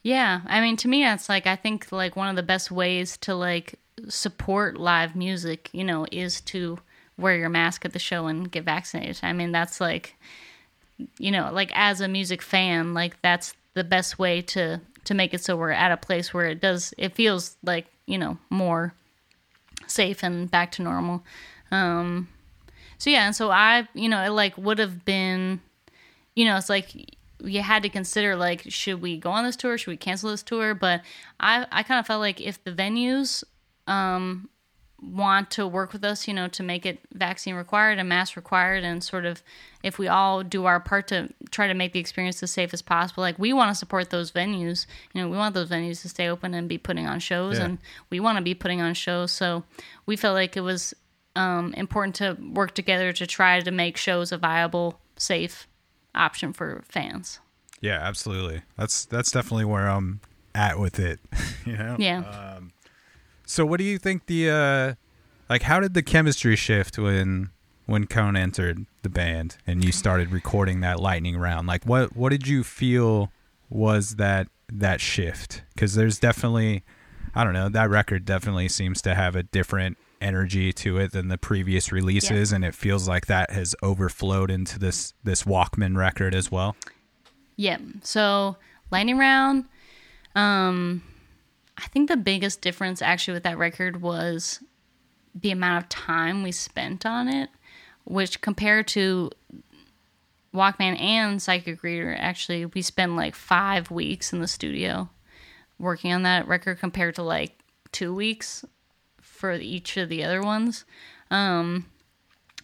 Yeah, 0.04 0.42
I 0.48 0.62
mean, 0.62 0.78
to 0.78 0.88
me, 0.88 1.04
that's 1.04 1.30
like 1.30 1.46
I 1.46 1.56
think 1.56 1.92
like 1.92 2.16
one 2.16 2.30
of 2.30 2.36
the 2.36 2.44
best 2.44 2.72
ways 2.72 3.18
to 3.18 3.36
like 3.36 3.76
support 4.08 4.78
live 4.78 5.16
music, 5.16 5.70
you 5.74 5.84
know, 5.84 6.08
is 6.12 6.42
to 6.42 6.80
wear 7.18 7.36
your 7.36 7.50
mask 7.50 7.86
at 7.86 7.94
the 7.94 8.00
show 8.00 8.26
and 8.26 8.52
get 8.52 8.64
vaccinated. 8.64 9.20
I 9.22 9.32
mean, 9.34 9.52
that's 9.52 9.80
like, 9.80 10.16
you 11.18 11.32
know, 11.32 11.50
like 11.52 11.72
as 11.74 12.02
a 12.02 12.08
music 12.08 12.42
fan, 12.42 12.94
like 12.94 13.22
that's 13.22 13.54
the 13.74 13.84
best 13.84 14.20
way 14.20 14.42
to 14.42 14.82
to 15.04 15.14
make 15.14 15.34
it 15.34 15.44
so 15.44 15.56
we're 15.56 15.72
at 15.72 15.92
a 15.92 15.98
place 15.98 16.34
where 16.34 16.46
it 16.46 16.62
does 16.62 16.94
it 16.98 17.16
feels 17.16 17.58
like 17.64 17.88
you 18.06 18.18
know 18.20 18.38
more 18.52 18.94
safe 19.88 20.24
and 20.24 20.50
back 20.50 20.72
to 20.74 20.82
normal. 20.82 21.24
Um, 21.72 22.28
so 22.98 23.10
yeah, 23.10 23.26
and 23.26 23.36
so 23.36 23.50
I, 23.50 23.88
you 23.94 24.10
know, 24.10 24.22
it 24.24 24.30
like 24.30 24.58
would 24.58 24.80
have 24.80 25.06
been 25.06 25.62
you 26.36 26.46
know, 26.46 26.58
it's 26.58 26.70
like 26.70 27.18
you 27.44 27.62
had 27.62 27.84
to 27.84 27.90
consider 27.90 28.36
like, 28.36 28.64
should 28.70 29.02
we 29.02 29.18
go 29.18 29.32
on 29.32 29.44
this 29.44 29.56
tour? 29.56 29.78
Should 29.78 29.92
we 29.92 29.98
cancel 29.98 30.30
this 30.30 30.44
tour? 30.44 30.74
But 30.74 31.02
I, 31.40 31.66
I 31.72 31.84
kind 31.84 32.00
of 32.00 32.08
felt 32.08 32.22
like 32.22 32.40
if 32.40 32.64
the 32.64 32.72
venues 32.72 33.44
um, 33.88 34.50
want 35.02 35.50
to 35.52 35.66
work 35.66 35.94
with 35.94 36.04
us, 36.04 36.28
you 36.28 36.34
know, 36.34 36.48
to 36.50 36.62
make 36.62 36.86
it 36.86 37.00
vaccine 37.14 37.56
required 37.56 37.98
and 37.98 38.08
mask 38.08 38.36
required, 38.36 38.84
and 38.84 39.04
sort 39.04 39.26
of 39.26 39.42
if 39.84 39.98
we 39.98 40.08
all 40.08 40.44
do 40.44 40.66
our 40.66 40.80
part 40.80 41.08
to 41.08 41.30
try 41.50 41.66
to 41.68 41.74
make 41.74 41.92
the 41.92 42.00
experience 42.00 42.42
as 42.44 42.52
safe 42.52 42.74
as 42.74 42.82
possible, 42.82 43.22
like 43.22 43.40
we 43.40 43.52
want 43.52 43.70
to 43.72 43.76
support 43.76 44.12
those 44.12 44.32
venues. 44.32 44.86
You 45.14 45.22
know, 45.22 45.30
we 45.30 45.38
want 45.38 45.56
those 45.56 45.70
venues 45.70 46.02
to 46.04 46.10
stay 46.10 46.28
open 46.28 46.54
and 46.54 46.70
be 46.70 46.78
putting 46.78 47.08
on 47.08 47.20
shows, 47.20 47.58
Yeah. 47.58 47.66
and 47.66 47.78
we 48.10 48.20
want 48.20 48.38
to 48.38 48.44
be 48.44 48.54
putting 48.54 48.80
on 48.82 48.94
shows. 48.94 49.32
So 49.32 49.64
we 50.06 50.16
felt 50.16 50.36
like 50.36 50.56
it 50.56 50.62
was 50.62 50.94
um, 51.36 51.74
important 51.76 52.16
to 52.16 52.38
work 52.54 52.76
together 52.76 53.12
to 53.14 53.26
try 53.26 53.60
to 53.60 53.72
make 53.72 53.98
shows 53.98 54.32
a 54.32 54.38
viable, 54.38 55.00
safe 55.18 55.68
option 56.14 56.54
for 56.54 56.84
fans. 56.88 57.40
Yeah, 57.80 57.98
absolutely. 58.02 58.62
That's 58.78 59.06
that's 59.06 59.32
definitely 59.32 59.66
where 59.66 59.88
I'm 59.88 60.20
at 60.54 60.78
with 60.80 61.00
it. 61.00 61.20
you 61.66 61.76
know. 61.78 61.96
Yeah. 61.98 62.60
So 63.52 63.66
what 63.66 63.80
do 63.80 63.84
you 63.84 63.98
think 63.98 64.28
the 64.28 64.50
uh 64.50 64.94
like 65.50 65.64
how 65.64 65.82
did 65.82 65.94
the 65.94 66.02
chemistry 66.02 66.56
shift 66.56 66.98
when 66.98 67.50
when 67.86 68.08
Khan 68.08 68.38
entered 68.38 68.86
the 69.02 69.10
band 69.10 69.58
and 69.68 69.84
you 69.84 69.92
started 69.92 70.32
recording 70.32 70.80
that 70.80 71.02
lightning 71.02 71.36
round? 71.36 71.68
Like 71.68 71.84
what 71.84 72.16
what 72.16 72.30
did 72.30 72.48
you 72.48 72.64
feel 72.64 73.30
was 73.70 74.16
that 74.16 74.48
that 74.72 75.02
shift? 75.02 75.64
Cuz 75.76 75.96
there's 75.96 76.18
definitely 76.18 76.84
I 77.36 77.44
don't 77.44 77.52
know, 77.52 77.68
that 77.68 77.90
record 77.90 78.24
definitely 78.24 78.70
seems 78.70 79.02
to 79.02 79.16
have 79.16 79.36
a 79.36 79.44
different 79.44 79.98
energy 80.22 80.72
to 80.72 80.98
it 80.98 81.12
than 81.12 81.28
the 81.28 81.38
previous 81.38 81.92
releases 81.92 82.54
and 82.54 82.64
it 82.64 82.74
feels 82.74 83.06
like 83.06 83.26
that 83.26 83.52
has 83.52 83.76
overflowed 83.84 84.50
into 84.50 84.80
this 84.80 85.14
this 85.26 85.44
Walkman 85.44 85.98
record 85.98 86.34
as 86.34 86.50
well. 86.50 86.78
Yeah. 87.58 87.80
So 88.02 88.56
lightning 88.92 89.18
round. 89.18 89.66
Um, 90.36 91.04
I 91.84 91.88
think 91.88 92.10
the 92.10 92.18
biggest 92.18 92.62
difference 92.62 93.02
actually 93.02 93.34
with 93.36 93.44
that 93.44 93.58
record 93.58 94.02
was 94.02 94.64
the 95.34 95.52
amount 95.52 95.84
of 95.84 95.90
time 95.90 96.44
we 96.44 96.52
spent 96.52 97.06
on 97.06 97.28
it, 97.28 97.50
which 98.04 98.42
compared 98.42 98.88
to 98.90 99.32
Walkman 100.54 101.00
and 101.00 101.42
Psychic 101.42 101.82
Reader, 101.82 102.16
actually 102.20 102.66
we 102.66 102.82
spent 102.82 103.16
like 103.16 103.36
five 103.36 103.90
weeks 103.90 104.34
in 104.34 104.42
the 104.42 104.48
studio 104.48 105.10
working 105.80 106.14
on 106.14 106.24
that 106.24 106.48
record 106.48 106.80
compared 106.80 107.16
to 107.16 107.24
like 107.24 107.58
two 107.92 108.14
weeks 108.14 108.64
for 109.22 109.54
each 109.54 109.98
of 109.98 110.10
the 110.10 110.24
other 110.24 110.42
ones. 110.42 110.86
Um, 111.32 111.86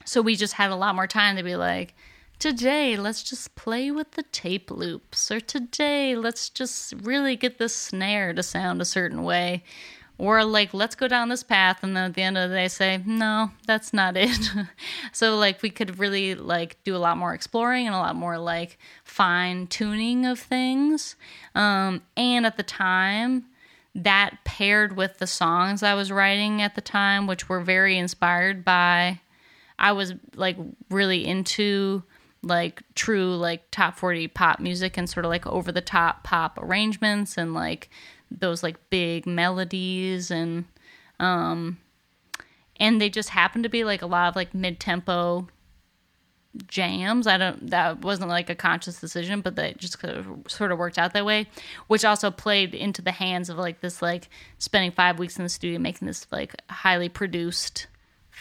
so 0.05 0.21
we 0.21 0.35
just 0.35 0.53
had 0.53 0.69
a 0.69 0.75
lot 0.75 0.95
more 0.95 1.07
time 1.07 1.37
to 1.37 1.43
be 1.43 1.55
like, 1.55 1.95
today 2.39 2.97
let's 2.97 3.23
just 3.23 3.55
play 3.55 3.91
with 3.91 4.11
the 4.11 4.23
tape 4.23 4.71
loops, 4.71 5.31
or 5.31 5.39
today 5.39 6.15
let's 6.15 6.49
just 6.49 6.93
really 7.01 7.35
get 7.35 7.57
the 7.57 7.69
snare 7.69 8.33
to 8.33 8.43
sound 8.43 8.81
a 8.81 8.85
certain 8.85 9.23
way. 9.23 9.63
Or 10.19 10.43
like, 10.43 10.73
let's 10.73 10.95
go 10.95 11.07
down 11.07 11.29
this 11.29 11.43
path, 11.43 11.83
and 11.83 11.95
then 11.95 12.05
at 12.05 12.13
the 12.15 12.23
end 12.23 12.39
of 12.39 12.49
the 12.49 12.55
day, 12.55 12.67
say, 12.69 13.03
no, 13.05 13.51
that's 13.67 13.93
not 13.93 14.17
it. 14.17 14.35
so 15.11 15.37
like, 15.37 15.61
we 15.61 15.69
could 15.69 15.99
really 15.99 16.33
like 16.33 16.83
do 16.83 16.95
a 16.95 16.97
lot 16.97 17.17
more 17.17 17.35
exploring 17.35 17.85
and 17.85 17.95
a 17.95 17.99
lot 17.99 18.15
more 18.15 18.39
like 18.39 18.79
fine 19.03 19.67
tuning 19.67 20.25
of 20.25 20.39
things. 20.39 21.15
Um, 21.53 22.01
and 22.15 22.47
at 22.47 22.57
the 22.57 22.63
time, 22.63 23.45
that 23.93 24.37
paired 24.43 24.95
with 24.95 25.19
the 25.19 25.27
songs 25.27 25.83
I 25.83 25.93
was 25.93 26.11
writing 26.11 26.63
at 26.63 26.73
the 26.73 26.81
time, 26.81 27.27
which 27.27 27.47
were 27.47 27.61
very 27.61 27.97
inspired 27.97 28.65
by 28.65 29.19
I 29.79 29.91
was 29.91 30.13
like 30.35 30.57
really 30.89 31.25
into 31.25 32.03
like 32.43 32.81
true 32.95 33.35
like 33.35 33.69
top 33.71 33.97
40 33.97 34.27
pop 34.29 34.59
music 34.59 34.97
and 34.97 35.09
sort 35.09 35.25
of 35.25 35.29
like 35.29 35.45
over 35.47 35.71
the 35.71 35.81
top 35.81 36.23
pop 36.23 36.57
arrangements 36.61 37.37
and 37.37 37.53
like 37.53 37.89
those 38.29 38.63
like 38.63 38.89
big 38.89 39.25
melodies 39.25 40.29
and 40.31 40.65
um 41.19 41.77
and 42.79 43.01
they 43.01 43.09
just 43.09 43.29
happened 43.29 43.63
to 43.63 43.69
be 43.69 43.83
like 43.83 44.01
a 44.01 44.07
lot 44.07 44.29
of 44.29 44.35
like 44.35 44.53
mid-tempo 44.53 45.47
jams. 46.65 47.27
I 47.27 47.37
don't 47.37 47.69
that 47.69 48.01
wasn't 48.01 48.29
like 48.29 48.49
a 48.49 48.55
conscious 48.55 48.99
decision, 48.99 49.41
but 49.41 49.55
that 49.55 49.77
just 49.77 49.97
sort 50.47 50.71
of 50.71 50.79
worked 50.79 50.97
out 50.97 51.13
that 51.13 51.25
way, 51.25 51.47
which 51.87 52.05
also 52.05 52.31
played 52.31 52.73
into 52.73 53.01
the 53.01 53.11
hands 53.11 53.49
of 53.49 53.57
like 53.57 53.81
this 53.81 54.01
like 54.01 54.29
spending 54.57 54.91
5 54.91 55.19
weeks 55.19 55.37
in 55.37 55.43
the 55.43 55.49
studio 55.49 55.79
making 55.79 56.07
this 56.07 56.27
like 56.31 56.55
highly 56.69 57.09
produced 57.09 57.87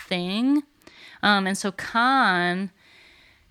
thing. 0.09 0.63
Um 1.23 1.47
and 1.47 1.59
so 1.59 1.73
Khan 1.73 2.71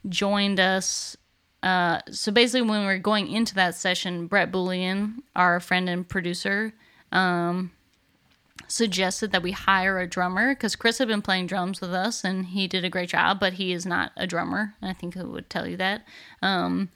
joined 0.09 0.59
us 0.59 1.17
uh, 1.65 1.99
so 2.11 2.31
basically, 2.31 2.61
when 2.61 2.81
we 2.81 2.85
were 2.85 2.99
going 2.99 3.27
into 3.27 3.55
that 3.55 3.73
session, 3.73 4.27
Brett 4.27 4.51
Bullion, 4.51 5.23
our 5.35 5.59
friend 5.59 5.89
and 5.89 6.07
producer, 6.07 6.73
um, 7.11 7.71
suggested 8.67 9.31
that 9.31 9.41
we 9.41 9.51
hire 9.51 9.99
a 9.99 10.07
drummer 10.07 10.53
because 10.53 10.75
Chris 10.75 10.99
had 10.99 11.07
been 11.07 11.23
playing 11.23 11.47
drums 11.47 11.81
with 11.81 11.91
us 11.91 12.23
and 12.23 12.45
he 12.47 12.67
did 12.67 12.85
a 12.85 12.89
great 12.89 13.09
job, 13.09 13.39
but 13.39 13.53
he 13.53 13.73
is 13.73 13.83
not 13.83 14.11
a 14.15 14.27
drummer. 14.27 14.75
I 14.81 14.93
think 14.93 15.15
he 15.15 15.23
would 15.23 15.49
tell 15.49 15.67
you 15.67 15.77
that. 15.77 16.05
Um, 16.43 16.89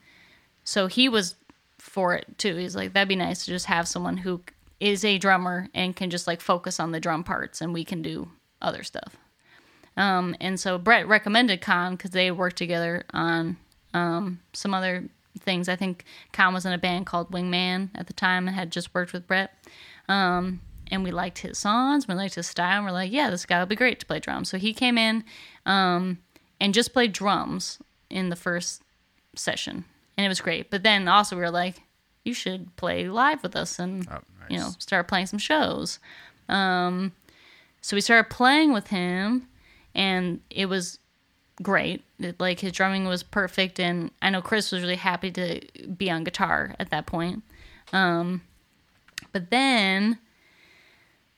so 0.63 0.85
he 0.85 1.09
was 1.09 1.33
for 1.79 2.13
it 2.13 2.37
too. 2.37 2.55
He's 2.55 2.75
like, 2.75 2.93
that'd 2.93 3.09
be 3.09 3.15
nice 3.15 3.45
to 3.45 3.51
just 3.51 3.65
have 3.65 3.87
someone 3.87 4.17
who 4.17 4.41
is 4.79 5.03
a 5.03 5.17
drummer 5.17 5.67
and 5.73 5.95
can 5.95 6.11
just 6.11 6.27
like 6.27 6.41
focus 6.41 6.79
on 6.79 6.91
the 6.91 6.99
drum 6.99 7.23
parts 7.23 7.59
and 7.59 7.73
we 7.73 7.83
can 7.83 8.03
do 8.03 8.29
other 8.61 8.83
stuff. 8.83 9.17
Um, 9.99 10.35
and 10.39 10.57
so 10.57 10.77
Brett 10.77 11.07
recommended 11.07 11.59
Khan 11.59 11.95
because 11.95 12.11
they 12.11 12.31
worked 12.31 12.55
together 12.55 13.03
on 13.13 13.57
um, 13.93 14.39
some 14.53 14.73
other 14.73 15.03
things. 15.37 15.67
I 15.67 15.75
think 15.75 16.05
Khan 16.31 16.53
was 16.53 16.65
in 16.65 16.71
a 16.71 16.77
band 16.77 17.05
called 17.05 17.31
Wingman 17.31 17.89
at 17.93 18.07
the 18.07 18.13
time 18.13 18.47
and 18.47 18.55
had 18.55 18.71
just 18.71 18.93
worked 18.95 19.11
with 19.11 19.27
Brett. 19.27 19.53
Um, 20.07 20.61
and 20.89 21.03
we 21.03 21.11
liked 21.11 21.39
his 21.39 21.57
songs, 21.57 22.07
we 22.07 22.15
liked 22.15 22.35
his 22.35 22.47
style, 22.47 22.77
and 22.77 22.85
we're 22.85 22.91
like, 22.91 23.11
yeah, 23.11 23.29
this 23.29 23.45
guy 23.45 23.59
would 23.59 23.69
be 23.69 23.75
great 23.75 23.99
to 23.99 24.05
play 24.05 24.19
drums. 24.19 24.49
So 24.49 24.57
he 24.57 24.73
came 24.73 24.97
in 24.97 25.23
um, 25.65 26.17
and 26.59 26.73
just 26.73 26.93
played 26.93 27.11
drums 27.11 27.77
in 28.09 28.29
the 28.29 28.35
first 28.35 28.81
session, 29.35 29.83
and 30.17 30.25
it 30.25 30.29
was 30.29 30.41
great. 30.41 30.71
But 30.71 30.83
then 30.83 31.07
also 31.07 31.35
we 31.35 31.41
were 31.41 31.51
like, 31.51 31.83
you 32.23 32.33
should 32.33 32.75
play 32.75 33.07
live 33.07 33.43
with 33.43 33.55
us 33.55 33.79
and 33.79 34.07
you 34.49 34.57
know 34.57 34.71
start 34.79 35.07
playing 35.07 35.27
some 35.27 35.39
shows. 35.39 35.99
Um, 36.47 37.11
so 37.81 37.95
we 37.95 38.01
started 38.01 38.29
playing 38.29 38.73
with 38.73 38.87
him, 38.87 39.47
and 39.95 40.41
it 40.49 40.67
was 40.67 40.99
great. 41.61 42.03
It, 42.19 42.39
like 42.39 42.59
his 42.59 42.71
drumming 42.71 43.05
was 43.05 43.23
perfect, 43.23 43.79
and 43.79 44.11
I 44.21 44.29
know 44.29 44.41
Chris 44.41 44.71
was 44.71 44.81
really 44.81 44.95
happy 44.95 45.31
to 45.31 45.61
be 45.97 46.09
on 46.09 46.23
guitar 46.23 46.75
at 46.79 46.89
that 46.91 47.05
point. 47.05 47.43
Um, 47.93 48.41
But 49.31 49.49
then 49.49 50.17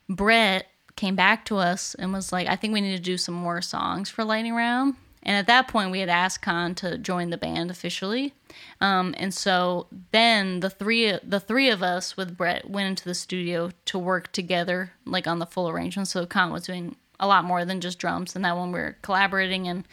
Brett 0.08 0.68
came 0.96 1.16
back 1.16 1.46
to 1.46 1.58
us 1.58 1.96
and 1.96 2.14
was 2.14 2.32
like, 2.32 2.48
I 2.48 2.56
think 2.56 2.74
we 2.74 2.82
need 2.82 2.96
to 2.96 3.02
do 3.02 3.18
some 3.18 3.36
more 3.36 3.62
songs 3.62 4.10
for 4.10 4.24
Lightning 4.24 4.54
Round. 4.54 4.96
And 5.24 5.38
at 5.38 5.48
that 5.48 5.68
point, 5.68 5.92
we 5.92 6.00
had 6.00 6.10
asked 6.10 6.42
Khan 6.42 6.74
to 6.76 6.98
join 6.98 7.30
the 7.30 7.38
band 7.38 7.70
officially. 7.70 8.34
Um, 8.80 9.14
and 9.18 9.34
so 9.34 9.88
then 10.12 10.62
the 10.62 10.70
three 10.70 11.18
the 11.24 11.40
three 11.40 11.70
of 11.70 11.84
us 11.84 12.18
with 12.18 12.36
Brett 12.36 12.70
went 12.70 12.90
into 12.90 13.06
the 13.06 13.14
studio 13.14 13.72
to 13.86 14.00
work 14.00 14.32
together, 14.32 14.94
like 15.06 15.28
on 15.28 15.40
the 15.40 15.46
full 15.46 15.70
arrangement. 15.70 16.08
So 16.08 16.26
Khan 16.26 16.52
was 16.52 16.66
doing 16.66 16.96
a 17.22 17.28
lot 17.28 17.46
more 17.46 17.64
than 17.64 17.80
just 17.80 18.00
drums. 18.00 18.36
And 18.36 18.44
that 18.44 18.58
one 18.58 18.74
we're 18.74 18.98
collaborating 19.02 19.68
and 19.68 19.88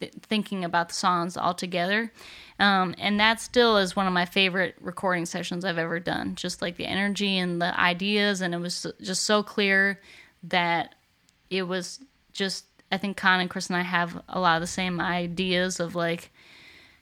th- 0.00 0.12
thinking 0.22 0.64
about 0.64 0.88
the 0.88 0.94
songs 0.94 1.36
all 1.36 1.52
together. 1.52 2.12
Um, 2.58 2.94
and 2.98 3.18
that 3.20 3.40
still 3.40 3.76
is 3.76 3.96
one 3.96 4.06
of 4.06 4.12
my 4.12 4.24
favorite 4.24 4.76
recording 4.80 5.26
sessions 5.26 5.64
I've 5.64 5.78
ever 5.78 5.98
done. 5.98 6.36
Just 6.36 6.62
like 6.62 6.76
the 6.76 6.86
energy 6.86 7.36
and 7.36 7.60
the 7.60 7.78
ideas, 7.78 8.40
and 8.40 8.54
it 8.54 8.58
was 8.58 8.86
just 9.02 9.24
so 9.24 9.42
clear 9.42 10.00
that 10.44 10.94
it 11.50 11.64
was 11.64 12.00
just. 12.32 12.66
I 12.90 12.98
think 12.98 13.16
Khan 13.16 13.40
and 13.40 13.48
Chris 13.48 13.68
and 13.68 13.76
I 13.78 13.82
have 13.82 14.22
a 14.28 14.38
lot 14.38 14.56
of 14.56 14.60
the 14.60 14.66
same 14.66 15.00
ideas 15.00 15.80
of 15.80 15.94
like 15.94 16.30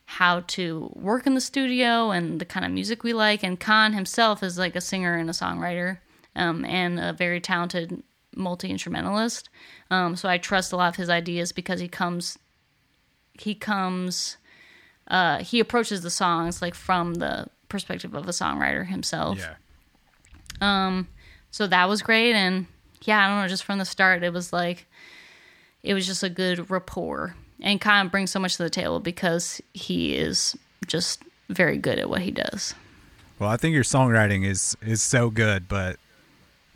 how 0.04 0.40
to 0.40 0.92
work 0.94 1.26
in 1.26 1.34
the 1.34 1.40
studio 1.40 2.12
and 2.12 2.40
the 2.40 2.44
kind 2.44 2.64
of 2.64 2.70
music 2.70 3.02
we 3.02 3.12
like. 3.12 3.42
And 3.42 3.58
Khan 3.58 3.92
himself 3.92 4.44
is 4.44 4.56
like 4.56 4.76
a 4.76 4.80
singer 4.80 5.16
and 5.16 5.28
a 5.28 5.32
songwriter, 5.32 5.98
um, 6.36 6.64
and 6.64 7.00
a 7.00 7.12
very 7.12 7.40
talented 7.40 8.04
multi 8.36 8.68
instrumentalist. 8.70 9.48
Um, 9.90 10.16
so 10.16 10.28
I 10.28 10.38
trust 10.38 10.72
a 10.72 10.76
lot 10.76 10.88
of 10.88 10.96
his 10.96 11.08
ideas 11.10 11.52
because 11.52 11.80
he 11.80 11.88
comes 11.88 12.38
he 13.34 13.54
comes 13.54 14.36
uh 15.08 15.38
he 15.38 15.60
approaches 15.60 16.02
the 16.02 16.10
songs 16.10 16.60
like 16.60 16.74
from 16.74 17.14
the 17.14 17.46
perspective 17.68 18.12
of 18.14 18.26
a 18.28 18.32
songwriter 18.32 18.86
himself 18.86 19.38
Yeah. 19.38 19.54
Um, 20.60 21.08
so 21.50 21.66
that 21.66 21.88
was 21.88 22.02
great 22.02 22.34
and 22.34 22.66
yeah 23.02 23.24
i 23.24 23.28
don't 23.28 23.40
know 23.40 23.48
just 23.48 23.64
from 23.64 23.78
the 23.78 23.84
start 23.86 24.22
it 24.22 24.32
was 24.32 24.52
like 24.52 24.86
it 25.82 25.94
was 25.94 26.06
just 26.06 26.22
a 26.22 26.28
good 26.28 26.70
rapport 26.70 27.34
and 27.62 27.80
kind 27.80 28.04
of 28.06 28.12
brings 28.12 28.30
so 28.30 28.38
much 28.38 28.56
to 28.56 28.62
the 28.62 28.68
table 28.70 29.00
because 29.00 29.60
he 29.72 30.14
is 30.16 30.54
just 30.86 31.22
very 31.48 31.78
good 31.78 31.98
at 31.98 32.10
what 32.10 32.20
he 32.20 32.30
does 32.30 32.74
Well, 33.38 33.48
I 33.48 33.56
think 33.56 33.72
your 33.74 33.84
songwriting 33.84 34.44
is 34.44 34.76
is 34.82 35.00
so 35.02 35.30
good, 35.30 35.66
but 35.66 35.96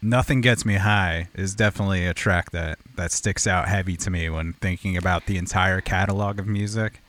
Nothing 0.05 0.43
Gets 0.43 0.67
Me 0.67 0.75
High 0.75 1.29
is 1.35 1.55
definitely 1.55 2.07
a 2.07 2.13
track 2.13 2.51
that 2.51 2.79
that 2.97 3.11
sticks 3.11 3.47
out 3.47 3.69
heavy 3.69 3.97
to 3.97 4.11
me 4.11 4.29
when 4.29 4.53
thinking 4.53 4.99
about 4.99 5.25
the 5.25 5.39
entire 5.39 5.81
catalog 5.81 6.39
of 6.39 6.47
music. 6.47 7.01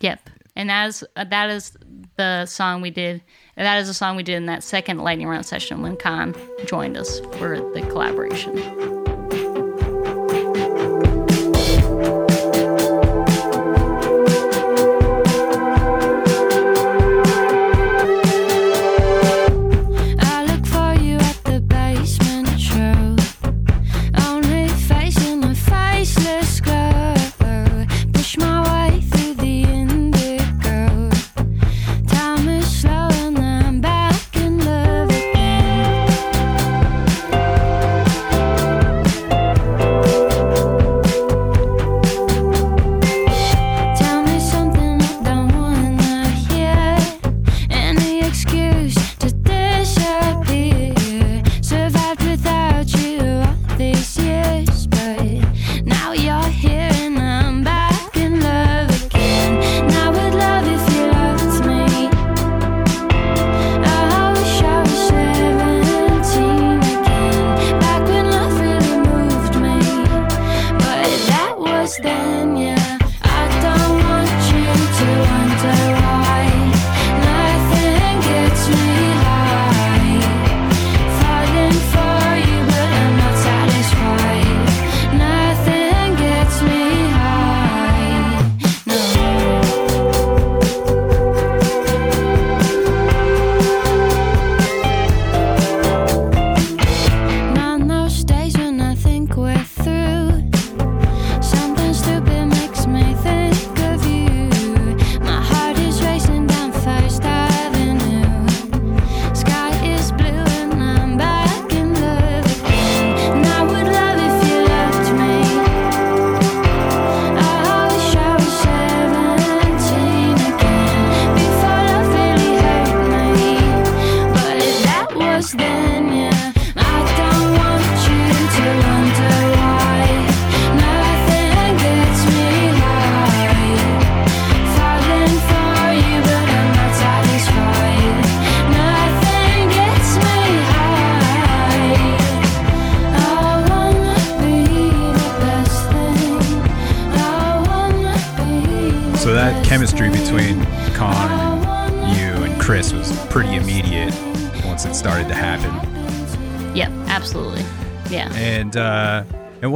yep 0.00 0.30
and 0.56 0.70
that 0.70 0.88
is 0.88 1.04
uh, 1.16 1.24
that 1.24 1.50
is 1.50 1.76
the 2.16 2.46
song 2.46 2.80
we 2.80 2.90
did 2.90 3.20
that 3.56 3.78
is 3.78 3.88
the 3.88 3.94
song 3.94 4.14
we 4.16 4.22
did 4.22 4.36
in 4.36 4.46
that 4.46 4.62
second 4.62 4.98
lightning 4.98 5.26
round 5.26 5.44
session 5.44 5.82
when 5.82 5.96
khan 5.96 6.32
joined 6.64 6.96
us 6.96 7.18
for 7.38 7.56
the 7.74 7.80
collaboration 7.90 8.54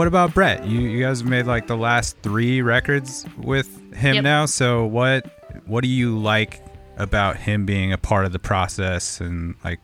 about 0.08 0.34
Brett? 0.34 0.66
You 0.66 0.80
you 0.80 1.02
guys 1.04 1.22
made 1.22 1.46
like 1.46 1.66
the 1.68 1.76
last 1.76 2.16
three 2.22 2.60
records 2.62 3.24
with 3.36 3.68
him 3.94 4.16
Yep. 4.16 4.24
now. 4.24 4.46
So 4.46 4.84
what 4.86 5.26
what 5.66 5.82
do 5.82 5.88
you 5.88 6.18
like 6.18 6.62
about 6.96 7.36
him 7.36 7.64
being 7.64 7.92
a 7.92 7.98
part 7.98 8.24
of 8.26 8.32
the 8.32 8.38
process 8.40 9.20
and 9.20 9.54
like 9.62 9.78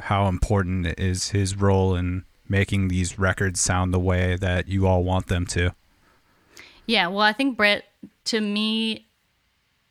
how 0.00 0.26
important 0.28 0.98
is 0.98 1.28
his 1.30 1.54
role 1.56 1.94
in 1.94 2.24
making 2.48 2.88
these 2.88 3.18
records 3.18 3.60
sound 3.60 3.92
the 3.92 3.98
way 3.98 4.34
that 4.36 4.66
you 4.68 4.86
all 4.86 5.04
want 5.04 5.26
them 5.26 5.44
to? 5.46 5.74
Yeah, 6.86 7.08
well, 7.08 7.20
I 7.20 7.34
think 7.34 7.58
Brett, 7.58 7.84
to 8.24 8.40
me, 8.40 9.06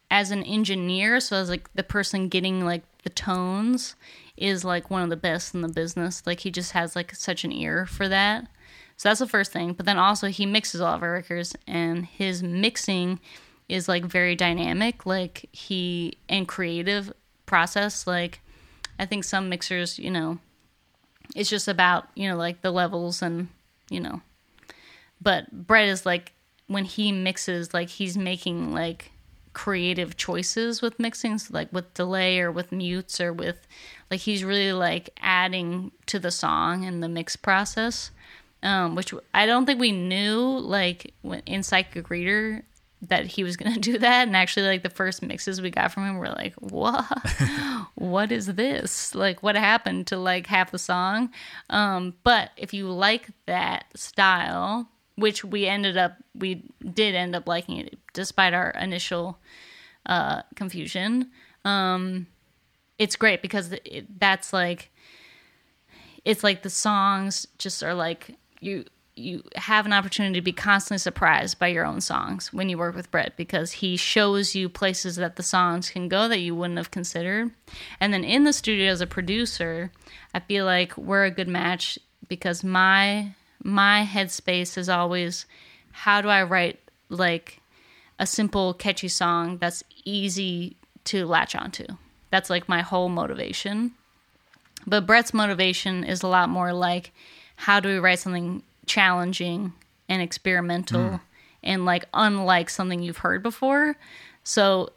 as 0.10 0.32
an 0.32 0.42
engineer, 0.44 1.20
so 1.20 1.36
as 1.38 1.48
like 1.50 1.72
the 1.76 1.84
person 1.84 2.28
getting 2.28 2.66
like 2.66 2.82
the 3.04 3.12
tones, 3.12 3.96
is 4.36 4.66
like 4.66 4.90
one 4.90 5.04
of 5.04 5.10
the 5.10 5.16
best 5.18 5.54
in 5.54 5.62
the 5.62 5.68
business. 5.68 6.24
Like 6.26 6.40
he 6.40 6.50
just 6.52 6.72
has 6.72 6.96
like 6.96 7.14
such 7.14 7.44
an 7.44 7.52
ear 7.52 7.86
for 7.86 8.08
that. 8.10 8.48
So 8.98 9.10
that's 9.10 9.20
the 9.20 9.28
first 9.28 9.52
thing. 9.52 9.74
But 9.74 9.86
then 9.86 9.98
also 9.98 10.28
he 10.28 10.46
mixes 10.46 10.82
all 10.82 10.94
of 10.94 11.04
our 11.04 11.14
records, 11.14 11.56
and 11.68 12.06
his 12.06 12.44
mixing 12.44 13.20
is 13.70 13.88
like 13.88 14.06
very 14.06 14.36
dynamic. 14.36 15.06
Like 15.06 15.48
he 15.52 16.18
and 16.28 16.48
creative 16.48 17.14
process. 17.46 18.06
Like 18.06 18.42
I 19.00 19.06
think 19.06 19.24
some 19.24 19.50
mixers, 19.50 19.98
you 19.98 20.12
know, 20.12 20.40
it's 21.36 21.50
just 21.50 21.68
about 21.68 22.08
you 22.16 22.28
know 22.30 22.36
like 22.36 22.62
the 22.62 22.72
levels 22.72 23.22
and 23.22 23.48
you 23.90 24.00
know 24.00 24.22
but 25.22 25.52
Brett 25.52 25.88
is 25.88 26.06
like 26.06 26.34
when 26.68 26.86
he 26.86 27.12
mixes, 27.12 27.74
like 27.74 27.90
he's 27.90 28.18
making 28.18 28.74
like 28.74 29.12
creative 29.54 30.18
choices 30.18 30.82
with 30.82 31.00
mixing, 31.00 31.38
so 31.38 31.54
like 31.54 31.72
with 31.74 31.94
delay 31.94 32.40
or 32.40 32.52
with 32.52 32.72
mutes 32.72 33.20
or 33.20 33.34
with 33.34 33.68
like 34.12 34.22
he's 34.22 34.44
really 34.44 34.74
like 34.74 35.10
adding 35.20 35.92
to 36.06 36.20
the 36.20 36.32
song 36.32 36.86
and 36.86 37.02
the 37.02 37.10
mix 37.10 37.36
process. 37.36 38.12
Um, 38.64 38.96
which 38.96 39.14
I 39.34 39.46
don't 39.46 39.66
think 39.66 39.80
we 39.80 39.92
knew 39.92 40.42
like 40.60 41.14
when 41.22 41.42
in 41.46 41.62
Psychic 41.62 42.10
Reader 42.10 42.64
that 43.04 43.26
he 43.26 43.44
was 43.44 43.58
gonna 43.58 43.80
do 43.80 43.98
that. 43.98 44.28
And 44.28 44.36
actually, 44.36 44.68
like 44.68 44.84
the 44.84 44.90
first 44.90 45.22
mixes 45.22 45.62
we 45.62 45.70
got 45.70 45.92
from 45.92 46.06
him 46.06 46.18
were 46.18 46.30
like, 46.30 46.54
"What? 46.56 47.06
what 47.96 48.32
is 48.32 48.48
this? 48.48 49.14
Like, 49.16 49.44
what 49.44 49.56
happened 49.56 50.08
to 50.08 50.18
like 50.18 50.48
half 50.48 50.72
the 50.72 50.80
song?" 50.80 51.30
Um, 51.70 52.16
but 52.24 52.52
if 52.58 52.74
you 52.74 52.90
like 52.90 53.30
that 53.46 53.86
style, 53.96 54.90
which 55.16 55.44
we 55.44 55.66
ended 55.66 55.98
up, 55.98 56.18
we 56.36 56.64
did 56.94 57.16
end 57.16 57.36
up 57.36 57.48
liking 57.48 57.78
it 57.78 57.98
despite 58.14 58.54
our 58.54 58.72
initial 58.72 59.40
uh, 60.06 60.42
confusion. 60.56 61.32
Um, 61.66 62.28
it's 62.98 63.16
great 63.16 63.42
because 63.42 63.72
it, 63.86 64.20
that's 64.20 64.54
like 64.54 64.92
it's 66.26 66.44
like 66.44 66.64
the 66.64 66.70
songs 66.70 67.48
just 67.58 67.84
are 67.84 67.94
like 67.94 68.36
you 68.60 68.86
you 69.18 69.44
have 69.56 69.88
an 69.88 69.94
opportunity 69.94 70.36
to 70.36 70.44
be 70.44 70.54
constantly 70.54 71.00
surprised 71.00 71.58
by 71.58 71.68
your 71.68 71.84
own 71.86 72.00
songs 72.00 72.54
when 72.54 72.70
you 72.70 72.78
work 72.78 72.96
with 72.96 73.10
Brett 73.10 73.36
because 73.36 73.72
he 73.72 73.98
shows 73.98 74.54
you 74.54 74.70
places 74.70 75.16
that 75.16 75.38
the 75.38 75.44
songs 75.44 75.90
can 75.90 76.08
go 76.08 76.28
that 76.28 76.40
you 76.40 76.54
wouldn't 76.54 76.78
have 76.78 76.92
considered. 76.92 77.50
And 78.00 78.14
then 78.14 78.24
in 78.24 78.44
the 78.44 78.54
studio 78.54 78.92
as 78.92 79.02
a 79.02 79.08
producer, 79.08 79.92
I 80.36 80.40
feel 80.40 80.66
like 80.66 80.96
we're 80.96 81.26
a 81.26 81.32
good 81.32 81.48
match 81.48 81.98
because 82.28 82.64
my 82.64 83.32
my 83.64 84.08
headspace 84.10 84.78
is 84.78 84.88
always 84.88 85.48
how 85.92 86.22
do 86.22 86.30
I 86.30 86.44
write 86.44 86.80
like 87.10 87.60
a 88.20 88.28
simple 88.28 88.74
catchy 88.74 89.08
song 89.08 89.58
that's 89.58 89.84
easy 90.06 90.78
to 91.06 91.26
latch 91.26 91.56
onto. 91.56 91.86
That's 92.30 92.50
like 92.50 92.70
my 92.70 92.82
whole 92.82 93.10
motivation. 93.10 93.94
But 94.86 95.06
Brett's 95.06 95.34
motivation 95.34 96.04
is 96.04 96.22
a 96.22 96.28
lot 96.28 96.50
more 96.50 96.72
like 96.72 97.14
how 97.58 97.80
do 97.80 97.90
we 97.90 97.98
write 98.00 98.20
something 98.20 98.64
challenging 98.86 99.74
and 100.08 100.22
experimental 100.22 101.20
and 101.64 101.86
like 101.86 102.06
unlike 102.14 102.70
something 102.70 103.02
you've 103.02 103.18
heard 103.18 103.44
before. 103.44 103.98
So 104.44 104.92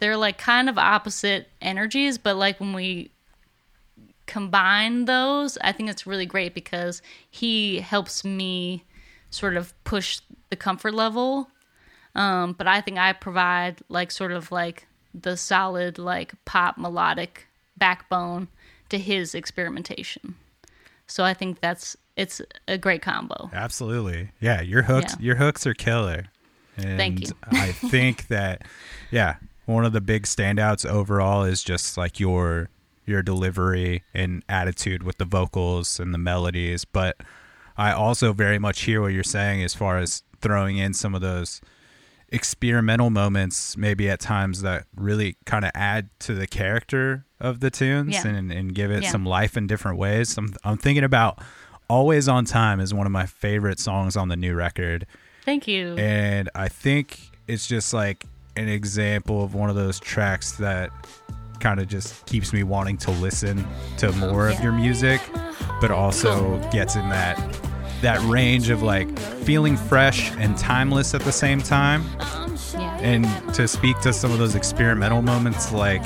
they're 0.00 0.16
like 0.16 0.36
kind 0.36 0.68
of 0.68 0.76
opposite 0.76 1.48
energies, 1.60 2.18
but 2.18 2.36
like 2.36 2.58
when 2.58 2.72
we 2.72 3.12
combine 4.26 5.04
those, 5.04 5.56
I 5.60 5.72
think 5.72 5.88
it's 5.88 6.06
really 6.06 6.26
great 6.26 6.54
because 6.54 7.00
he 7.30 7.80
helps 7.80 8.24
me 8.24 8.84
sort 9.30 9.56
of 9.56 9.72
push 9.84 10.20
the 10.50 10.56
comfort 10.56 10.94
level. 10.94 11.48
Um, 12.14 12.52
but 12.52 12.66
I 12.66 12.80
think 12.80 12.98
I 12.98 13.12
provide 13.12 13.80
like 13.88 14.10
sort 14.10 14.32
of 14.32 14.50
like 14.50 14.86
the 15.14 15.36
solid 15.36 15.98
like 15.98 16.32
pop 16.44 16.78
melodic 16.78 17.46
backbone 17.76 18.48
to 18.88 18.98
his 18.98 19.34
experimentation. 19.34 20.34
So 21.08 21.24
I 21.24 21.34
think 21.34 21.60
that's 21.60 21.96
it's 22.16 22.40
a 22.66 22.76
great 22.78 23.02
combo. 23.02 23.50
Absolutely. 23.52 24.30
Yeah, 24.40 24.60
your 24.60 24.82
hooks 24.82 25.14
Yeah. 25.18 25.24
your 25.26 25.36
hooks 25.36 25.66
are 25.66 25.74
killer. 25.74 26.26
And 26.76 26.96
Thank 26.98 27.20
you. 27.22 27.28
I 27.50 27.72
think 27.90 28.28
that 28.28 28.62
yeah, 29.10 29.36
one 29.66 29.84
of 29.84 29.92
the 29.92 30.00
big 30.00 30.24
standouts 30.24 30.88
overall 30.88 31.42
is 31.44 31.62
just 31.62 31.96
like 31.96 32.20
your 32.20 32.68
your 33.06 33.22
delivery 33.22 34.02
and 34.12 34.44
attitude 34.48 35.02
with 35.02 35.16
the 35.18 35.24
vocals 35.24 35.98
and 35.98 36.12
the 36.12 36.18
melodies, 36.18 36.84
but 36.84 37.16
I 37.76 37.92
also 37.92 38.32
very 38.34 38.58
much 38.58 38.82
hear 38.82 39.00
what 39.00 39.12
you're 39.14 39.22
saying 39.24 39.62
as 39.62 39.72
far 39.74 39.98
as 39.98 40.22
throwing 40.40 40.76
in 40.76 40.92
some 40.92 41.14
of 41.14 41.20
those 41.22 41.60
experimental 42.30 43.10
moments 43.10 43.76
maybe 43.76 44.08
at 44.10 44.20
times 44.20 44.62
that 44.62 44.84
really 44.94 45.36
kind 45.46 45.64
of 45.64 45.70
add 45.74 46.10
to 46.20 46.34
the 46.34 46.46
character 46.46 47.24
of 47.40 47.60
the 47.60 47.70
tunes 47.70 48.14
Yeah. 48.14 48.26
and, 48.28 48.52
and 48.52 48.74
give 48.74 48.90
it 48.90 49.02
Yeah. 49.04 49.10
some 49.10 49.24
life 49.24 49.56
in 49.56 49.66
different 49.66 49.98
ways. 49.98 50.36
I'm, 50.36 50.52
I'm 50.64 50.76
thinking 50.76 51.04
about 51.04 51.38
Always 51.88 52.28
on 52.28 52.44
Time 52.44 52.80
is 52.80 52.92
one 52.92 53.06
of 53.06 53.12
my 53.12 53.24
favorite 53.24 53.80
songs 53.80 54.14
on 54.16 54.28
the 54.28 54.36
new 54.36 54.54
record. 54.54 55.06
Thank 55.46 55.66
you. 55.66 55.94
And 55.96 56.50
I 56.54 56.68
think 56.68 57.18
it's 57.46 57.66
just 57.66 57.94
like 57.94 58.26
an 58.56 58.68
example 58.68 59.42
of 59.42 59.54
one 59.54 59.70
of 59.70 59.76
those 59.76 59.98
tracks 59.98 60.52
that 60.52 60.90
kind 61.60 61.80
of 61.80 61.88
just 61.88 62.26
keeps 62.26 62.52
me 62.52 62.62
wanting 62.62 62.98
to 62.98 63.10
listen 63.12 63.66
to 63.96 64.12
more 64.12 64.48
of 64.48 64.60
your 64.62 64.72
music, 64.72 65.20
but 65.80 65.90
also 65.90 66.58
gets 66.70 66.94
in 66.94 67.08
that 67.08 67.36
that 68.02 68.20
range 68.22 68.70
of 68.70 68.82
like 68.82 69.18
feeling 69.18 69.76
fresh 69.76 70.30
and 70.38 70.56
timeless 70.56 71.14
at 71.14 71.22
the 71.22 71.32
same 71.32 71.60
time. 71.60 72.04
yeah. 72.74 72.98
And 73.00 73.24
to 73.54 73.66
speak 73.68 73.98
to 74.00 74.12
some 74.12 74.30
of 74.32 74.38
those 74.38 74.54
experimental 74.54 75.22
moments, 75.22 75.72
like 75.72 76.02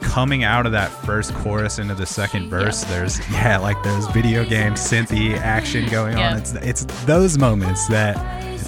coming 0.00 0.44
out 0.44 0.66
of 0.66 0.72
that 0.72 0.88
first 1.04 1.34
chorus 1.34 1.78
into 1.78 1.94
the 1.94 2.06
second 2.06 2.48
verse, 2.48 2.84
there's 2.84 3.18
yeah, 3.30 3.58
like 3.58 3.80
there's 3.82 4.06
video 4.08 4.44
game 4.44 4.74
synthy 4.74 5.36
action 5.36 5.88
going 5.90 6.16
Yeah. 6.18 6.32
on. 6.32 6.38
It's 6.38 6.52
it's 6.54 6.84
those 7.04 7.38
moments 7.38 7.86
that 7.88 8.16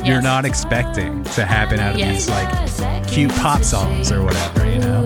you're 0.05 0.22
not 0.22 0.45
expecting 0.45 1.24
to 1.24 1.45
happen 1.45 1.81
out 1.81 1.93
of 1.95 1.99
Yes. 1.99 2.26
these 2.26 2.31
like 2.31 3.09
cute 3.09 3.33
pop 3.37 3.62
songs 3.64 4.12
or 4.12 4.22
whatever, 4.22 4.64
you 4.70 4.79
know. 4.79 5.05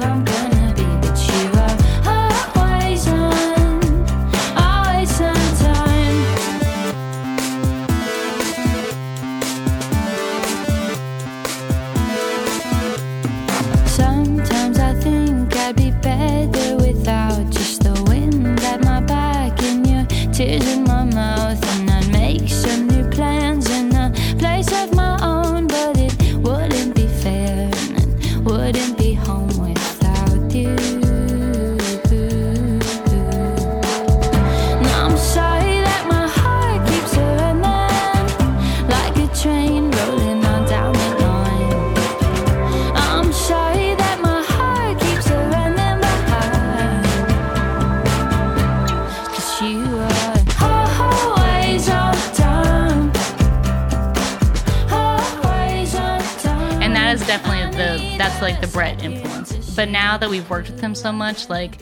But 59.82 59.90
now 59.90 60.16
that 60.16 60.30
we've 60.30 60.48
worked 60.48 60.70
with 60.70 60.80
him 60.80 60.94
so 60.94 61.10
much, 61.10 61.48
like 61.48 61.76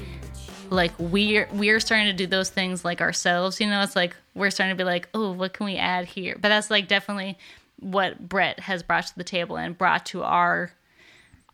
like 0.70 0.90
we're 0.98 1.46
we're 1.53 1.78
starting 1.80 2.07
to 2.07 2.14
do 2.14 2.26
those 2.26 2.48
things 2.48 2.82
like 2.82 3.03
ourselves. 3.03 3.61
You 3.61 3.66
know, 3.66 3.82
it's 3.82 3.94
like 3.94 4.16
we're 4.34 4.48
starting 4.48 4.74
to 4.74 4.82
be 4.82 4.86
like, 4.86 5.11
oh, 5.12 5.32
what 5.32 5.53
can 5.53 5.66
we 5.66 5.76
add 5.76 6.07
here? 6.07 6.34
But 6.40 6.48
that's 6.48 6.70
like 6.70 6.88
definitely 6.88 7.36
what 7.78 8.26
Brett 8.26 8.59
has 8.61 8.82
brought 8.82 9.09
to 9.09 9.18
the 9.18 9.22
table 9.22 9.59
and 9.59 9.76
brought 9.76 10.07
to 10.07 10.22
our 10.22 10.72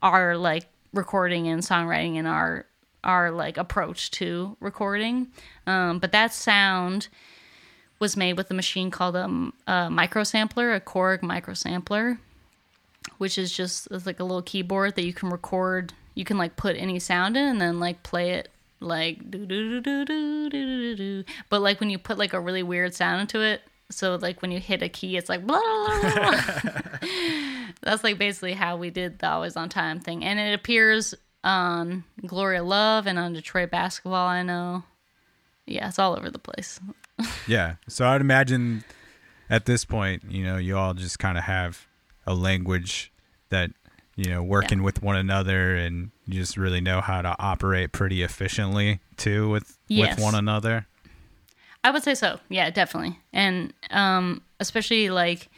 our 0.02 0.36
like 0.36 0.66
recording 0.94 1.48
and 1.48 1.62
songwriting 1.62 2.14
and 2.14 2.28
our 2.28 2.64
our 3.02 3.32
like 3.32 3.56
approach 3.56 4.12
to 4.12 4.56
recording. 4.60 5.26
Um, 5.66 5.98
but 5.98 6.12
that 6.12 6.32
sound 6.32 7.08
was 7.98 8.16
made 8.16 8.36
with 8.36 8.48
a 8.52 8.54
machine 8.54 8.92
called 8.92 9.16
a, 9.16 9.50
a 9.66 9.90
micro 9.90 10.22
sampler, 10.22 10.74
a 10.74 10.80
Korg 10.80 11.22
micro 11.22 11.54
sampler 11.54 12.20
which 13.18 13.38
is 13.38 13.52
just 13.52 13.88
it's 13.90 14.06
like 14.06 14.20
a 14.20 14.24
little 14.24 14.42
keyboard 14.42 14.94
that 14.94 15.04
you 15.04 15.12
can 15.12 15.30
record 15.30 15.92
you 16.16 16.24
can 16.24 16.38
like 16.38 16.56
put 16.56 16.74
any 16.76 16.98
sound 16.98 17.36
in 17.36 17.46
and 17.46 17.60
then 17.60 17.78
like 17.78 18.02
play 18.02 18.30
it 18.30 18.48
like 18.80 19.30
do 19.30 19.46
do 19.46 19.80
do 19.80 20.04
do 20.04 20.04
do 20.04 20.50
do 20.50 20.96
do. 20.96 20.96
do. 20.96 21.32
But 21.48 21.62
like 21.62 21.78
when 21.78 21.90
you 21.90 21.98
put 21.98 22.18
like 22.18 22.32
a 22.32 22.40
really 22.40 22.64
weird 22.64 22.94
sound 22.94 23.20
into 23.20 23.40
it, 23.40 23.62
so 23.90 24.16
like 24.16 24.42
when 24.42 24.50
you 24.50 24.58
hit 24.58 24.82
a 24.82 24.88
key, 24.88 25.16
it's 25.16 25.28
like 25.28 25.46
blah. 25.46 25.60
blah, 25.60 26.14
blah. 26.14 26.40
That's 27.82 28.02
like 28.02 28.18
basically 28.18 28.54
how 28.54 28.76
we 28.76 28.90
did 28.90 29.20
the 29.20 29.28
always 29.28 29.56
on 29.56 29.68
time 29.68 30.00
thing, 30.00 30.24
and 30.24 30.40
it 30.40 30.54
appears 30.54 31.14
on 31.44 32.04
Gloria 32.26 32.64
Love 32.64 33.06
and 33.06 33.18
on 33.18 33.32
Detroit 33.32 33.70
basketball. 33.70 34.26
I 34.26 34.42
know, 34.42 34.82
yeah, 35.66 35.88
it's 35.88 35.98
all 35.98 36.16
over 36.16 36.30
the 36.30 36.38
place. 36.38 36.80
yeah, 37.46 37.76
so 37.88 38.06
I'd 38.06 38.20
imagine 38.20 38.84
at 39.48 39.66
this 39.66 39.84
point, 39.84 40.24
you 40.28 40.44
know, 40.44 40.56
you 40.56 40.76
all 40.76 40.94
just 40.94 41.18
kind 41.18 41.38
of 41.38 41.44
have 41.44 41.86
a 42.26 42.34
language 42.34 43.12
that 43.50 43.70
you 44.16 44.30
know, 44.30 44.42
working 44.42 44.78
Yeah. 44.78 44.84
with 44.84 45.02
one 45.02 45.16
another 45.16 45.76
and 45.76 46.10
you 46.26 46.40
just 46.40 46.56
really 46.56 46.80
know 46.80 47.00
how 47.00 47.20
to 47.22 47.36
operate 47.38 47.92
pretty 47.92 48.22
efficiently 48.22 49.00
too 49.16 49.48
with 49.50 49.78
Yes. 49.88 50.16
with 50.16 50.24
one 50.24 50.34
another. 50.34 50.86
I 51.84 51.90
would 51.90 52.02
say 52.02 52.14
so. 52.14 52.40
Yeah, 52.48 52.70
definitely. 52.70 53.18
And 53.32 53.72
um 53.90 54.42
especially 54.58 55.10
like 55.10 55.48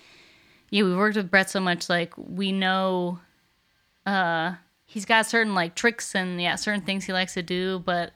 yeah, 0.70 0.82
we've 0.82 0.96
worked 0.96 1.16
with 1.16 1.30
Brett 1.30 1.48
so 1.48 1.61
much 1.61 1.88
like 1.88 2.12
we 2.16 2.52
know 2.52 3.20
uh 4.06 4.54
he's 4.86 5.04
got 5.04 5.26
certain 5.26 5.54
like 5.54 5.74
tricks 5.74 6.14
and 6.14 6.40
yeah 6.42 6.56
certain 6.56 6.80
things 6.82 7.04
he 7.04 7.12
likes 7.12 7.34
to 7.34 7.42
do 7.42 7.78
but 7.80 8.12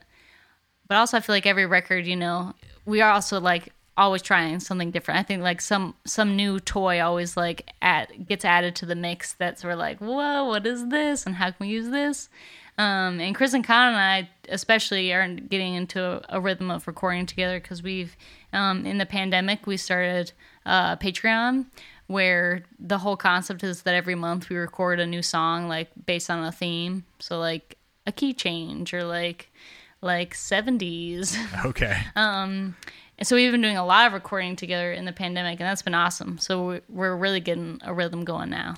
but 0.87 0.95
also 0.97 1.17
i 1.17 1.19
feel 1.19 1.35
like 1.35 1.45
every 1.45 1.65
record 1.67 2.05
you 2.07 2.15
know 2.15 2.53
we 2.85 2.99
are 3.01 3.11
also 3.11 3.39
like 3.39 3.69
always 3.97 4.21
trying 4.21 4.59
something 4.59 4.91
different. 4.91 5.19
I 5.19 5.23
think 5.23 5.43
like 5.43 5.61
some 5.61 5.95
some 6.05 6.35
new 6.35 6.59
toy 6.59 7.01
always 7.01 7.37
like 7.37 7.71
at 7.81 8.27
gets 8.27 8.43
added 8.45 8.75
to 8.77 8.85
the 8.85 8.95
mix 8.95 9.33
that's 9.33 9.63
we're 9.63 9.75
like 9.75 9.99
whoa 9.99 10.45
what 10.45 10.65
is 10.65 10.87
this? 10.89 11.25
And 11.25 11.35
how 11.35 11.47
can 11.51 11.57
we 11.59 11.67
use 11.67 11.89
this? 11.89 12.29
Um, 12.77 13.19
and 13.19 13.35
chris 13.35 13.53
and 13.53 13.63
Khan 13.63 13.89
and 13.89 13.97
i 13.97 14.29
especially 14.49 15.13
are 15.13 15.27
getting 15.27 15.75
into 15.75 16.03
a, 16.03 16.21
a 16.29 16.41
rhythm 16.41 16.71
of 16.71 16.87
recording 16.87 17.27
together 17.27 17.59
because 17.59 17.83
we've 17.83 18.17
um, 18.51 18.87
in 18.87 18.97
the 18.97 19.05
pandemic 19.05 19.67
we 19.67 19.77
started 19.77 20.31
uh, 20.65 20.95
patreon 20.95 21.67
where 22.07 22.63
the 22.79 22.97
whole 22.97 23.15
concept 23.15 23.63
is 23.63 23.83
that 23.83 23.93
every 23.93 24.15
month 24.15 24.49
we 24.49 24.55
record 24.55 24.99
a 24.99 25.05
new 25.05 25.21
song 25.21 25.67
like 25.67 25.89
based 26.05 26.29
on 26.29 26.43
a 26.43 26.51
theme. 26.51 27.05
So 27.19 27.39
like 27.39 27.77
a 28.05 28.11
key 28.11 28.33
change 28.33 28.93
or 28.93 29.03
like 29.03 29.51
like 30.01 30.33
70s 30.33 31.37
Okay. 31.65 31.97
and 32.15 32.73
so 33.23 33.35
we've 33.35 33.51
been 33.51 33.61
doing 33.61 33.77
a 33.77 33.85
lot 33.85 34.07
of 34.07 34.13
recording 34.13 34.55
together 34.55 34.91
in 34.91 35.05
the 35.05 35.13
pandemic 35.13 35.59
and 35.59 35.67
that's 35.67 35.81
been 35.81 35.95
awesome 35.95 36.37
so 36.37 36.65
we're, 36.65 36.81
we're 36.89 37.15
really 37.15 37.39
getting 37.39 37.79
a 37.83 37.93
rhythm 37.93 38.23
going 38.23 38.49
now 38.49 38.75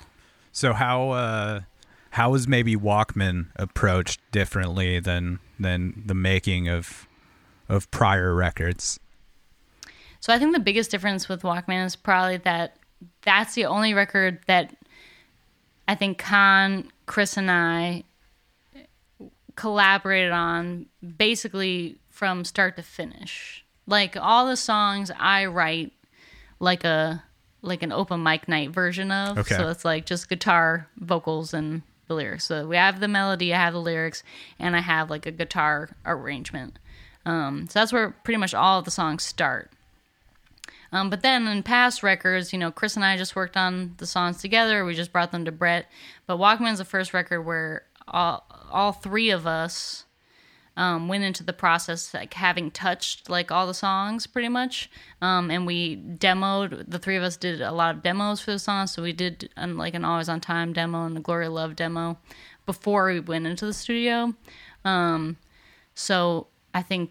So 0.52 0.72
how 0.72 1.10
uh 1.10 1.60
how 2.16 2.32
is 2.32 2.48
maybe 2.48 2.76
Walkman 2.76 3.48
approached 3.56 4.20
differently 4.32 5.00
than 5.00 5.38
than 5.60 6.02
the 6.06 6.14
making 6.14 6.66
of 6.66 7.06
of 7.68 7.90
prior 7.90 8.34
records? 8.34 8.98
So 10.20 10.32
I 10.32 10.38
think 10.38 10.54
the 10.54 10.60
biggest 10.60 10.90
difference 10.90 11.28
with 11.28 11.42
Walkman 11.42 11.84
is 11.84 11.94
probably 11.94 12.38
that 12.38 12.78
that's 13.20 13.54
the 13.54 13.66
only 13.66 13.92
record 13.92 14.40
that 14.46 14.74
I 15.86 15.94
think 15.94 16.16
Khan, 16.16 16.90
Chris, 17.04 17.36
and 17.36 17.50
I 17.50 18.04
collaborated 19.56 20.32
on 20.32 20.86
basically 21.18 21.98
from 22.08 22.46
start 22.46 22.76
to 22.78 22.82
finish. 22.82 23.62
Like 23.86 24.16
all 24.16 24.46
the 24.46 24.56
songs 24.56 25.10
I 25.18 25.46
write 25.46 25.92
like 26.58 26.84
a 26.84 27.22
like 27.62 27.82
an 27.82 27.92
open 27.92 28.22
mic 28.22 28.48
night 28.48 28.70
version 28.70 29.10
of. 29.10 29.38
Okay. 29.38 29.56
So 29.56 29.68
it's 29.68 29.84
like 29.84 30.06
just 30.06 30.28
guitar, 30.28 30.88
vocals 30.98 31.52
and 31.52 31.82
the 32.06 32.14
lyrics. 32.14 32.44
So 32.44 32.66
we 32.66 32.76
have 32.76 33.00
the 33.00 33.08
melody, 33.08 33.52
I 33.52 33.58
have 33.58 33.72
the 33.72 33.80
lyrics, 33.80 34.22
and 34.58 34.76
I 34.76 34.80
have 34.80 35.10
like 35.10 35.26
a 35.26 35.30
guitar 35.30 35.90
arrangement. 36.04 36.78
Um, 37.24 37.66
so 37.68 37.80
that's 37.80 37.92
where 37.92 38.10
pretty 38.10 38.38
much 38.38 38.54
all 38.54 38.78
of 38.78 38.84
the 38.84 38.90
songs 38.90 39.24
start. 39.24 39.70
Um, 40.92 41.10
but 41.10 41.22
then 41.22 41.48
in 41.48 41.62
past 41.64 42.02
records, 42.02 42.52
you 42.52 42.58
know, 42.58 42.70
Chris 42.70 42.94
and 42.94 43.04
I 43.04 43.16
just 43.16 43.34
worked 43.34 43.56
on 43.56 43.94
the 43.98 44.06
songs 44.06 44.40
together. 44.40 44.84
We 44.84 44.94
just 44.94 45.12
brought 45.12 45.32
them 45.32 45.44
to 45.44 45.52
Brett. 45.52 45.86
But 46.26 46.38
Walkman's 46.38 46.78
the 46.78 46.84
first 46.84 47.12
record 47.12 47.42
where 47.42 47.82
all 48.08 48.44
all 48.70 48.92
three 48.92 49.30
of 49.30 49.46
us 49.46 50.05
um, 50.76 51.08
went 51.08 51.24
into 51.24 51.42
the 51.42 51.52
process 51.52 52.12
like 52.12 52.34
having 52.34 52.70
touched 52.70 53.30
like 53.30 53.50
all 53.50 53.66
the 53.66 53.74
songs 53.74 54.26
pretty 54.26 54.48
much, 54.48 54.90
um, 55.22 55.50
and 55.50 55.66
we 55.66 55.96
demoed. 55.96 56.84
The 56.88 56.98
three 56.98 57.16
of 57.16 57.22
us 57.22 57.36
did 57.36 57.60
a 57.60 57.72
lot 57.72 57.94
of 57.94 58.02
demos 58.02 58.40
for 58.40 58.52
the 58.52 58.58
songs. 58.58 58.92
So 58.92 59.02
we 59.02 59.12
did 59.12 59.48
um, 59.56 59.76
like 59.76 59.94
an 59.94 60.04
Always 60.04 60.28
on 60.28 60.40
Time 60.40 60.72
demo 60.72 61.06
and 61.06 61.16
the 61.16 61.20
Glory 61.20 61.48
Love 61.48 61.76
demo 61.76 62.18
before 62.66 63.06
we 63.06 63.20
went 63.20 63.46
into 63.46 63.64
the 63.64 63.72
studio. 63.72 64.34
Um, 64.84 65.38
so 65.94 66.48
I 66.74 66.82
think 66.82 67.10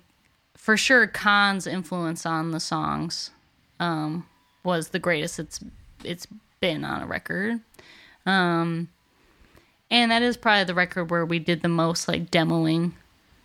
for 0.56 0.78
sure 0.78 1.08
Khan's 1.08 1.66
influence 1.66 2.26
on 2.26 2.52
the 2.52 2.60
songs 2.60 3.32
um, 3.80 4.28
was 4.64 4.90
the 4.90 5.00
greatest 5.00 5.40
it's 5.40 5.60
it's 6.04 6.28
been 6.60 6.86
on 6.86 7.02
a 7.02 7.08
record. 7.08 7.62
Um, 8.28 8.90
and 9.90 10.12
that 10.12 10.22
is 10.22 10.38
probably 10.38 10.64
the 10.66 10.74
record 10.74 11.10
where 11.10 11.26
we 11.26 11.40
did 11.40 11.62
the 11.62 11.70
most 11.70 12.08
like 12.08 12.32
demoing 12.32 12.94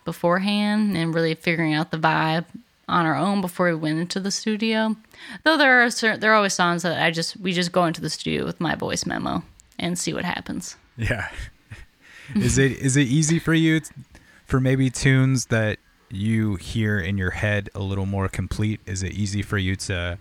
beforehand 0.04 0.96
and 0.96 1.14
really 1.14 1.34
figuring 1.34 1.74
out 1.74 1.90
the 1.90 1.98
vibe 1.98 2.46
on 2.88 3.06
our 3.06 3.16
own 3.16 3.40
before 3.40 3.66
we 3.66 3.74
went 3.74 4.00
into 4.00 4.20
the 4.20 4.30
studio. 4.30 4.96
Though 5.44 5.56
there 5.56 5.82
are 5.82 5.90
certain, 5.90 6.20
there 6.20 6.32
are 6.32 6.36
always 6.36 6.54
songs 6.54 6.82
that 6.82 7.00
I 7.00 7.10
just 7.10 7.36
we 7.38 7.52
just 7.52 7.72
go 7.72 7.84
into 7.86 8.00
the 8.00 8.10
studio 8.10 8.44
with 8.44 8.60
my 8.60 8.74
voice 8.74 9.06
memo 9.06 9.42
and 9.78 9.98
see 9.98 10.12
what 10.12 10.24
happens. 10.24 10.76
Yeah. 10.96 11.28
is 12.34 12.58
it 12.58 12.72
is 12.72 12.96
it 12.96 13.06
easy 13.06 13.38
for 13.38 13.54
you 13.54 13.80
for 14.44 14.60
maybe 14.60 14.90
tunes 14.90 15.46
that 15.46 15.78
you 16.10 16.56
hear 16.56 16.98
in 16.98 17.16
your 17.16 17.30
head 17.30 17.70
a 17.74 17.80
little 17.80 18.06
more 18.06 18.28
complete? 18.28 18.80
Is 18.86 19.02
it 19.02 19.12
easy 19.12 19.42
for 19.42 19.56
you 19.56 19.76
to 19.76 20.18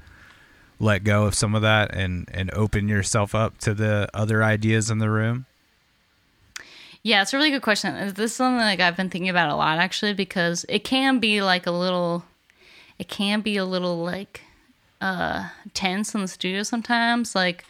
let 0.79 1.03
go 1.03 1.25
of 1.25 1.33
some 1.33 1.55
of 1.55 1.61
that 1.63 1.93
and 1.93 2.29
and 2.31 2.53
open 2.53 2.87
yourself 2.87 3.33
up 3.33 3.57
to 3.59 3.73
the 3.73 4.07
other 4.13 4.43
ideas 4.43 4.91
in 4.91 4.99
the 4.99 5.09
room? 5.09 5.47
Yeah, 7.01 7.21
it's 7.21 7.33
a 7.33 7.37
really 7.37 7.51
good 7.51 7.61
question. 7.61 7.95
This 8.13 8.31
is 8.31 8.35
something 8.35 8.59
like 8.59 8.79
I've 8.79 8.97
been 8.97 9.09
thinking 9.09 9.29
about 9.29 9.49
a 9.49 9.55
lot 9.55 9.77
actually 9.77 10.13
because 10.13 10.65
it 10.67 10.83
can 10.83 11.19
be 11.19 11.41
like 11.41 11.65
a 11.65 11.71
little 11.71 12.25
it 12.97 13.07
can 13.07 13.41
be 13.41 13.55
a 13.57 13.65
little 13.65 14.03
like 14.03 14.41
uh 14.99 15.47
tense 15.73 16.13
in 16.13 16.21
the 16.21 16.27
studio 16.27 16.61
sometimes 16.61 17.33
like 17.33 17.63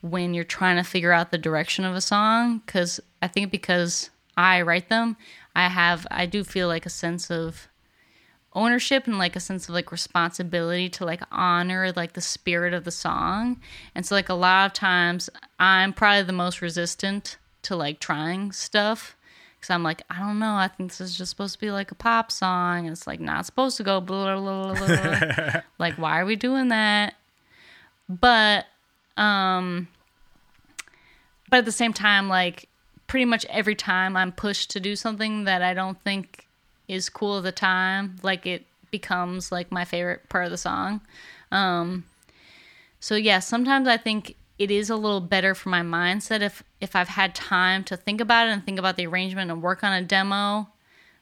when 0.00 0.32
you're 0.32 0.44
trying 0.44 0.76
to 0.76 0.82
figure 0.82 1.12
out 1.12 1.30
the 1.30 1.36
direction 1.36 1.84
of 1.84 1.94
a 1.94 2.00
song 2.00 2.62
cuz 2.66 3.00
I 3.20 3.28
think 3.28 3.50
because 3.50 4.08
I 4.36 4.62
write 4.62 4.88
them, 4.88 5.18
I 5.54 5.68
have 5.68 6.06
I 6.10 6.24
do 6.24 6.42
feel 6.42 6.66
like 6.68 6.86
a 6.86 6.90
sense 6.90 7.30
of 7.30 7.68
ownership 8.54 9.06
and 9.06 9.18
like 9.18 9.36
a 9.36 9.40
sense 9.40 9.68
of 9.68 9.74
like 9.74 9.92
responsibility 9.92 10.88
to 10.88 11.04
like 11.04 11.22
honor 11.30 11.92
like 11.94 12.14
the 12.14 12.20
spirit 12.22 12.72
of 12.72 12.84
the 12.84 12.90
song. 12.90 13.60
And 13.94 14.06
so 14.06 14.14
like 14.14 14.30
a 14.30 14.34
lot 14.34 14.66
of 14.66 14.72
times 14.72 15.28
I'm 15.58 15.92
probably 15.92 16.22
the 16.22 16.32
most 16.32 16.62
resistant 16.62 17.36
to 17.62 17.76
like 17.76 18.00
trying 18.00 18.52
stuff 18.52 19.16
because 19.60 19.70
I'm 19.70 19.82
like, 19.82 20.02
I 20.08 20.18
don't 20.18 20.38
know. 20.38 20.54
I 20.54 20.68
think 20.68 20.90
this 20.90 21.02
is 21.02 21.16
just 21.16 21.30
supposed 21.30 21.54
to 21.54 21.60
be 21.60 21.70
like 21.70 21.90
a 21.90 21.94
pop 21.94 22.32
song. 22.32 22.86
And 22.86 22.92
it's 22.92 23.06
like 23.06 23.20
not 23.20 23.44
supposed 23.44 23.76
to 23.76 23.82
go 23.82 24.00
blah, 24.00 24.40
blah, 24.40 24.72
blah, 24.72 24.86
blah, 24.86 25.18
blah. 25.18 25.60
like, 25.78 25.94
why 25.96 26.18
are 26.18 26.24
we 26.24 26.34
doing 26.34 26.68
that? 26.68 27.14
But, 28.08 28.64
um, 29.18 29.88
but 31.50 31.58
at 31.58 31.64
the 31.66 31.72
same 31.72 31.92
time, 31.92 32.28
like 32.28 32.70
pretty 33.06 33.26
much 33.26 33.44
every 33.46 33.74
time 33.74 34.16
I'm 34.16 34.32
pushed 34.32 34.70
to 34.70 34.80
do 34.80 34.96
something 34.96 35.44
that 35.44 35.60
I 35.60 35.74
don't 35.74 36.00
think 36.00 36.46
is 36.88 37.10
cool 37.10 37.38
at 37.38 37.42
the 37.42 37.52
time, 37.52 38.16
like 38.22 38.46
it 38.46 38.64
becomes 38.90 39.52
like 39.52 39.70
my 39.70 39.84
favorite 39.84 40.26
part 40.30 40.46
of 40.46 40.50
the 40.50 40.58
song. 40.58 41.02
Um, 41.52 42.04
so 42.98 43.14
yeah, 43.14 43.40
sometimes 43.40 43.88
I 43.88 43.98
think 43.98 44.36
it 44.60 44.70
is 44.70 44.90
a 44.90 44.96
little 44.96 45.22
better 45.22 45.54
for 45.54 45.70
my 45.70 45.80
mindset 45.80 46.42
if 46.42 46.62
if 46.82 46.94
I've 46.94 47.08
had 47.08 47.34
time 47.34 47.82
to 47.84 47.96
think 47.96 48.20
about 48.20 48.46
it 48.46 48.50
and 48.50 48.62
think 48.62 48.78
about 48.78 48.96
the 48.96 49.06
arrangement 49.06 49.50
and 49.50 49.62
work 49.62 49.82
on 49.82 49.94
a 49.94 50.02
demo. 50.02 50.68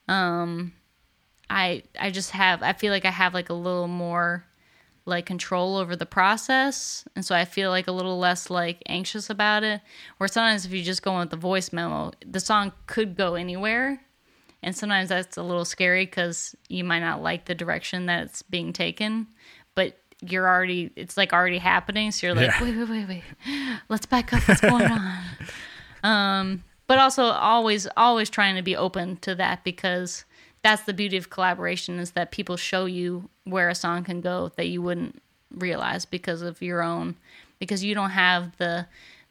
Um, 0.08 0.72
I 1.48 1.84
I 1.98 2.10
just 2.10 2.32
have 2.32 2.64
I 2.64 2.72
feel 2.72 2.92
like 2.92 3.04
I 3.04 3.12
have 3.12 3.34
like 3.34 3.48
a 3.48 3.54
little 3.54 3.86
more 3.86 4.44
like 5.06 5.24
control 5.24 5.76
over 5.76 5.94
the 5.94 6.04
process 6.04 7.04
and 7.14 7.24
so 7.24 7.34
I 7.34 7.44
feel 7.44 7.70
like 7.70 7.86
a 7.86 7.92
little 7.92 8.18
less 8.18 8.50
like 8.50 8.82
anxious 8.86 9.30
about 9.30 9.62
it. 9.62 9.82
Where 10.16 10.26
sometimes 10.26 10.66
if 10.66 10.72
you 10.72 10.82
just 10.82 11.04
go 11.04 11.16
with 11.16 11.30
the 11.30 11.36
voice 11.36 11.72
memo, 11.72 12.10
the 12.26 12.40
song 12.40 12.72
could 12.88 13.16
go 13.16 13.36
anywhere. 13.36 14.00
And 14.64 14.76
sometimes 14.76 15.10
that's 15.10 15.36
a 15.36 15.44
little 15.44 15.64
scary 15.64 16.04
because 16.06 16.56
you 16.68 16.82
might 16.82 16.98
not 16.98 17.22
like 17.22 17.44
the 17.44 17.54
direction 17.54 18.06
that 18.06 18.24
it's 18.24 18.42
being 18.42 18.72
taken, 18.72 19.28
but 19.76 19.96
you're 20.20 20.48
already, 20.48 20.90
it's 20.96 21.16
like 21.16 21.32
already 21.32 21.58
happening. 21.58 22.10
So 22.10 22.26
you're 22.26 22.36
like, 22.36 22.46
Yeah. 22.48 22.62
wait, 22.62 22.76
wait, 22.76 22.88
wait, 22.88 23.08
wait. 23.08 23.22
Let's 23.88 24.06
back 24.06 24.32
up. 24.32 24.46
What's 24.48 24.60
going 24.60 24.84
on? 24.90 25.22
Um, 26.02 26.64
but 26.86 26.98
also 26.98 27.24
always, 27.24 27.86
always 27.96 28.30
trying 28.30 28.56
to 28.56 28.62
be 28.62 28.74
open 28.76 29.16
to 29.18 29.34
that 29.36 29.62
because 29.64 30.24
that's 30.62 30.82
the 30.82 30.94
beauty 30.94 31.16
of 31.16 31.30
collaboration 31.30 31.98
is 31.98 32.12
that 32.12 32.30
people 32.30 32.56
show 32.56 32.86
you 32.86 33.28
where 33.44 33.68
a 33.68 33.74
song 33.74 34.04
can 34.04 34.20
go 34.20 34.50
that 34.56 34.66
you 34.68 34.82
wouldn't 34.82 35.22
realize 35.54 36.04
because 36.04 36.42
of 36.42 36.60
your 36.62 36.82
own, 36.82 37.16
because 37.58 37.84
you 37.84 37.94
don't 37.94 38.10
have 38.10 38.56
the, 38.58 38.86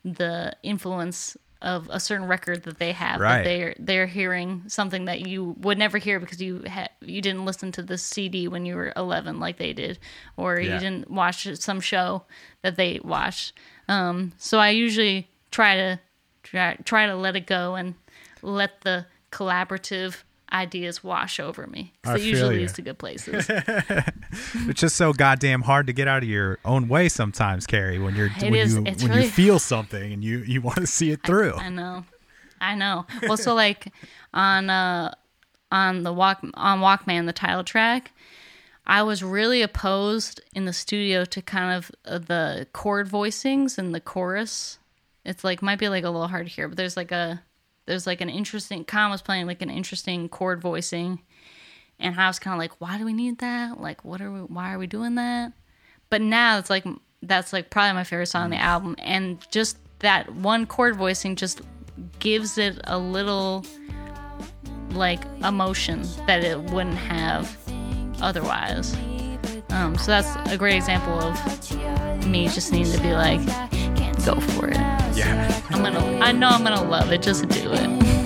the 0.06 0.54
influence 0.64 1.36
of 1.62 1.90
a 1.92 2.00
certain 2.00 2.28
record 2.28 2.64
that 2.64 2.78
they 2.78 2.92
have 2.92 3.20
Right. 3.20 3.38
that 3.38 3.44
they're 3.44 3.76
they're 3.80 4.06
hearing 4.08 4.64
something 4.68 5.06
that 5.06 5.28
you 5.28 5.56
would 5.60 5.78
never 5.78 5.98
hear 5.98 6.20
because 6.20 6.42
you 6.42 6.64
ha- 6.70 6.90
you 7.02 7.22
didn't 7.22 7.46
listen 7.46 7.72
to 7.74 7.82
the 7.82 7.98
CD 7.98 8.48
when 8.48 8.66
you 8.66 8.76
were 8.76 8.94
11 8.96 9.40
like 9.40 9.58
they 9.58 9.74
did 9.74 9.98
or 10.36 10.60
Yeah. 10.60 10.74
you 10.76 10.80
didn't 10.80 11.10
watch 11.10 11.48
some 11.58 11.80
show 11.82 12.24
that 12.62 12.76
they 12.76 13.00
watched 13.04 13.54
um, 13.90 14.34
so 14.38 14.60
I 14.60 14.70
usually 14.70 15.30
try 15.50 15.76
to 15.76 16.00
try, 16.44 16.76
try 16.86 17.08
to 17.08 17.16
let 17.16 17.36
it 17.36 17.48
go 17.48 17.76
and 17.76 17.96
let 18.42 18.82
the 18.82 19.06
collaborative 19.32 20.24
ideas 20.52 21.04
wash 21.04 21.40
over 21.40 21.68
me 21.68 21.92
I 22.06 22.14
because 22.14 22.22
feel 22.22 22.30
usually 22.30 22.56
ya. 22.56 22.62
leads 22.62 22.74
to 22.74 22.82
good 22.82 22.98
places 22.98 23.50
It's 24.70 24.80
just 24.82 24.96
so 24.96 25.14
goddamn 25.14 25.62
hard 25.64 25.88
to 25.88 25.94
get 25.94 26.08
out 26.08 26.24
of 26.24 26.30
your 26.30 26.60
own 26.66 26.88
way 26.88 27.10
sometimes, 27.10 27.66
Kerry. 27.68 28.00
When 28.00 28.16
you're 28.16 28.28
It 28.28 28.42
when 28.44 28.56
is. 28.56 28.76
you 28.76 28.82
when 28.84 28.96
really- 29.10 29.24
you 29.24 29.30
feel 29.30 29.60
something 29.60 30.14
and 30.14 30.24
you 30.24 30.40
you 30.40 30.62
want 30.62 30.78
to 30.78 30.88
see 30.88 31.12
it 31.12 31.22
through. 31.24 31.54
I 31.56 31.70
know. 31.70 32.06
I 32.62 32.76
know. 32.76 33.06
Well, 33.24 33.38
so 33.38 33.54
like 33.54 33.92
on 34.34 34.70
uh 34.70 35.14
on 35.72 36.04
the 36.04 36.14
walk 36.14 36.40
on 36.54 36.80
Walkman, 36.80 37.26
the 37.26 37.34
title 37.34 37.64
track, 37.64 38.12
I 38.86 39.04
was 39.04 39.22
really 39.24 39.62
opposed 39.62 40.42
in 40.54 40.66
the 40.66 40.74
studio 40.74 41.26
to 41.26 41.42
kind 41.42 41.74
of 41.78 41.92
uh, 42.06 42.20
the 42.20 42.68
chord 42.74 43.10
voicings 43.10 43.78
and 43.78 43.94
the 43.94 44.00
chorus. 44.00 44.80
It's 45.26 45.44
like 45.44 45.62
might 45.62 45.78
be 45.80 45.90
like 45.90 46.06
a 46.06 46.10
little 46.10 46.30
hard 46.30 46.48
to 46.48 46.52
hear, 46.54 46.68
but 46.70 46.78
there's 46.78 46.96
like 46.98 47.12
a 47.12 47.44
there's 47.88 48.06
like 48.06 48.22
an 48.22 48.30
interesting 48.30 48.86
Khan 48.86 49.10
was 49.10 49.24
playing 49.24 49.48
like 49.48 49.64
an 49.64 49.72
interesting 49.72 50.30
chord 50.30 50.62
voicing, 50.62 51.22
and 52.00 52.20
I 52.20 52.28
was 52.28 52.38
kind 52.38 52.54
of 52.54 52.60
like, 52.60 52.80
why 52.80 53.00
do 53.00 53.06
we 53.06 53.14
need 53.14 53.40
that? 53.40 53.82
Like, 53.82 54.06
what 54.06 54.22
are 54.22 54.32
we? 54.32 54.42
Why 54.42 54.74
are 54.74 54.78
we 54.78 54.86
doing 54.86 55.16
that? 55.16 55.54
But 56.10 56.22
now 56.22 56.60
it's 56.60 56.70
like 56.70 56.86
that's 57.24 57.52
like 57.52 57.72
probably 57.72 57.94
my 57.94 58.04
favorite 58.04 58.28
song 58.28 58.44
on 58.44 58.50
the 58.52 58.62
album, 58.62 58.96
and 59.00 59.40
just 59.50 59.78
that 60.00 60.34
one 60.36 60.68
chord 60.68 60.96
voicing 60.96 61.36
just 61.36 61.62
gives 62.20 62.58
it 62.60 62.80
a 62.84 63.00
little 63.00 63.66
like 64.92 65.24
emotion 65.44 66.04
that 66.28 66.44
it 66.44 66.60
wouldn't 66.60 66.98
have 66.98 67.58
otherwise. 68.22 68.96
Um, 69.70 69.98
so 69.98 70.12
that's 70.12 70.52
a 70.52 70.58
great 70.58 70.76
example 70.76 71.20
of 71.20 72.28
me 72.28 72.48
just 72.48 72.72
needing 72.72 72.92
to 72.94 73.02
be 73.02 73.14
like, 73.14 73.42
go 74.28 74.42
for 74.42 74.68
it. 74.68 74.76
Yeah. 75.16 75.62
I'm 75.70 75.82
gonna, 75.82 76.20
I 76.20 76.34
know 76.34 76.50
I'm 76.50 76.62
gonna 76.62 76.84
love 76.84 77.14
it. 77.14 77.22
Just 77.22 77.48
do 77.48 77.72
it. 77.72 78.17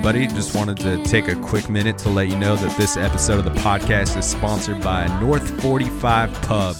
Everybody. 0.00 0.34
Just 0.34 0.56
wanted 0.56 0.78
to 0.78 1.04
take 1.04 1.28
a 1.28 1.36
quick 1.36 1.68
minute 1.68 1.98
to 1.98 2.08
let 2.08 2.28
you 2.28 2.36
know 2.38 2.56
that 2.56 2.74
this 2.78 2.96
episode 2.96 3.38
of 3.38 3.44
the 3.44 3.60
podcast 3.60 4.16
is 4.16 4.24
sponsored 4.24 4.80
by 4.80 5.06
North 5.20 5.60
45 5.60 6.32
Pub, 6.40 6.74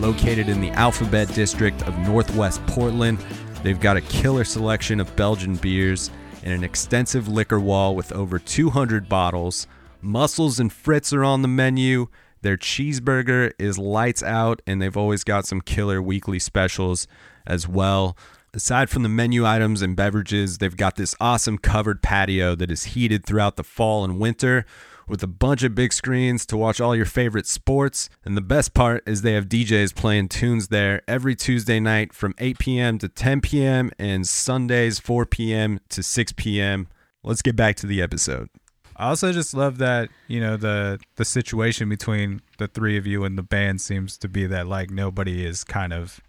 located 0.00 0.50
in 0.50 0.60
the 0.60 0.68
Alphabet 0.72 1.32
District 1.34 1.80
of 1.88 1.96
Northwest 2.00 2.60
Portland. 2.66 3.24
They've 3.62 3.80
got 3.80 3.96
a 3.96 4.02
killer 4.02 4.44
selection 4.44 5.00
of 5.00 5.16
Belgian 5.16 5.56
beers 5.56 6.10
and 6.42 6.52
an 6.52 6.62
extensive 6.62 7.26
liquor 7.26 7.58
wall 7.58 7.96
with 7.96 8.12
over 8.12 8.38
200 8.38 9.08
bottles. 9.08 9.66
Mussels 10.02 10.60
and 10.60 10.70
frites 10.70 11.14
are 11.14 11.24
on 11.24 11.40
the 11.40 11.48
menu. 11.48 12.08
Their 12.42 12.58
cheeseburger 12.58 13.50
is 13.58 13.78
lights 13.78 14.22
out, 14.22 14.60
and 14.66 14.82
they've 14.82 14.94
always 14.94 15.24
got 15.24 15.46
some 15.46 15.62
killer 15.62 16.02
weekly 16.02 16.38
specials 16.38 17.08
as 17.46 17.66
well. 17.66 18.14
Aside 18.54 18.88
from 18.88 19.02
the 19.02 19.08
menu 19.08 19.46
items 19.46 19.82
and 19.82 19.94
beverages, 19.94 20.58
they've 20.58 20.76
got 20.76 20.96
this 20.96 21.14
awesome 21.20 21.58
covered 21.58 22.02
patio 22.02 22.54
that 22.54 22.70
is 22.70 22.84
heated 22.84 23.24
throughout 23.24 23.56
the 23.56 23.64
fall 23.64 24.04
and 24.04 24.18
winter 24.18 24.64
with 25.06 25.22
a 25.22 25.26
bunch 25.26 25.62
of 25.62 25.74
big 25.74 25.92
screens 25.92 26.46
to 26.46 26.56
watch 26.56 26.80
all 26.80 26.96
your 26.96 27.04
favorite 27.04 27.46
sports. 27.46 28.08
And 28.24 28.36
the 28.36 28.42
best 28.42 28.74
part 28.74 29.02
is 29.06 29.22
they 29.22 29.32
have 29.32 29.48
DJs 29.48 29.94
playing 29.94 30.28
tunes 30.28 30.68
there 30.68 31.02
every 31.08 31.34
Tuesday 31.34 31.80
night 31.80 32.12
from 32.12 32.34
8 32.38 32.58
p.m. 32.58 32.98
to 32.98 33.08
10 33.08 33.40
p.m. 33.40 33.90
and 33.98 34.26
Sundays 34.26 34.98
4 34.98 35.26
p.m. 35.26 35.80
to 35.90 36.02
6 36.02 36.32
p.m. 36.32 36.88
Let's 37.22 37.42
get 37.42 37.56
back 37.56 37.76
to 37.76 37.86
the 37.86 38.00
episode. 38.00 38.48
I 38.96 39.10
also 39.10 39.32
just 39.32 39.54
love 39.54 39.78
that 39.78 40.08
you 40.26 40.40
know 40.40 40.56
the 40.56 40.98
the 41.14 41.24
situation 41.24 41.88
between 41.88 42.40
the 42.58 42.66
three 42.66 42.96
of 42.96 43.06
you 43.06 43.22
and 43.24 43.38
the 43.38 43.44
band 43.44 43.80
seems 43.80 44.18
to 44.18 44.28
be 44.28 44.44
that 44.46 44.66
like 44.66 44.90
nobody 44.90 45.46
is 45.46 45.62
kind 45.62 45.92
of 45.92 46.20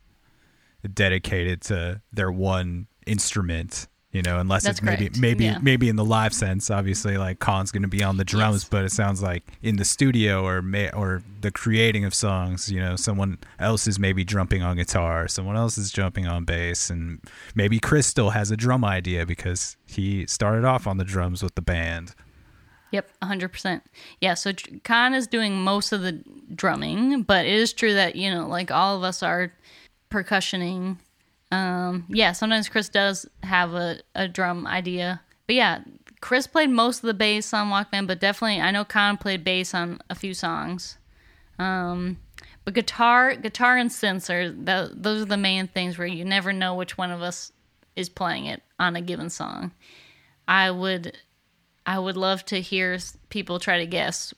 dedicated 0.87 1.61
to 1.63 2.01
their 2.13 2.31
one 2.31 2.87
instrument. 3.05 3.87
You 4.11 4.23
know, 4.23 4.39
unless 4.39 4.63
That's 4.63 4.79
it's 4.79 4.83
maybe 4.83 5.05
correct. 5.05 5.19
maybe 5.19 5.45
Yeah. 5.45 5.59
maybe 5.61 5.87
in 5.87 5.95
the 5.95 6.03
live 6.03 6.33
sense, 6.33 6.71
obviously, 6.71 7.15
like 7.19 7.37
Khan's 7.37 7.69
going 7.71 7.83
to 7.83 7.87
be 7.87 8.01
on 8.03 8.17
the 8.17 8.25
drums, 8.25 8.63
Yes. 8.63 8.69
but 8.69 8.83
it 8.83 8.91
sounds 8.91 9.21
like 9.21 9.43
in 9.61 9.75
the 9.75 9.85
studio 9.85 10.43
or 10.47 10.63
may, 10.63 10.89
or 10.89 11.21
the 11.41 11.51
creating 11.51 12.05
of 12.05 12.15
songs, 12.15 12.71
you 12.71 12.79
know, 12.79 12.95
someone 12.95 13.37
else 13.59 13.85
is 13.85 13.99
maybe 13.99 14.25
jumping 14.25 14.63
on 14.63 14.77
guitar, 14.77 15.27
someone 15.27 15.55
else 15.55 15.77
is 15.77 15.91
jumping 15.91 16.25
on 16.25 16.43
bass, 16.43 16.89
and 16.89 17.19
maybe 17.53 17.77
Chris 17.77 18.07
still 18.07 18.31
has 18.31 18.49
a 18.49 18.57
drum 18.57 18.83
idea 18.83 19.27
because 19.27 19.77
he 19.85 20.25
started 20.25 20.65
off 20.65 20.87
on 20.87 20.97
the 20.97 21.05
drums 21.05 21.43
with 21.43 21.53
the 21.53 21.61
band. 21.61 22.15
Yep, 22.91 23.11
100%. 23.21 23.81
Yeah, 24.19 24.33
so 24.33 24.51
Khan 24.83 25.13
is 25.13 25.27
doing 25.27 25.61
most 25.61 25.91
of 25.91 26.01
the 26.01 26.23
drumming, 26.55 27.21
but 27.21 27.45
it 27.45 27.53
is 27.53 27.71
true 27.73 27.93
that, 27.93 28.15
you 28.15 28.31
know, 28.31 28.47
like 28.47 28.71
all 28.71 28.97
of 28.97 29.03
us 29.03 29.21
are 29.21 29.53
percussioning. 30.09 30.97
Um, 31.51 32.05
yeah, 32.09 32.31
sometimes 32.31 32.69
Chris 32.69 32.89
does 32.89 33.25
have 33.43 33.73
a, 33.73 33.99
a 34.15 34.27
drum 34.27 34.67
idea. 34.67 35.21
But 35.47 35.55
yeah, 35.55 35.79
Chris 36.21 36.47
played 36.47 36.69
most 36.69 36.97
of 36.97 37.07
the 37.07 37.13
bass 37.13 37.53
on 37.53 37.69
Walkman, 37.69 38.07
but 38.07 38.19
definitely 38.19 38.61
I 38.61 38.71
know 38.71 38.85
Khan 38.85 39.17
played 39.17 39.43
bass 39.43 39.73
on 39.73 39.99
a 40.09 40.15
few 40.15 40.33
songs. 40.33 40.97
Um, 41.57 42.17
but 42.65 42.73
guitar, 42.73 43.35
guitar 43.35 43.77
and 43.77 43.89
synths 43.89 44.29
are 44.29 44.51
th- 44.51 44.95
those 44.95 45.23
are 45.23 45.25
the 45.25 45.37
main 45.37 45.67
things 45.67 45.97
where 45.97 46.07
you 46.07 46.23
never 46.23 46.53
know 46.53 46.75
which 46.75 46.97
one 46.97 47.11
of 47.11 47.21
us 47.21 47.51
is 47.95 48.09
playing 48.09 48.45
it 48.45 48.61
on 48.77 48.95
a 48.95 49.01
given 49.01 49.29
song. 49.29 49.71
I 50.47 50.71
would 50.71 51.17
I 51.85 51.97
would 51.97 52.17
love 52.17 52.45
to 52.45 52.61
hear 52.61 52.99
people 53.29 53.59
try 53.59 53.79
to 53.79 53.85
guess 53.85 54.33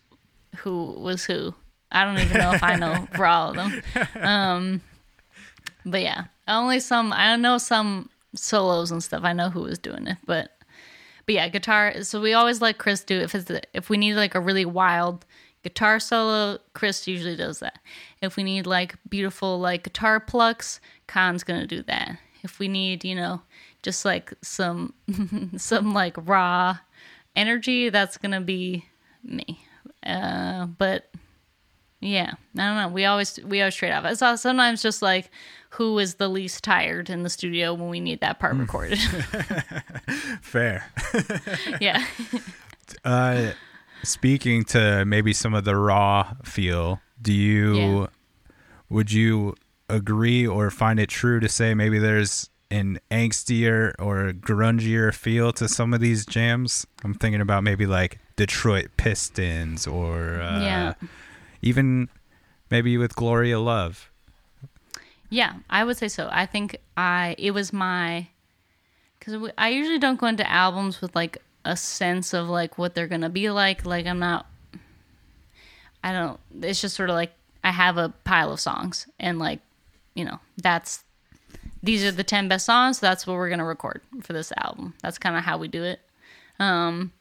who 0.57 0.93
was 0.93 1.25
who. 1.25 1.53
I 1.91 2.05
don't 2.05 2.19
even 2.19 2.37
know 2.37 2.53
if 2.53 2.63
I 2.63 2.75
know 2.77 3.07
for 3.13 3.25
all 3.25 3.49
of 3.49 3.55
them. 3.55 3.81
Um, 4.21 4.81
but 5.85 6.01
yeah, 6.01 6.25
only 6.47 6.79
some. 6.79 7.13
I 7.13 7.35
know 7.35 7.57
some 7.57 8.09
solos 8.35 8.91
and 8.91 9.03
stuff. 9.03 9.23
I 9.23 9.33
know 9.33 9.49
who 9.49 9.61
was 9.61 9.79
doing 9.79 10.07
it, 10.07 10.17
but 10.25 10.51
but 11.25 11.35
yeah, 11.35 11.47
guitar. 11.49 12.03
So 12.03 12.21
we 12.21 12.33
always 12.33 12.61
let 12.61 12.77
Chris 12.77 13.03
do 13.03 13.19
if 13.19 13.35
it's 13.35 13.45
the, 13.45 13.61
if 13.73 13.89
we 13.89 13.97
need 13.97 14.15
like 14.15 14.35
a 14.35 14.39
really 14.39 14.65
wild 14.65 15.25
guitar 15.63 15.99
solo. 15.99 16.59
Chris 16.73 17.07
usually 17.07 17.35
does 17.35 17.59
that. 17.59 17.79
If 18.21 18.35
we 18.35 18.43
need 18.43 18.65
like 18.65 18.95
beautiful 19.09 19.59
like 19.59 19.83
guitar 19.83 20.19
plucks, 20.19 20.79
Khan's 21.07 21.43
gonna 21.43 21.67
do 21.67 21.83
that. 21.83 22.17
If 22.43 22.59
we 22.59 22.67
need 22.67 23.03
you 23.03 23.15
know 23.15 23.41
just 23.83 24.05
like 24.05 24.33
some 24.41 24.93
some 25.57 25.93
like 25.93 26.15
raw 26.17 26.77
energy, 27.35 27.89
that's 27.89 28.17
gonna 28.17 28.41
be 28.41 28.85
me. 29.23 29.65
Uh, 30.03 30.65
but 30.65 31.10
yeah, 32.01 32.33
I 32.57 32.61
don't 32.67 32.75
know. 32.77 32.87
We 32.89 33.05
always 33.05 33.39
we 33.45 33.61
always 33.61 33.75
trade 33.75 33.91
off. 33.91 34.03
It's 34.05 34.21
all- 34.21 34.35
sometimes 34.37 34.81
just 34.81 35.01
like 35.01 35.29
who 35.71 35.97
is 35.99 36.15
the 36.15 36.27
least 36.27 36.63
tired 36.65 37.09
in 37.09 37.23
the 37.23 37.29
studio 37.29 37.73
when 37.73 37.87
we 37.89 37.99
need 38.01 38.19
that 38.19 38.39
part 38.39 38.55
recorded. 38.55 38.99
Fair. 40.41 40.85
yeah. 41.79 42.05
Uh, 43.05 43.53
speaking 44.03 44.65
to 44.65 45.05
maybe 45.05 45.31
some 45.31 45.53
of 45.53 45.63
the 45.63 45.77
raw 45.77 46.33
feel, 46.43 46.99
do 47.21 47.31
you 47.31 47.75
Yeah. 47.77 48.07
would 48.89 49.13
you 49.13 49.55
agree 49.87 50.45
or 50.45 50.69
find 50.71 50.99
it 50.99 51.07
true 51.07 51.39
to 51.39 51.47
say 51.47 51.73
maybe 51.73 51.99
there's 51.99 52.49
an 52.69 52.99
angstier 53.09 53.93
or 53.97 54.33
grungier 54.33 55.13
feel 55.13 55.53
to 55.53 55.69
some 55.69 55.93
of 55.93 56.01
these 56.01 56.25
jams? 56.25 56.85
I'm 57.05 57.13
thinking 57.13 57.39
about 57.39 57.63
maybe 57.63 57.85
like 57.85 58.19
Detroit 58.35 58.89
Pistons 58.97 59.87
or 59.87 60.41
uh, 60.41 60.61
Yeah. 60.61 60.93
Even 61.61 62.09
maybe 62.69 62.97
with 62.97 63.15
Gloria 63.15 63.59
Love. 63.59 64.09
Yeah, 65.29 65.53
I 65.69 65.83
would 65.83 65.97
say 65.97 66.07
so. 66.07 66.29
I 66.31 66.45
think 66.45 66.77
I 66.97 67.35
it 67.37 67.51
was 67.51 67.71
my 67.71 68.27
because 69.19 69.51
I 69.57 69.69
usually 69.69 69.99
don't 69.99 70.19
go 70.19 70.27
into 70.27 70.49
albums 70.49 70.99
with 71.01 71.15
like 71.15 71.37
a 71.63 71.77
sense 71.77 72.33
of 72.33 72.49
like 72.49 72.77
what 72.77 72.95
they're 72.95 73.07
gonna 73.07 73.29
be 73.29 73.49
like. 73.49 73.85
Like 73.85 74.05
I'm 74.05 74.19
not. 74.19 74.45
I 76.03 76.11
don't. 76.11 76.39
It's 76.61 76.81
just 76.81 76.95
sort 76.95 77.09
of 77.09 77.15
like 77.15 77.31
I 77.63 77.71
have 77.71 77.97
a 77.97 78.13
pile 78.23 78.51
of 78.51 78.59
songs 78.59 79.07
and 79.19 79.39
like 79.39 79.59
you 80.15 80.25
know 80.25 80.39
that's 80.57 81.03
these 81.83 82.03
are 82.03 82.11
the 82.11 82.23
ten 82.23 82.47
best 82.47 82.65
songs. 82.65 82.99
So 82.99 83.05
that's 83.05 83.25
what 83.25 83.35
we're 83.35 83.49
gonna 83.49 83.65
record 83.65 84.01
for 84.21 84.33
this 84.33 84.51
album. 84.57 84.95
That's 85.01 85.17
kind 85.17 85.37
of 85.37 85.43
how 85.43 85.57
we 85.57 85.67
do 85.67 85.83
it. 85.83 85.99
Um, 86.59 87.11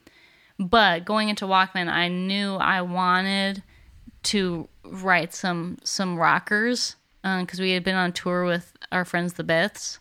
But 0.58 1.04
going 1.04 1.28
into 1.28 1.46
Walkman, 1.46 1.88
I 1.88 2.08
knew 2.08 2.56
I 2.56 2.82
wanted 2.82 3.62
to 4.24 4.68
write 4.84 5.34
some 5.34 5.78
some 5.82 6.16
rockers 6.16 6.96
because 7.22 7.60
we 7.60 7.72
had 7.72 7.84
been 7.84 7.96
on 7.96 8.12
tour 8.12 8.44
with 8.44 8.72
our 8.90 9.04
friends 9.04 9.34
the 9.34 9.44
Beths, 9.44 9.98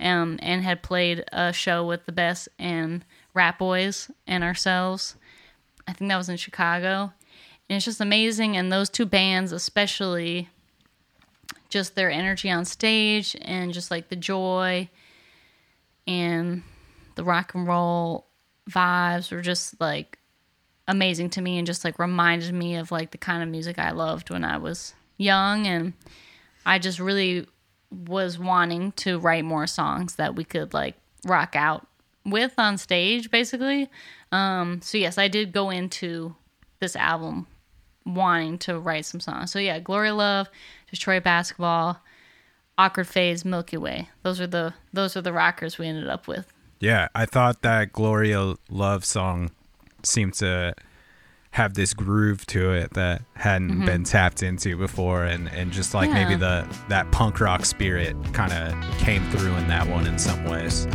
um, 0.00 0.38
and 0.42 0.62
had 0.62 0.82
played 0.82 1.24
a 1.32 1.52
show 1.52 1.86
with 1.86 2.06
the 2.06 2.12
Beths 2.12 2.48
and 2.58 3.04
Ratboys 3.34 4.10
and 4.26 4.42
ourselves. 4.42 5.16
I 5.86 5.92
think 5.92 6.08
that 6.08 6.16
was 6.16 6.28
in 6.28 6.36
Chicago, 6.36 7.12
and 7.68 7.76
it's 7.76 7.84
just 7.84 8.00
amazing. 8.00 8.56
And 8.56 8.72
those 8.72 8.88
two 8.88 9.06
bands, 9.06 9.52
especially, 9.52 10.48
just 11.68 11.94
their 11.94 12.10
energy 12.10 12.50
on 12.50 12.64
stage 12.64 13.36
and 13.42 13.72
just 13.72 13.90
like 13.90 14.08
the 14.08 14.16
joy 14.16 14.88
and 16.06 16.62
the 17.16 17.24
rock 17.24 17.54
and 17.54 17.66
roll 17.66 18.26
vibes 18.70 19.30
were 19.30 19.42
just 19.42 19.80
like 19.80 20.18
amazing 20.86 21.30
to 21.30 21.40
me 21.40 21.58
and 21.58 21.66
just 21.66 21.84
like 21.84 21.98
reminded 21.98 22.52
me 22.52 22.76
of 22.76 22.90
like 22.90 23.10
the 23.10 23.18
kind 23.18 23.42
of 23.42 23.48
music 23.48 23.78
I 23.78 23.90
loved 23.92 24.30
when 24.30 24.44
I 24.44 24.58
was 24.58 24.94
young 25.16 25.66
and 25.66 25.94
I 26.66 26.78
just 26.78 26.98
really 26.98 27.46
was 27.90 28.38
wanting 28.38 28.92
to 28.92 29.18
write 29.18 29.44
more 29.44 29.66
songs 29.66 30.16
that 30.16 30.34
we 30.34 30.44
could 30.44 30.74
like 30.74 30.96
rock 31.24 31.54
out 31.56 31.86
with 32.24 32.54
on 32.58 32.76
stage 32.76 33.30
basically. 33.30 33.88
Um 34.32 34.80
so 34.82 34.98
yes, 34.98 35.16
I 35.16 35.28
did 35.28 35.52
go 35.52 35.70
into 35.70 36.34
this 36.80 36.96
album 36.96 37.46
wanting 38.04 38.58
to 38.58 38.78
write 38.78 39.06
some 39.06 39.20
songs. 39.20 39.50
So 39.52 39.58
yeah, 39.58 39.78
Glory 39.78 40.10
Love, 40.10 40.48
Detroit 40.90 41.24
Basketball, 41.24 42.00
Awkward 42.76 43.06
Phase, 43.06 43.44
Milky 43.44 43.76
Way. 43.76 44.08
Those 44.22 44.40
are 44.40 44.46
the 44.46 44.74
those 44.92 45.16
are 45.16 45.22
the 45.22 45.32
rockers 45.32 45.78
we 45.78 45.86
ended 45.86 46.08
up 46.08 46.28
with. 46.28 46.52
Yeah, 46.80 47.08
I 47.14 47.24
thought 47.24 47.62
that 47.62 47.92
Gloria 47.92 48.54
Love 48.68 49.04
song 49.04 49.50
seemed 50.06 50.34
to 50.34 50.74
have 51.50 51.74
this 51.74 51.94
groove 51.94 52.44
to 52.46 52.72
it 52.72 52.92
that 52.94 53.22
hadn't 53.34 53.84
been 53.86 54.02
tapped 54.02 54.42
into 54.42 54.76
before 54.76 55.24
and, 55.24 55.48
and 55.50 55.70
just 55.70 55.94
like 55.94 56.10
maybe 56.10 56.34
Mm-hmm. 56.34 56.40
The 56.40 56.88
that 56.88 57.10
punk 57.12 57.38
rock 57.40 57.64
spirit 57.64 58.16
kind 58.32 58.52
of 58.52 58.98
came 58.98 59.22
through 59.30 59.54
in 59.54 59.68
that 59.68 59.86
one 59.86 60.06
in 60.06 60.18
some 60.18 60.44
ways. 60.44 60.86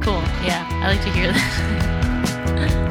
Cool. 0.00 0.22
Yeah, 0.42 0.66
I 0.72 0.88
like 0.94 1.02
to 1.02 1.10
hear 1.10 1.32
that. 1.32 2.86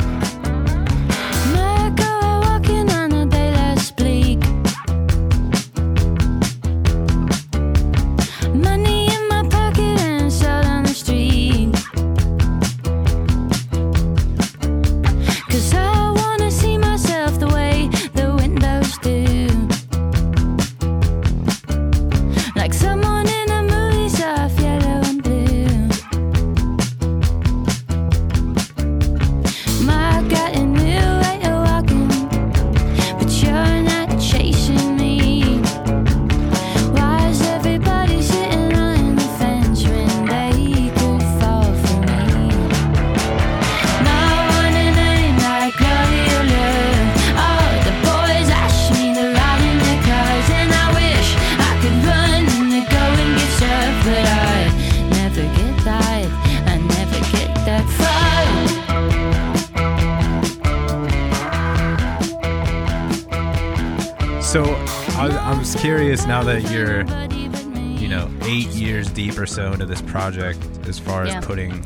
so 69.49 69.73
into 69.73 69.85
this 69.85 70.01
project, 70.01 70.59
as 70.87 70.99
far 70.99 71.23
as 71.23 71.33
Yeah. 71.33 71.41
putting 71.41 71.83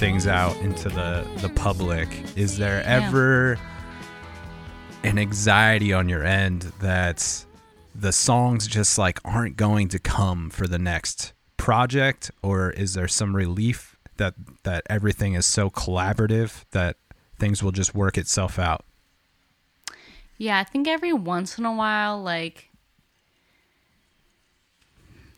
things 0.00 0.26
out 0.26 0.56
into 0.56 0.88
the 0.88 1.26
the 1.40 1.48
public, 1.50 2.08
is 2.36 2.56
there 2.58 2.82
ever 2.84 3.58
an 5.04 5.18
anxiety 5.18 5.92
on 5.92 6.08
your 6.08 6.24
end 6.24 6.72
that 6.80 7.44
the 7.94 8.12
songs 8.12 8.66
just 8.66 8.96
like 8.98 9.20
aren't 9.24 9.56
going 9.56 9.88
to 9.88 9.98
come 9.98 10.48
for 10.50 10.66
the 10.66 10.78
next 10.78 11.32
project, 11.56 12.30
or 12.42 12.70
is 12.70 12.94
there 12.94 13.08
some 13.08 13.36
relief 13.36 13.96
that 14.16 14.34
that 14.62 14.82
everything 14.88 15.34
is 15.34 15.44
so 15.46 15.68
collaborative 15.70 16.64
that 16.70 16.96
things 17.38 17.62
will 17.62 17.72
just 17.72 17.94
work 17.94 18.16
itself 18.16 18.58
out? 18.58 18.84
Yeah, 20.38 20.58
I 20.58 20.64
think 20.64 20.88
every 20.88 21.12
once 21.12 21.58
in 21.58 21.64
a 21.64 21.72
while, 21.72 22.20
like, 22.20 22.68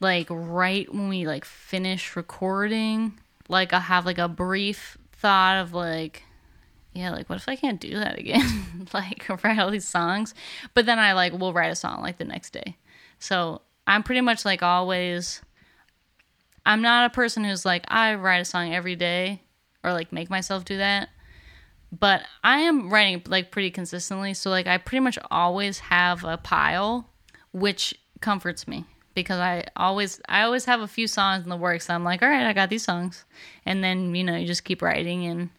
like 0.00 0.26
right 0.30 0.92
when 0.92 1.08
we 1.08 1.26
like 1.26 1.44
finish 1.44 2.16
recording, 2.16 3.18
like 3.48 3.72
I'll 3.72 3.80
have 3.80 4.06
like 4.06 4.18
a 4.18 4.28
brief 4.28 4.98
thought 5.12 5.56
of 5.56 5.72
like, 5.72 6.22
yeah, 6.92 7.10
like 7.10 7.28
what 7.28 7.36
if 7.36 7.48
I 7.48 7.56
can't 7.56 7.80
do 7.80 7.98
that 7.98 8.18
again? 8.18 8.88
like 8.94 9.26
write 9.44 9.58
all 9.58 9.70
these 9.70 9.88
songs, 9.88 10.34
but 10.74 10.86
then 10.86 10.98
I 10.98 11.12
like 11.12 11.32
will 11.32 11.52
write 11.52 11.72
a 11.72 11.76
song 11.76 12.02
like 12.02 12.18
the 12.18 12.24
next 12.24 12.52
day. 12.52 12.76
So 13.18 13.62
I'm 13.86 14.02
pretty 14.02 14.20
much 14.20 14.44
like 14.44 14.62
always. 14.62 15.40
I'm 16.66 16.80
not 16.80 17.10
a 17.10 17.14
person 17.14 17.44
who's 17.44 17.66
like 17.66 17.84
I 17.88 18.14
write 18.14 18.40
a 18.40 18.44
song 18.44 18.72
every 18.72 18.96
day 18.96 19.42
or 19.82 19.92
like 19.92 20.12
make 20.12 20.30
myself 20.30 20.64
do 20.64 20.78
that 20.78 21.10
but 21.98 22.22
I 22.42 22.60
am 22.60 22.90
writing 22.90 23.22
like 23.26 23.50
pretty 23.50 23.70
consistently. 23.70 24.34
So 24.34 24.50
like 24.50 24.66
I 24.66 24.78
pretty 24.78 25.00
much 25.00 25.18
always 25.30 25.78
have 25.78 26.24
a 26.24 26.36
pile, 26.36 27.08
which 27.52 27.94
comforts 28.20 28.66
me 28.66 28.84
because 29.14 29.38
I 29.38 29.64
always 29.76 30.20
I 30.28 30.42
always 30.42 30.64
have 30.64 30.80
a 30.80 30.88
few 30.88 31.06
songs 31.06 31.44
in 31.44 31.50
the 31.50 31.56
works. 31.56 31.88
I'm 31.88 32.04
like, 32.04 32.22
all 32.22 32.28
right, 32.28 32.46
I 32.46 32.52
got 32.52 32.70
these 32.70 32.84
songs, 32.84 33.24
and 33.64 33.82
then 33.82 34.14
you 34.14 34.24
know 34.24 34.36
you 34.36 34.46
just 34.46 34.64
keep 34.64 34.82
writing 34.82 35.26
and 35.26 35.50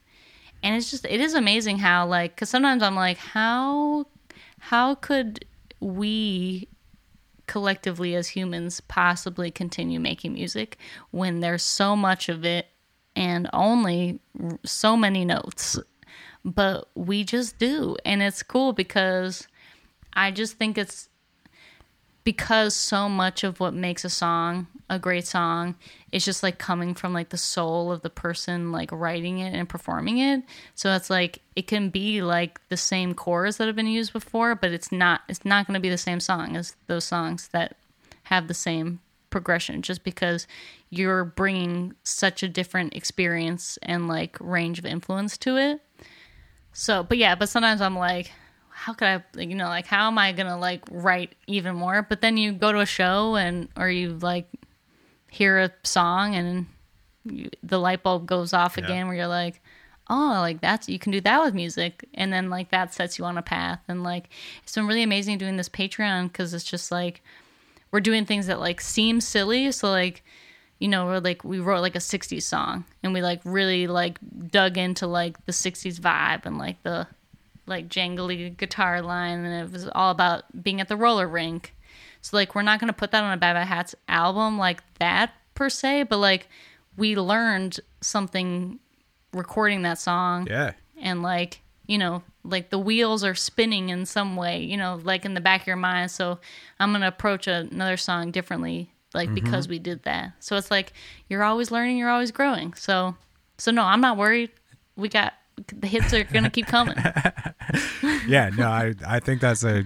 and 0.63 0.75
it's 0.75 0.91
just 0.91 1.05
it 1.05 1.21
is 1.21 1.33
amazing 1.33 1.79
how 1.79 2.05
like 2.07 2.35
because 2.35 2.49
sometimes 2.49 2.83
I'm 2.83 2.95
like 2.95 3.17
how 3.17 4.07
how 4.59 4.95
could 4.95 5.45
we 5.79 6.67
collectively 7.47 8.15
as 8.15 8.29
humans 8.29 8.81
possibly 8.81 9.51
continue 9.51 9.99
making 9.99 10.33
music 10.33 10.77
when 11.11 11.39
there's 11.39 11.61
so 11.61 11.95
much 11.95 12.27
of 12.27 12.43
it 12.43 12.67
and 13.15 13.47
only 13.53 14.19
r- 14.41 14.59
so 14.65 14.97
many 14.97 15.23
notes? 15.23 15.79
But 16.43 16.89
we 16.95 17.23
just 17.23 17.57
do. 17.57 17.97
And 18.05 18.21
it's 18.21 18.43
cool 18.43 18.73
because 18.73 19.47
i 20.17 20.31
just 20.31 20.53
think 20.53 20.77
it's 20.77 21.09
because 22.25 22.75
so 22.75 23.07
much 23.07 23.45
of 23.45 23.61
what 23.61 23.73
makes 23.73 24.03
a 24.03 24.09
song 24.09 24.67
a 24.89 24.99
great 24.99 25.25
song 25.25 25.75
is 26.11 26.23
just 26.23 26.43
like 26.43 26.59
coming 26.59 26.93
from 26.93 27.13
like 27.13 27.29
the 27.29 27.37
soul 27.37 27.91
of 27.91 28.01
the 28.01 28.09
person 28.09 28.71
like 28.71 28.91
writing 28.91 29.39
it 29.39 29.53
and 29.53 29.67
performing 29.67 30.19
it. 30.19 30.43
So 30.75 30.93
it's 30.93 31.09
like 31.09 31.39
it 31.55 31.65
can 31.65 31.89
be 31.89 32.21
like 32.21 32.59
the 32.69 32.77
same 32.77 33.15
chords 33.15 33.57
that 33.57 33.65
have 33.65 33.75
been 33.75 33.87
used 33.87 34.13
before 34.13 34.53
but 34.53 34.71
it's 34.71 34.91
not 34.91 35.21
it's 35.27 35.45
not 35.45 35.65
going 35.65 35.73
to 35.73 35.79
be 35.79 35.89
the 35.89 35.97
same 35.97 36.19
song 36.19 36.55
as 36.55 36.75
those 36.87 37.05
songs 37.05 37.47
that 37.49 37.77
have 38.23 38.47
the 38.47 38.53
same 38.53 38.99
progression 39.29 39.81
just 39.81 40.03
because 40.03 40.47
you're 40.89 41.25
bringing 41.25 41.93
such 42.03 42.43
a 42.43 42.47
different 42.47 42.95
experience 42.95 43.77
and 43.81 44.07
like 44.07 44.37
range 44.39 44.79
of 44.79 44.85
influence 44.85 45.37
to 45.37 45.57
it. 45.57 45.81
So, 46.73 47.03
but 47.03 47.17
yeah, 47.17 47.35
but 47.35 47.49
sometimes 47.49 47.81
I'm 47.81 47.97
like, 47.97 48.31
how 48.77 48.93
could 48.93 49.07
I, 49.07 49.23
you 49.39 49.55
know, 49.55 49.67
like, 49.67 49.87
how 49.87 50.07
am 50.07 50.17
I 50.17 50.33
gonna 50.33 50.57
like 50.57 50.83
write 50.91 51.33
even 51.47 51.75
more? 51.75 52.01
But 52.01 52.19
then 52.19 52.35
you 52.35 52.51
go 52.51 52.71
to 52.73 52.79
a 52.79 52.85
show 52.85 53.35
and, 53.35 53.69
or 53.77 53.89
you 53.89 54.09
like 54.21 54.47
hear 55.31 55.57
a 55.59 55.71
song 55.83 56.35
and 56.35 56.65
you, 57.23 57.49
the 57.63 57.79
light 57.79 58.03
bulb 58.03 58.25
goes 58.25 58.53
off 58.53 58.77
again 58.77 59.07
where 59.07 59.15
you're 59.15 59.27
like, 59.27 59.61
oh, 60.09 60.37
like 60.41 60.59
that's, 60.59 60.89
you 60.89 60.99
can 60.99 61.13
do 61.13 61.21
that 61.21 61.41
with 61.41 61.53
music. 61.53 62.05
And 62.13 62.33
then 62.33 62.49
like 62.49 62.69
that 62.71 62.93
sets 62.93 63.17
you 63.17 63.23
on 63.23 63.37
a 63.37 63.41
path. 63.41 63.79
And 63.87 64.03
like, 64.03 64.29
it's 64.61 64.75
been 64.75 64.87
really 64.87 65.03
amazing 65.03 65.37
doing 65.37 65.55
this 65.55 65.69
Patreon 65.69 66.31
because 66.31 66.53
it's 66.53 66.65
just 66.65 66.91
like, 66.91 67.21
we're 67.91 68.01
doing 68.01 68.25
things 68.25 68.47
that 68.47 68.59
like 68.59 68.81
seem 68.81 69.21
silly. 69.21 69.71
So 69.71 69.89
like, 69.89 70.21
you 70.79 70.89
know, 70.89 71.05
we're 71.05 71.19
like 71.19 71.45
we 71.45 71.59
wrote 71.59 71.79
like 71.79 71.95
a 71.95 71.99
'60s 71.99 72.43
song, 72.43 72.83
and 73.01 73.13
we 73.13 73.21
like 73.21 73.39
really 73.45 73.87
like 73.87 74.19
dug 74.51 74.77
into 74.77 75.07
like 75.07 75.45
the 75.45 75.53
'60s 75.53 75.97
vibe 75.99 76.45
and 76.45 76.57
like 76.57 76.83
the 76.83 77.07
like 77.65 77.87
jangly 77.89 78.55
guitar 78.55 79.01
line, 79.01 79.43
and 79.43 79.67
it 79.67 79.71
was 79.71 79.87
all 79.93 80.11
about 80.11 80.43
being 80.63 80.81
at 80.81 80.87
the 80.87 80.97
roller 80.97 81.27
rink. 81.27 81.73
So 82.21 82.37
like, 82.37 82.55
we're 82.55 82.61
not 82.61 82.79
gonna 82.79 82.93
put 82.93 83.11
that 83.11 83.23
on 83.23 83.33
a 83.33 83.37
Bad 83.37 83.53
Bad 83.53 83.67
Hats 83.67 83.95
album 84.07 84.57
like 84.57 84.81
that 84.99 85.33
per 85.53 85.69
se, 85.69 86.03
but 86.03 86.17
like 86.17 86.47
we 86.97 87.15
learned 87.15 87.79
something 88.01 88.79
recording 89.33 89.81
that 89.81 89.99
song 89.99 90.47
Yeah. 90.49 90.71
and 90.97 91.21
like 91.21 91.61
you 91.87 91.97
know, 91.97 92.23
like 92.43 92.69
the 92.69 92.79
wheels 92.79 93.23
are 93.23 93.35
spinning 93.35 93.89
in 93.89 94.05
some 94.05 94.35
way, 94.35 94.63
you 94.63 94.77
know, 94.77 94.99
like 95.03 95.25
in 95.25 95.33
the 95.33 95.41
back 95.41 95.61
of 95.61 95.67
your 95.67 95.75
mind. 95.75 96.11
So 96.11 96.39
I'm 96.79 96.91
going 96.91 97.01
to 97.01 97.07
approach 97.07 97.47
another 97.47 97.97
song 97.97 98.31
differently, 98.31 98.91
like 99.13 99.27
mm-hmm. 99.27 99.35
because 99.35 99.67
we 99.67 99.79
did 99.79 100.03
that. 100.03 100.33
So 100.39 100.55
it's 100.57 100.71
like 100.71 100.93
you're 101.29 101.43
always 101.43 101.71
learning, 101.71 101.97
you're 101.97 102.09
always 102.09 102.31
growing. 102.31 102.73
So, 102.73 103.15
so 103.57 103.71
no, 103.71 103.83
I'm 103.83 104.01
not 104.01 104.17
worried. 104.17 104.51
We 104.95 105.09
got 105.09 105.33
the 105.67 105.87
hits 105.87 106.13
are 106.13 106.23
going 106.25 106.43
to 106.43 106.49
keep 106.49 106.67
coming. 106.67 106.95
yeah, 108.27 108.49
no, 108.55 108.67
I 108.69 108.93
I 109.05 109.19
think 109.19 109.41
that's 109.41 109.63
a 109.63 109.83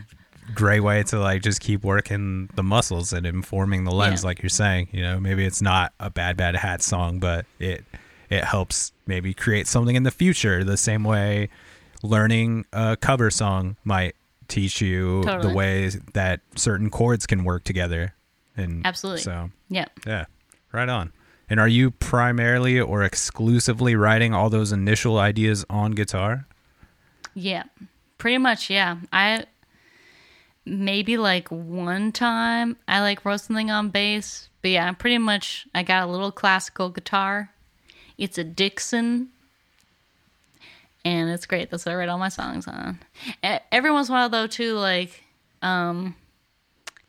great 0.56 0.80
way 0.80 1.04
to 1.04 1.20
like 1.20 1.44
just 1.44 1.62
keep 1.62 1.84
working 1.84 2.50
the 2.56 2.64
muscles 2.64 3.14
and 3.14 3.26
informing 3.26 3.84
the 3.84 3.92
lens, 3.92 4.24
Yeah. 4.24 4.28
like 4.28 4.42
you're 4.42 4.50
saying. 4.50 4.90
You 4.92 5.04
know, 5.04 5.20
maybe 5.20 5.46
it's 5.46 5.62
not 5.62 5.94
a 6.00 6.10
bad 6.10 6.38
bad 6.38 6.56
hat 6.56 6.82
song, 6.82 7.20
but 7.20 7.46
it 7.60 7.84
it 8.30 8.44
helps 8.44 8.92
maybe 9.08 9.34
create 9.34 9.68
something 9.68 9.96
in 9.96 10.04
the 10.04 10.12
future. 10.12 10.64
The 10.64 10.78
same 10.78 11.04
way 11.04 11.50
learning 12.04 12.66
a 12.74 12.98
cover 13.00 13.30
song 13.30 13.76
might 13.84 14.16
teach 14.48 14.82
you 14.82 15.22
the 15.24 15.32
Totally. 15.32 15.54
ways 15.54 16.00
that 16.14 16.42
certain 16.56 16.90
chords 16.90 17.28
can 17.28 17.44
work 17.44 17.64
together. 17.64 18.16
And 18.58 18.86
Absolutely. 18.86 19.22
So 19.22 19.52
yeah. 19.70 19.86
yeah, 20.08 20.26
right 20.72 20.90
on. 20.90 21.12
And 21.50 21.60
are 21.60 21.68
you 21.68 21.92
primarily 21.92 22.80
or 22.80 23.04
exclusively 23.04 23.96
writing 23.96 24.34
all 24.34 24.50
those 24.50 24.72
initial 24.72 25.18
ideas 25.18 25.66
on 25.70 25.92
guitar? 25.92 26.46
Yeah, 27.34 27.64
pretty 28.18 28.38
much. 28.38 28.70
Yeah, 28.70 28.98
I 29.12 29.46
maybe 30.66 31.18
like 31.18 31.50
one 31.50 32.12
time 32.12 32.78
I 32.88 33.02
like 33.02 33.26
wrote 33.26 33.42
something 33.42 33.72
on 33.72 33.90
bass, 33.90 34.50
but 34.62 34.72
yeah, 34.72 34.92
pretty 34.92 35.18
much 35.18 35.68
I 35.74 35.84
got 35.84 36.08
a 36.08 36.12
little 36.12 36.32
classical 36.32 36.90
guitar. 36.90 37.52
It's 38.18 38.38
a 38.38 38.44
Dixon, 38.44 39.30
and 41.06 41.30
it's 41.30 41.46
great. 41.46 41.72
That's 41.72 41.86
what 41.86 41.94
I 41.94 41.96
write 41.96 42.10
all 42.10 42.18
my 42.18 42.30
songs 42.30 42.68
on. 42.68 43.00
Every 43.72 43.92
once 43.92 44.10
in 44.10 44.16
a 44.16 44.18
while, 44.18 44.30
though, 44.30 44.48
too, 44.48 44.74
like 44.74 45.24
um, 45.62 46.16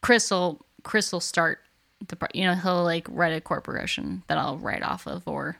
Chris 0.01 0.31
will 0.31 0.65
Chris 0.83 1.13
will 1.13 1.21
start 1.21 1.61
the 2.09 2.17
you 2.35 2.45
know 2.45 2.55
he'll 2.55 2.85
like 2.85 3.07
write 3.11 3.33
a 3.33 3.41
chord 3.41 3.65
progression 3.65 4.23
that 4.27 4.39
I'll 4.39 4.59
write 4.59 4.83
off 4.83 5.07
of, 5.07 5.27
or 5.27 5.59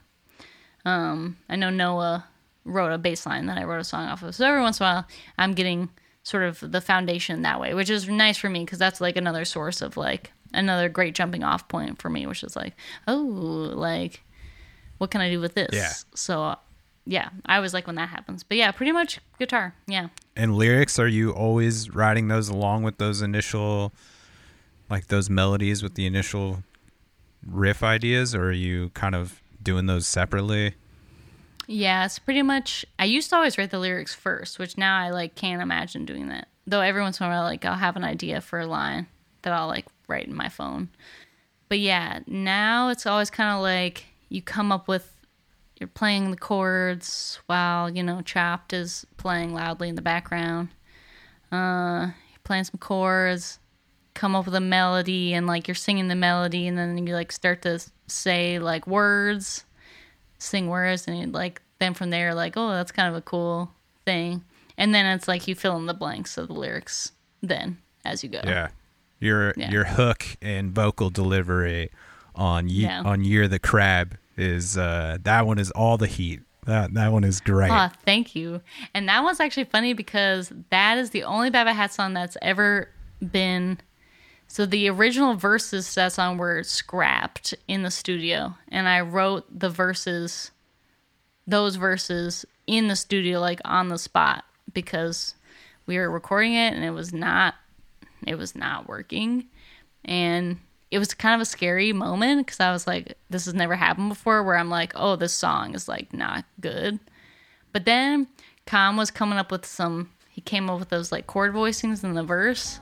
um, 0.85 1.37
I 1.49 1.55
know 1.55 1.69
Noah 1.69 2.25
wrote 2.63 2.91
a 2.91 2.97
bass 2.97 3.25
line 3.25 3.47
that 3.47 3.57
I 3.57 3.63
wrote 3.63 3.81
a 3.81 3.83
song 3.83 4.07
off 4.07 4.23
of. 4.23 4.35
So 4.35 4.45
every 4.45 4.61
once 4.61 4.79
in 4.79 4.85
a 4.85 4.89
while, 4.89 5.07
I'm 5.37 5.53
getting 5.53 5.89
sort 6.23 6.43
of 6.43 6.71
the 6.71 6.81
foundation 6.81 7.41
that 7.41 7.59
way, 7.59 7.73
which 7.73 7.89
is 7.89 8.07
nice 8.07 8.37
for 8.37 8.49
me 8.49 8.63
because 8.63 8.79
that's 8.79 9.01
like 9.01 9.17
another 9.17 9.45
source 9.45 9.81
of 9.81 9.97
like 9.97 10.31
another 10.53 10.89
great 10.89 11.15
jumping 11.15 11.43
off 11.43 11.67
point 11.67 12.01
for 12.01 12.09
me, 12.09 12.25
which 12.27 12.43
is 12.43 12.55
like, 12.55 12.75
oh, 13.07 13.71
like 13.73 14.21
what 15.01 15.09
can 15.09 15.21
I 15.21 15.31
do 15.31 15.39
with 15.39 15.55
this? 15.55 15.69
Yeah. 15.73 15.91
So 16.13 16.43
uh, 16.43 16.55
yeah, 17.05 17.29
I 17.47 17.55
always 17.55 17.73
like 17.73 17.87
when 17.87 17.95
that 17.95 18.09
happens. 18.09 18.43
But 18.43 18.57
yeah, 18.57 18.71
pretty 18.71 18.91
much 18.91 19.19
guitar. 19.39 19.73
Yeah. 19.87 20.09
And 20.35 20.55
lyrics, 20.55 20.99
are 20.99 21.07
you 21.07 21.31
always 21.31 21.89
writing 21.89 22.27
those 22.27 22.49
along 22.49 22.83
with 22.83 22.99
those 22.99 23.23
initial, 23.23 23.93
like 24.91 25.07
those 25.07 25.29
melodies 25.29 25.81
with 25.81 25.95
the 25.95 26.05
initial 26.05 26.63
riff 27.45 27.81
ideas, 27.81 28.35
or 28.35 28.49
are 28.49 28.51
you 28.51 28.89
kind 28.89 29.15
of 29.15 29.41
doing 29.63 29.85
those 29.85 30.05
separately? 30.05 30.75
Yeah, 31.67 32.05
it's 32.05 32.19
pretty 32.19 32.41
much. 32.41 32.85
I 32.99 33.05
used 33.05 33.29
to 33.29 33.37
always 33.37 33.57
write 33.57 33.71
the 33.71 33.79
lyrics 33.79 34.13
first, 34.13 34.59
which 34.59 34.77
now 34.77 34.99
I 34.99 35.11
like 35.11 35.35
can't 35.35 35.61
imagine 35.61 36.05
doing 36.05 36.27
that. 36.27 36.49
Though 36.67 36.81
every 36.81 37.01
once 37.01 37.19
in 37.19 37.25
a 37.25 37.29
while, 37.29 37.43
like 37.43 37.63
I'll 37.65 37.75
have 37.75 37.95
an 37.95 38.03
idea 38.03 38.41
for 38.41 38.59
a 38.59 38.67
line 38.67 39.07
that 39.43 39.53
I'll 39.53 39.67
like 39.67 39.85
write 40.07 40.27
in 40.27 40.35
my 40.35 40.49
phone. 40.49 40.89
But 41.69 41.79
yeah, 41.79 42.19
now 42.27 42.89
it's 42.89 43.05
always 43.05 43.29
kind 43.29 43.55
of 43.55 43.61
like 43.61 44.05
you 44.29 44.41
come 44.41 44.71
up 44.71 44.87
with. 44.87 45.09
You're 45.79 45.87
playing 45.87 46.29
the 46.29 46.37
chords 46.37 47.39
while 47.47 47.89
you 47.89 48.03
know 48.03 48.21
Chopped 48.21 48.71
is 48.71 49.05
playing 49.17 49.53
loudly 49.53 49.89
in 49.89 49.95
the 49.95 50.01
background. 50.01 50.69
Uh, 51.51 52.11
you're 52.29 52.39
playing 52.43 52.65
some 52.65 52.77
chords, 52.79 53.57
come 54.13 54.35
up 54.35 54.45
with 54.45 54.55
a 54.55 54.59
melody, 54.61 55.33
and 55.33 55.47
like 55.47 55.67
you're 55.67 55.75
singing 55.75 56.07
the 56.07 56.15
melody, 56.15 56.67
and 56.67 56.77
then 56.77 57.05
you 57.05 57.13
like 57.13 57.31
start 57.31 57.61
to 57.63 57.79
say 58.07 58.59
like 58.59 58.85
words 58.87 59.63
sing 60.37 60.67
words 60.67 61.07
and 61.07 61.17
you'd 61.19 61.33
like 61.33 61.61
then 61.79 61.93
from 61.93 62.09
there 62.09 62.33
like 62.33 62.57
oh 62.57 62.71
that's 62.71 62.91
kind 62.91 63.07
of 63.07 63.15
a 63.15 63.21
cool 63.21 63.71
thing 64.05 64.43
and 64.77 64.93
then 64.93 65.05
it's 65.05 65.27
like 65.27 65.47
you 65.47 65.53
fill 65.53 65.77
in 65.77 65.85
the 65.85 65.93
blanks 65.93 66.35
of 66.37 66.47
the 66.47 66.53
lyrics 66.53 67.11
then 67.41 67.77
as 68.03 68.23
you 68.23 68.29
go 68.29 68.41
Yeah, 68.43 68.69
your 69.19 69.53
Yeah. 69.55 69.69
your 69.69 69.83
hook 69.85 70.25
and 70.41 70.71
vocal 70.73 71.09
delivery 71.11 71.91
on 72.35 72.67
ye- 72.69 72.83
Yeah. 72.85 73.03
on 73.05 73.23
year 73.23 73.47
the 73.47 73.59
crab 73.59 74.17
is 74.35 74.77
uh 74.77 75.17
that 75.21 75.45
one 75.45 75.59
is 75.59 75.69
all 75.71 75.97
the 75.97 76.07
heat. 76.07 76.41
That 76.65 76.93
that 76.95 77.11
one 77.11 77.23
is 77.23 77.39
great. 77.39 77.71
Ah, 77.71 77.91
thank 78.05 78.35
you. 78.35 78.61
And 78.93 79.07
that 79.09 79.23
one's 79.23 79.39
actually 79.39 79.65
funny 79.65 79.93
because 79.93 80.51
that 80.71 80.97
is 80.97 81.11
the 81.11 81.23
only 81.23 81.49
Bad 81.51 81.65
Bad 81.65 81.75
Hat 81.75 81.93
song 81.93 82.13
that's 82.13 82.35
ever 82.41 82.89
been. 83.31 83.77
So 84.51 84.65
the 84.65 84.89
original 84.89 85.35
verses 85.35 85.87
to 85.87 85.95
that 85.95 86.11
song 86.11 86.37
were 86.37 86.61
scrapped 86.63 87.53
in 87.69 87.83
the 87.83 87.89
studio, 87.89 88.57
and 88.67 88.89
I 88.89 88.99
wrote 88.99 89.45
the 89.49 89.69
verses, 89.69 90.51
those 91.47 91.77
verses 91.77 92.45
in 92.67 92.89
the 92.89 92.97
studio, 92.97 93.39
like 93.39 93.61
on 93.63 93.87
the 93.87 93.97
spot, 93.97 94.43
because 94.73 95.35
we 95.85 95.97
were 95.97 96.11
recording 96.11 96.53
it 96.53 96.73
and 96.73 96.83
it 96.83 96.91
was 96.91 97.13
not, 97.13 97.55
it 98.27 98.35
was 98.35 98.53
not 98.53 98.89
working, 98.89 99.45
and 100.03 100.57
it 100.91 100.99
was 100.99 101.13
kind 101.13 101.33
of 101.33 101.39
a 101.39 101.45
scary 101.45 101.93
moment 101.93 102.45
because 102.45 102.59
I 102.59 102.73
was 102.73 102.85
like, 102.85 103.17
this 103.29 103.45
has 103.45 103.53
never 103.53 103.75
happened 103.75 104.09
before, 104.09 104.43
where 104.43 104.57
I'm 104.57 104.69
like, 104.69 104.91
oh, 104.97 105.15
this 105.15 105.33
song 105.33 105.75
is 105.75 105.87
like 105.87 106.13
not 106.13 106.43
good. 106.59 106.99
But 107.71 107.85
then 107.85 108.27
Khan 108.65 108.97
was 108.97 109.11
coming 109.11 109.39
up 109.39 109.49
with 109.49 109.65
some. 109.65 110.09
He 110.27 110.41
came 110.41 110.69
up 110.69 110.77
with 110.77 110.89
those 110.89 111.09
like 111.09 111.25
chord 111.25 111.53
voicings 111.53 112.03
in 112.03 112.15
the 112.15 112.23
verse, 112.23 112.80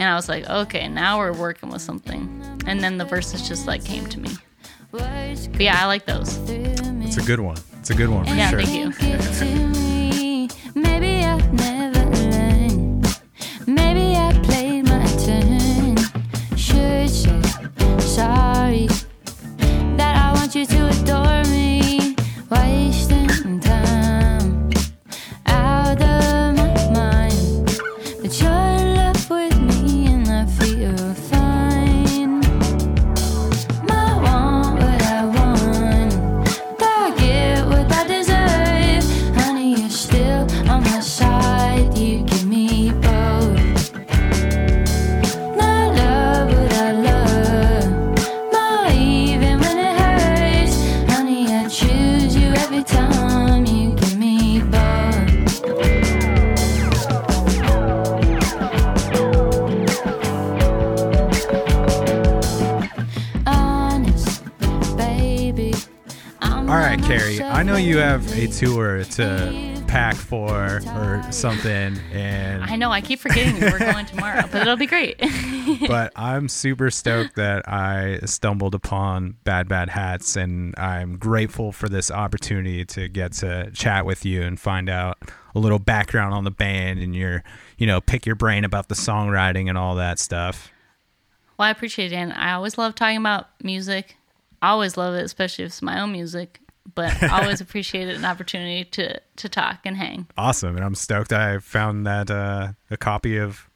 and 0.00 0.08
I 0.08 0.14
was 0.16 0.28
like, 0.30 0.48
okay, 0.48 0.88
now 0.88 1.18
we're 1.18 1.32
working 1.34 1.68
with 1.70 1.82
something. 1.82 2.42
And 2.66 2.82
then 2.82 2.96
the 2.96 3.04
verses 3.04 3.46
just 3.46 3.66
like 3.66 3.84
came 3.84 4.06
to 4.06 4.18
me. 4.18 4.30
But 4.90 5.60
yeah, 5.60 5.78
I 5.82 5.86
like 5.86 6.06
those. 6.06 6.38
It's 6.48 7.18
a 7.18 7.22
good 7.22 7.40
one. 7.40 7.58
It's 7.78 7.90
a 7.90 7.94
good 7.94 8.08
one 8.08 8.24
for 8.24 8.34
Yeah, 8.34 8.50
sure. 8.50 8.62
thank 8.62 9.00
you. 9.02 10.48
Maybe 10.74 11.22
I've 11.24 11.52
never 11.52 12.04
learned. 12.30 13.20
Maybe 13.66 14.16
I 14.16 14.32
played 14.42 14.86
my 14.88 15.06
turn. 15.24 15.96
Should 16.56 17.10
say 17.10 17.42
sorry 17.98 18.86
that 19.98 20.16
I 20.16 20.32
want 20.32 20.54
you 20.54 20.64
to 20.66 20.88
adore 20.88 21.44
me. 21.50 22.16
Wasting 22.50 22.99
tour 68.60 69.02
to 69.04 69.82
pack 69.88 70.14
for 70.14 70.82
or 70.94 71.22
something, 71.32 71.96
and 72.12 72.62
I 72.62 72.76
know 72.76 72.90
I 72.90 73.00
keep 73.00 73.18
forgetting 73.18 73.58
we're 73.58 73.78
going 73.78 74.04
tomorrow, 74.04 74.42
but 74.52 74.60
it'll 74.60 74.76
be 74.76 74.86
great. 74.86 75.18
but 75.88 76.12
I'm 76.14 76.46
super 76.46 76.90
stoked 76.90 77.36
that 77.36 77.66
I 77.66 78.18
stumbled 78.26 78.74
upon 78.74 79.36
Bad 79.44 79.66
Bad 79.66 79.88
Hats, 79.88 80.36
and 80.36 80.78
I'm 80.78 81.16
grateful 81.16 81.72
for 81.72 81.88
this 81.88 82.10
opportunity 82.10 82.84
to 82.84 83.08
get 83.08 83.32
to 83.34 83.70
chat 83.70 84.04
with 84.04 84.26
you 84.26 84.42
and 84.42 84.60
find 84.60 84.90
out 84.90 85.16
a 85.54 85.58
little 85.58 85.78
background 85.78 86.34
on 86.34 86.44
the 86.44 86.50
band 86.50 87.00
and 87.00 87.16
your, 87.16 87.42
you 87.78 87.86
know, 87.86 88.02
pick 88.02 88.26
your 88.26 88.36
brain 88.36 88.64
about 88.66 88.90
the 88.90 88.94
songwriting 88.94 89.70
and 89.70 89.78
all 89.78 89.94
that 89.94 90.18
stuff. 90.18 90.70
Well, 91.56 91.66
I 91.66 91.70
appreciate 91.70 92.12
it, 92.12 92.16
and 92.16 92.34
I 92.34 92.52
always 92.52 92.76
love 92.76 92.94
talking 92.94 93.16
about 93.16 93.48
music. 93.62 94.18
I 94.60 94.68
always 94.68 94.98
love 94.98 95.14
it, 95.14 95.24
especially 95.24 95.64
if 95.64 95.68
it's 95.70 95.80
my 95.80 95.98
own 95.98 96.12
music. 96.12 96.60
But 96.94 97.22
always 97.30 97.60
appreciate 97.60 98.08
it, 98.08 98.16
an 98.16 98.24
opportunity 98.24 98.84
to 98.84 99.20
to 99.36 99.48
talk 99.48 99.80
and 99.84 99.96
hang. 99.96 100.26
Awesome, 100.36 100.76
and 100.76 100.84
I'm 100.84 100.94
stoked 100.94 101.32
I 101.32 101.58
found 101.58 102.06
that 102.06 102.30
uh, 102.30 102.72
a 102.90 102.96
copy 102.96 103.36
of 103.36 103.68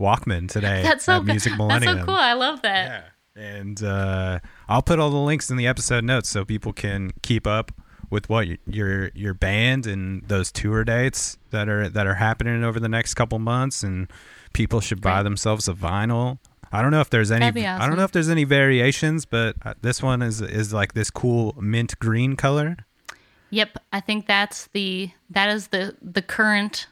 Walkman 0.00 0.48
today 0.48 0.82
That's 0.84 1.04
so 1.04 1.22
Music 1.22 1.52
good. 1.52 1.58
Millennium. 1.58 1.96
That's 1.96 2.06
so 2.06 2.12
cool. 2.12 2.20
I 2.20 2.32
love 2.32 2.62
that. 2.62 2.86
Yeah. 3.36 3.42
And 3.42 3.82
uh, 3.82 4.38
I'll 4.68 4.82
put 4.82 4.98
all 5.00 5.10
the 5.10 5.16
links 5.16 5.50
in 5.50 5.56
the 5.56 5.66
episode 5.66 6.04
notes 6.04 6.28
so 6.28 6.44
people 6.44 6.72
can 6.72 7.12
keep 7.22 7.46
up 7.46 7.72
with 8.10 8.28
what 8.28 8.46
your 8.66 9.10
your 9.14 9.34
band 9.34 9.86
and 9.86 10.22
those 10.28 10.52
tour 10.52 10.84
dates 10.84 11.36
that 11.50 11.68
are 11.68 11.88
that 11.88 12.06
are 12.06 12.14
happening 12.14 12.62
over 12.62 12.78
the 12.78 12.88
next 12.88 13.14
couple 13.14 13.38
months, 13.40 13.82
and 13.82 14.08
people 14.52 14.80
should 14.80 15.00
buy 15.00 15.16
Great. 15.16 15.24
themselves 15.24 15.68
a 15.68 15.72
vinyl. 15.72 16.38
I 16.72 16.82
don't 16.82 16.90
know 16.90 17.00
if 17.00 17.10
there's 17.10 17.30
any. 17.30 17.50
That'd 17.50 17.64
I 17.64 17.86
don't 17.86 17.96
know 17.96 18.04
if 18.04 18.12
there's 18.12 18.28
any 18.28 18.44
variations, 18.44 19.24
but 19.24 19.56
uh, 19.64 19.74
this 19.80 20.02
one 20.02 20.22
is 20.22 20.40
is 20.40 20.72
like 20.72 20.94
this 20.94 21.10
cool 21.10 21.54
mint 21.60 21.98
green 21.98 22.36
color. 22.36 22.76
Yep, 23.50 23.78
I 23.92 24.00
think 24.00 24.26
that's 24.26 24.68
the 24.72 25.10
that 25.30 25.48
is 25.48 25.68
the 25.68 25.96
the 26.02 26.22
current 26.22 26.86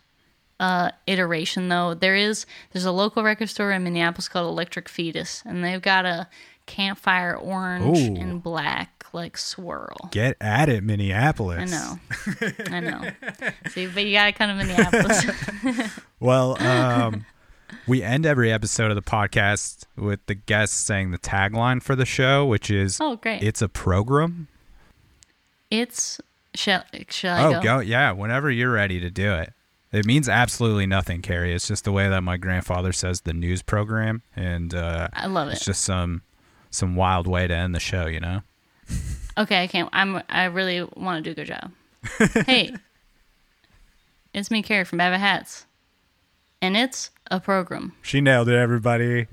uh, 0.61 0.93
iteration 1.07 1.69
though. 1.69 1.95
There 1.95 2.15
is 2.15 2.47
there's 2.73 2.85
a 2.85 2.93
local 2.93 3.23
record 3.23 3.49
store 3.49 3.73
in 3.73 3.83
Minneapolis 3.83 4.29
called 4.29 4.47
Electric 4.47 4.89
Fetus, 4.89 5.43
and 5.45 5.65
they've 5.65 5.83
got 5.83 6.07
a 6.07 6.29
campfire 6.67 7.37
orange 7.37 7.99
Ooh. 7.99 8.21
and 8.21 8.43
black 8.43 9.07
like 9.13 9.37
swirl. 9.37 10.09
Get 10.13 10.37
at 10.41 10.69
it, 10.69 10.85
Minneapolis. 10.85 11.73
I 11.73 11.77
know, 11.77 12.01
I 12.77 12.81
know. 12.81 13.11
See, 13.71 13.89
but 13.89 14.05
you 14.05 14.13
gotta 14.13 14.33
come 14.33 14.57
to 14.57 14.65
Minneapolis. 14.65 15.91
Well, 16.21 16.57
um, 16.63 17.27
we 17.87 18.03
end 18.03 18.27
every 18.27 18.53
episode 18.53 18.91
of 18.91 18.95
the 18.95 19.03
podcast 19.03 19.85
with 19.97 20.25
the 20.27 20.35
guests 20.35 20.77
saying 20.77 21.11
the 21.11 21.19
tagline 21.19 21.83
for 21.83 21.95
the 21.97 22.07
show, 22.07 22.45
which 22.47 22.71
is 22.71 22.99
oh, 23.01 23.17
great! 23.17 23.43
"It's 23.43 23.63
a 23.63 23.69
program." 23.69 24.49
It's 25.71 26.21
shall 26.55 26.85
shall 27.09 27.37
I 27.37 27.45
Oh, 27.45 27.53
go? 27.55 27.63
go 27.63 27.81
yeah! 27.81 28.13
Whenever 28.13 28.51
you're 28.51 28.73
ready 28.73 29.01
to 29.01 29.11
do 29.11 29.33
it. 29.35 29.53
It 29.93 30.07
means 30.07 30.27
absolutely 30.27 30.87
nothing, 30.87 31.21
Kerry. 31.21 31.53
It's 31.55 31.69
just 31.69 31.85
the 31.85 31.93
way 31.93 32.09
that 32.09 32.23
my 32.23 32.39
grandfather 32.39 32.93
says 32.93 33.21
the 33.21 33.35
news 33.35 33.61
program, 33.61 34.23
and 34.35 34.75
uh, 34.75 35.09
I 35.13 35.27
love 35.27 35.49
it. 35.49 35.53
it's 35.53 35.67
just 35.67 35.85
some 35.85 36.23
some 36.71 36.97
wild 36.97 37.27
way 37.27 37.47
to 37.47 37.55
end 37.55 37.75
the 37.75 37.81
show, 37.81 38.07
you 38.07 38.19
know. 38.19 38.41
Okay, 39.37 39.63
I 39.63 39.67
can't. 39.67 39.91
I'm. 39.93 40.23
I 40.31 40.45
really 40.45 40.83
want 40.97 41.23
to 41.23 41.35
do 41.35 41.41
a 41.43 41.45
good 41.45 41.53
job. 41.53 41.73
hey, 42.47 42.75
it's 44.33 44.51
me, 44.51 44.63
Kerry 44.63 44.85
from 44.85 44.99
Bad 44.99 45.11
Bad 45.11 45.21
Hats, 45.21 45.67
and 46.63 46.77
it's 46.77 47.11
a 47.31 47.39
program. 47.41 47.93
She 48.01 48.21
nailed 48.23 48.49
it, 48.49 48.55
everybody. 48.57 49.27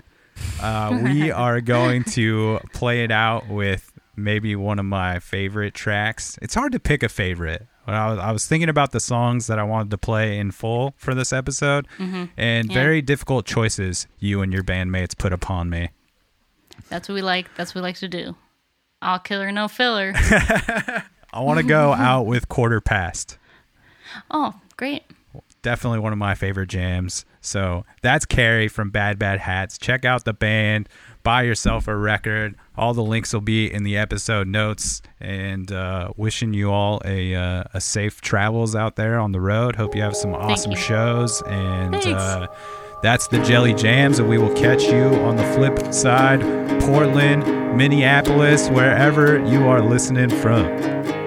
Uh, 0.61 0.99
we 1.03 1.31
are 1.45 1.61
going 1.61 2.03
to 2.06 2.60
play 2.73 3.03
it 3.06 3.11
out 3.11 3.47
with 3.47 3.91
maybe 4.18 4.56
one 4.56 4.80
of 4.80 4.85
my 4.85 5.19
favorite 5.19 5.73
tracks. 5.73 6.38
It's 6.41 6.56
hard 6.56 6.73
to 6.73 6.80
pick 6.80 7.03
a 7.03 7.10
favorite. 7.10 7.65
When 7.85 7.95
I 7.95 8.10
was, 8.10 8.19
I 8.19 8.31
was 8.31 8.45
thinking 8.45 8.69
about 8.69 8.91
the 8.91 8.99
songs 8.99 9.47
that 9.47 9.57
I 9.57 9.64
wanted 9.64 9.89
to 9.91 9.97
play 9.97 10.38
in 10.38 10.51
full 10.51 10.93
for 10.97 11.15
this 11.15 11.31
episode, 11.34 11.88
and 11.97 12.30
Yeah. 12.69 12.73
very 12.73 13.01
difficult 13.01 13.45
choices 13.45 14.06
you 14.19 14.41
and 14.41 14.51
your 14.53 14.64
bandmates 14.64 15.18
put 15.18 15.34
upon 15.34 15.69
me. 15.69 15.89
That's 16.89 17.07
what 17.10 17.15
we 17.15 17.22
like. 17.22 17.53
That's 17.56 17.73
what 17.73 17.81
we 17.81 17.84
like 17.84 17.97
to 17.97 18.07
do. 18.07 18.35
All 19.01 19.18
killer, 19.19 19.51
no 19.51 19.68
filler. 19.68 20.11
I 20.15 21.03
want 21.41 21.60
to 21.60 21.65
go 21.65 21.93
out 21.97 22.23
with 22.27 22.47
Quarter 22.49 22.81
Past. 22.81 23.38
oh, 24.30 24.53
great. 24.77 25.03
Definitely 25.61 25.99
one 25.99 26.14
of 26.14 26.19
my 26.19 26.36
favorite 26.36 26.69
jams. 26.69 27.26
So 27.41 27.86
that's 28.02 28.26
Kerry 28.26 28.68
from 28.68 28.90
Bad 28.91 29.19
Bad 29.19 29.40
Hats. 29.40 29.77
Check 29.77 30.06
out 30.06 30.26
the 30.26 30.34
band, 30.34 30.88
buy 31.23 31.44
yourself 31.44 31.88
a 31.88 31.95
record. 31.95 32.56
All 32.77 32.94
the 32.94 33.03
links 33.03 33.34
will 33.34 33.41
be 33.41 33.72
in 33.72 33.84
the 33.84 33.98
episode 33.98 34.48
notes. 34.48 35.02
And 35.19 35.72
uh, 35.72 36.14
wishing 36.15 36.53
you 36.53 36.72
all 36.72 37.02
a 37.03 37.36
uh, 37.36 37.64
a 37.73 37.81
safe 37.81 38.22
travels 38.22 38.76
out 38.76 38.95
there 38.95 39.19
on 39.19 39.31
the 39.31 39.41
road. 39.41 39.76
Hope 39.76 39.95
you 39.95 40.02
have 40.02 40.15
some 40.15 40.34
awesome 40.34 40.76
shows. 40.76 41.41
And 41.44 41.95
uh, 41.95 42.48
that's 43.02 43.27
the 43.27 43.41
Jelly 43.44 43.73
Jams, 43.73 44.19
and 44.19 44.27
we 44.30 44.38
will 44.38 44.53
catch 44.56 44.84
you 44.84 45.03
on 45.23 45.38
the 45.38 45.44
flip 45.53 45.94
side, 45.94 46.41
Portland, 46.81 47.77
Minneapolis, 47.77 48.69
wherever 48.69 49.38
you 49.45 49.68
are 49.68 49.81
listening 49.81 50.30
from. 50.30 51.18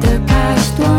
The 0.00 0.22
past 0.26 0.78
one. 0.80 0.97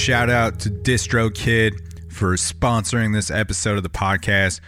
Shout 0.00 0.30
out 0.30 0.58
to 0.58 0.70
DistroKid 0.70 2.10
for 2.10 2.32
sponsoring 2.36 3.12
this 3.12 3.30
episode 3.30 3.76
of 3.76 3.82
the 3.82 3.90
podcast. 3.90 4.60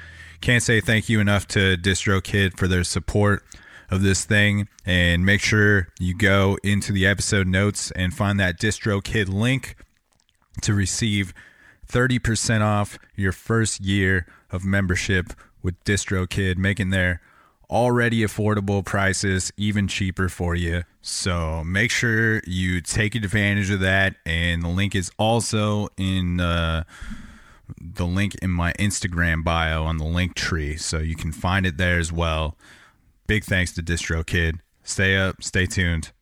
Can't 0.42 0.62
say 0.62 0.78
thank 0.82 1.08
you 1.08 1.20
enough 1.20 1.48
to 1.48 1.78
DistroKid 1.78 2.58
for 2.58 2.68
their 2.68 2.84
support 2.84 3.42
of 3.90 4.02
this 4.02 4.26
thing. 4.26 4.68
And 4.84 5.24
make 5.24 5.40
sure 5.40 5.88
you 5.98 6.14
go 6.14 6.58
into 6.62 6.92
the 6.92 7.06
episode 7.06 7.46
notes 7.46 7.90
and 7.92 8.12
find 8.12 8.38
that 8.40 8.60
DistroKid 8.60 9.30
link 9.30 9.76
to 10.60 10.74
receive 10.74 11.32
30% 11.88 12.60
off 12.60 12.98
your 13.16 13.32
first 13.32 13.80
year 13.80 14.26
of 14.50 14.66
membership 14.66 15.32
with 15.62 15.82
DistroKid, 15.84 16.58
making 16.58 16.90
their 16.90 17.22
already 17.72 18.20
affordable 18.20 18.84
prices 18.84 19.52
even 19.56 19.88
cheaper 19.88 20.28
for 20.28 20.54
you. 20.54 20.84
So 21.00 21.64
make 21.64 21.90
sure 21.90 22.40
you 22.46 22.80
take 22.80 23.14
advantage 23.14 23.70
of 23.70 23.80
that. 23.80 24.16
And 24.26 24.62
the 24.62 24.68
link 24.68 24.94
is 24.94 25.10
also 25.18 25.88
in 25.96 26.40
uh, 26.40 26.84
the 27.80 28.06
link 28.06 28.36
in 28.36 28.50
my 28.50 28.72
Instagram 28.74 29.42
bio 29.42 29.84
on 29.84 29.96
the 29.96 30.04
link 30.04 30.34
tree. 30.34 30.76
So 30.76 30.98
you 30.98 31.16
can 31.16 31.32
find 31.32 31.66
it 31.66 31.78
there 31.78 31.98
as 31.98 32.12
well. 32.12 32.56
Big 33.26 33.44
thanks 33.44 33.72
to 33.72 33.82
DistroKid. 33.82 34.60
Stay 34.84 35.16
up, 35.16 35.42
stay 35.42 35.66
tuned. 35.66 36.12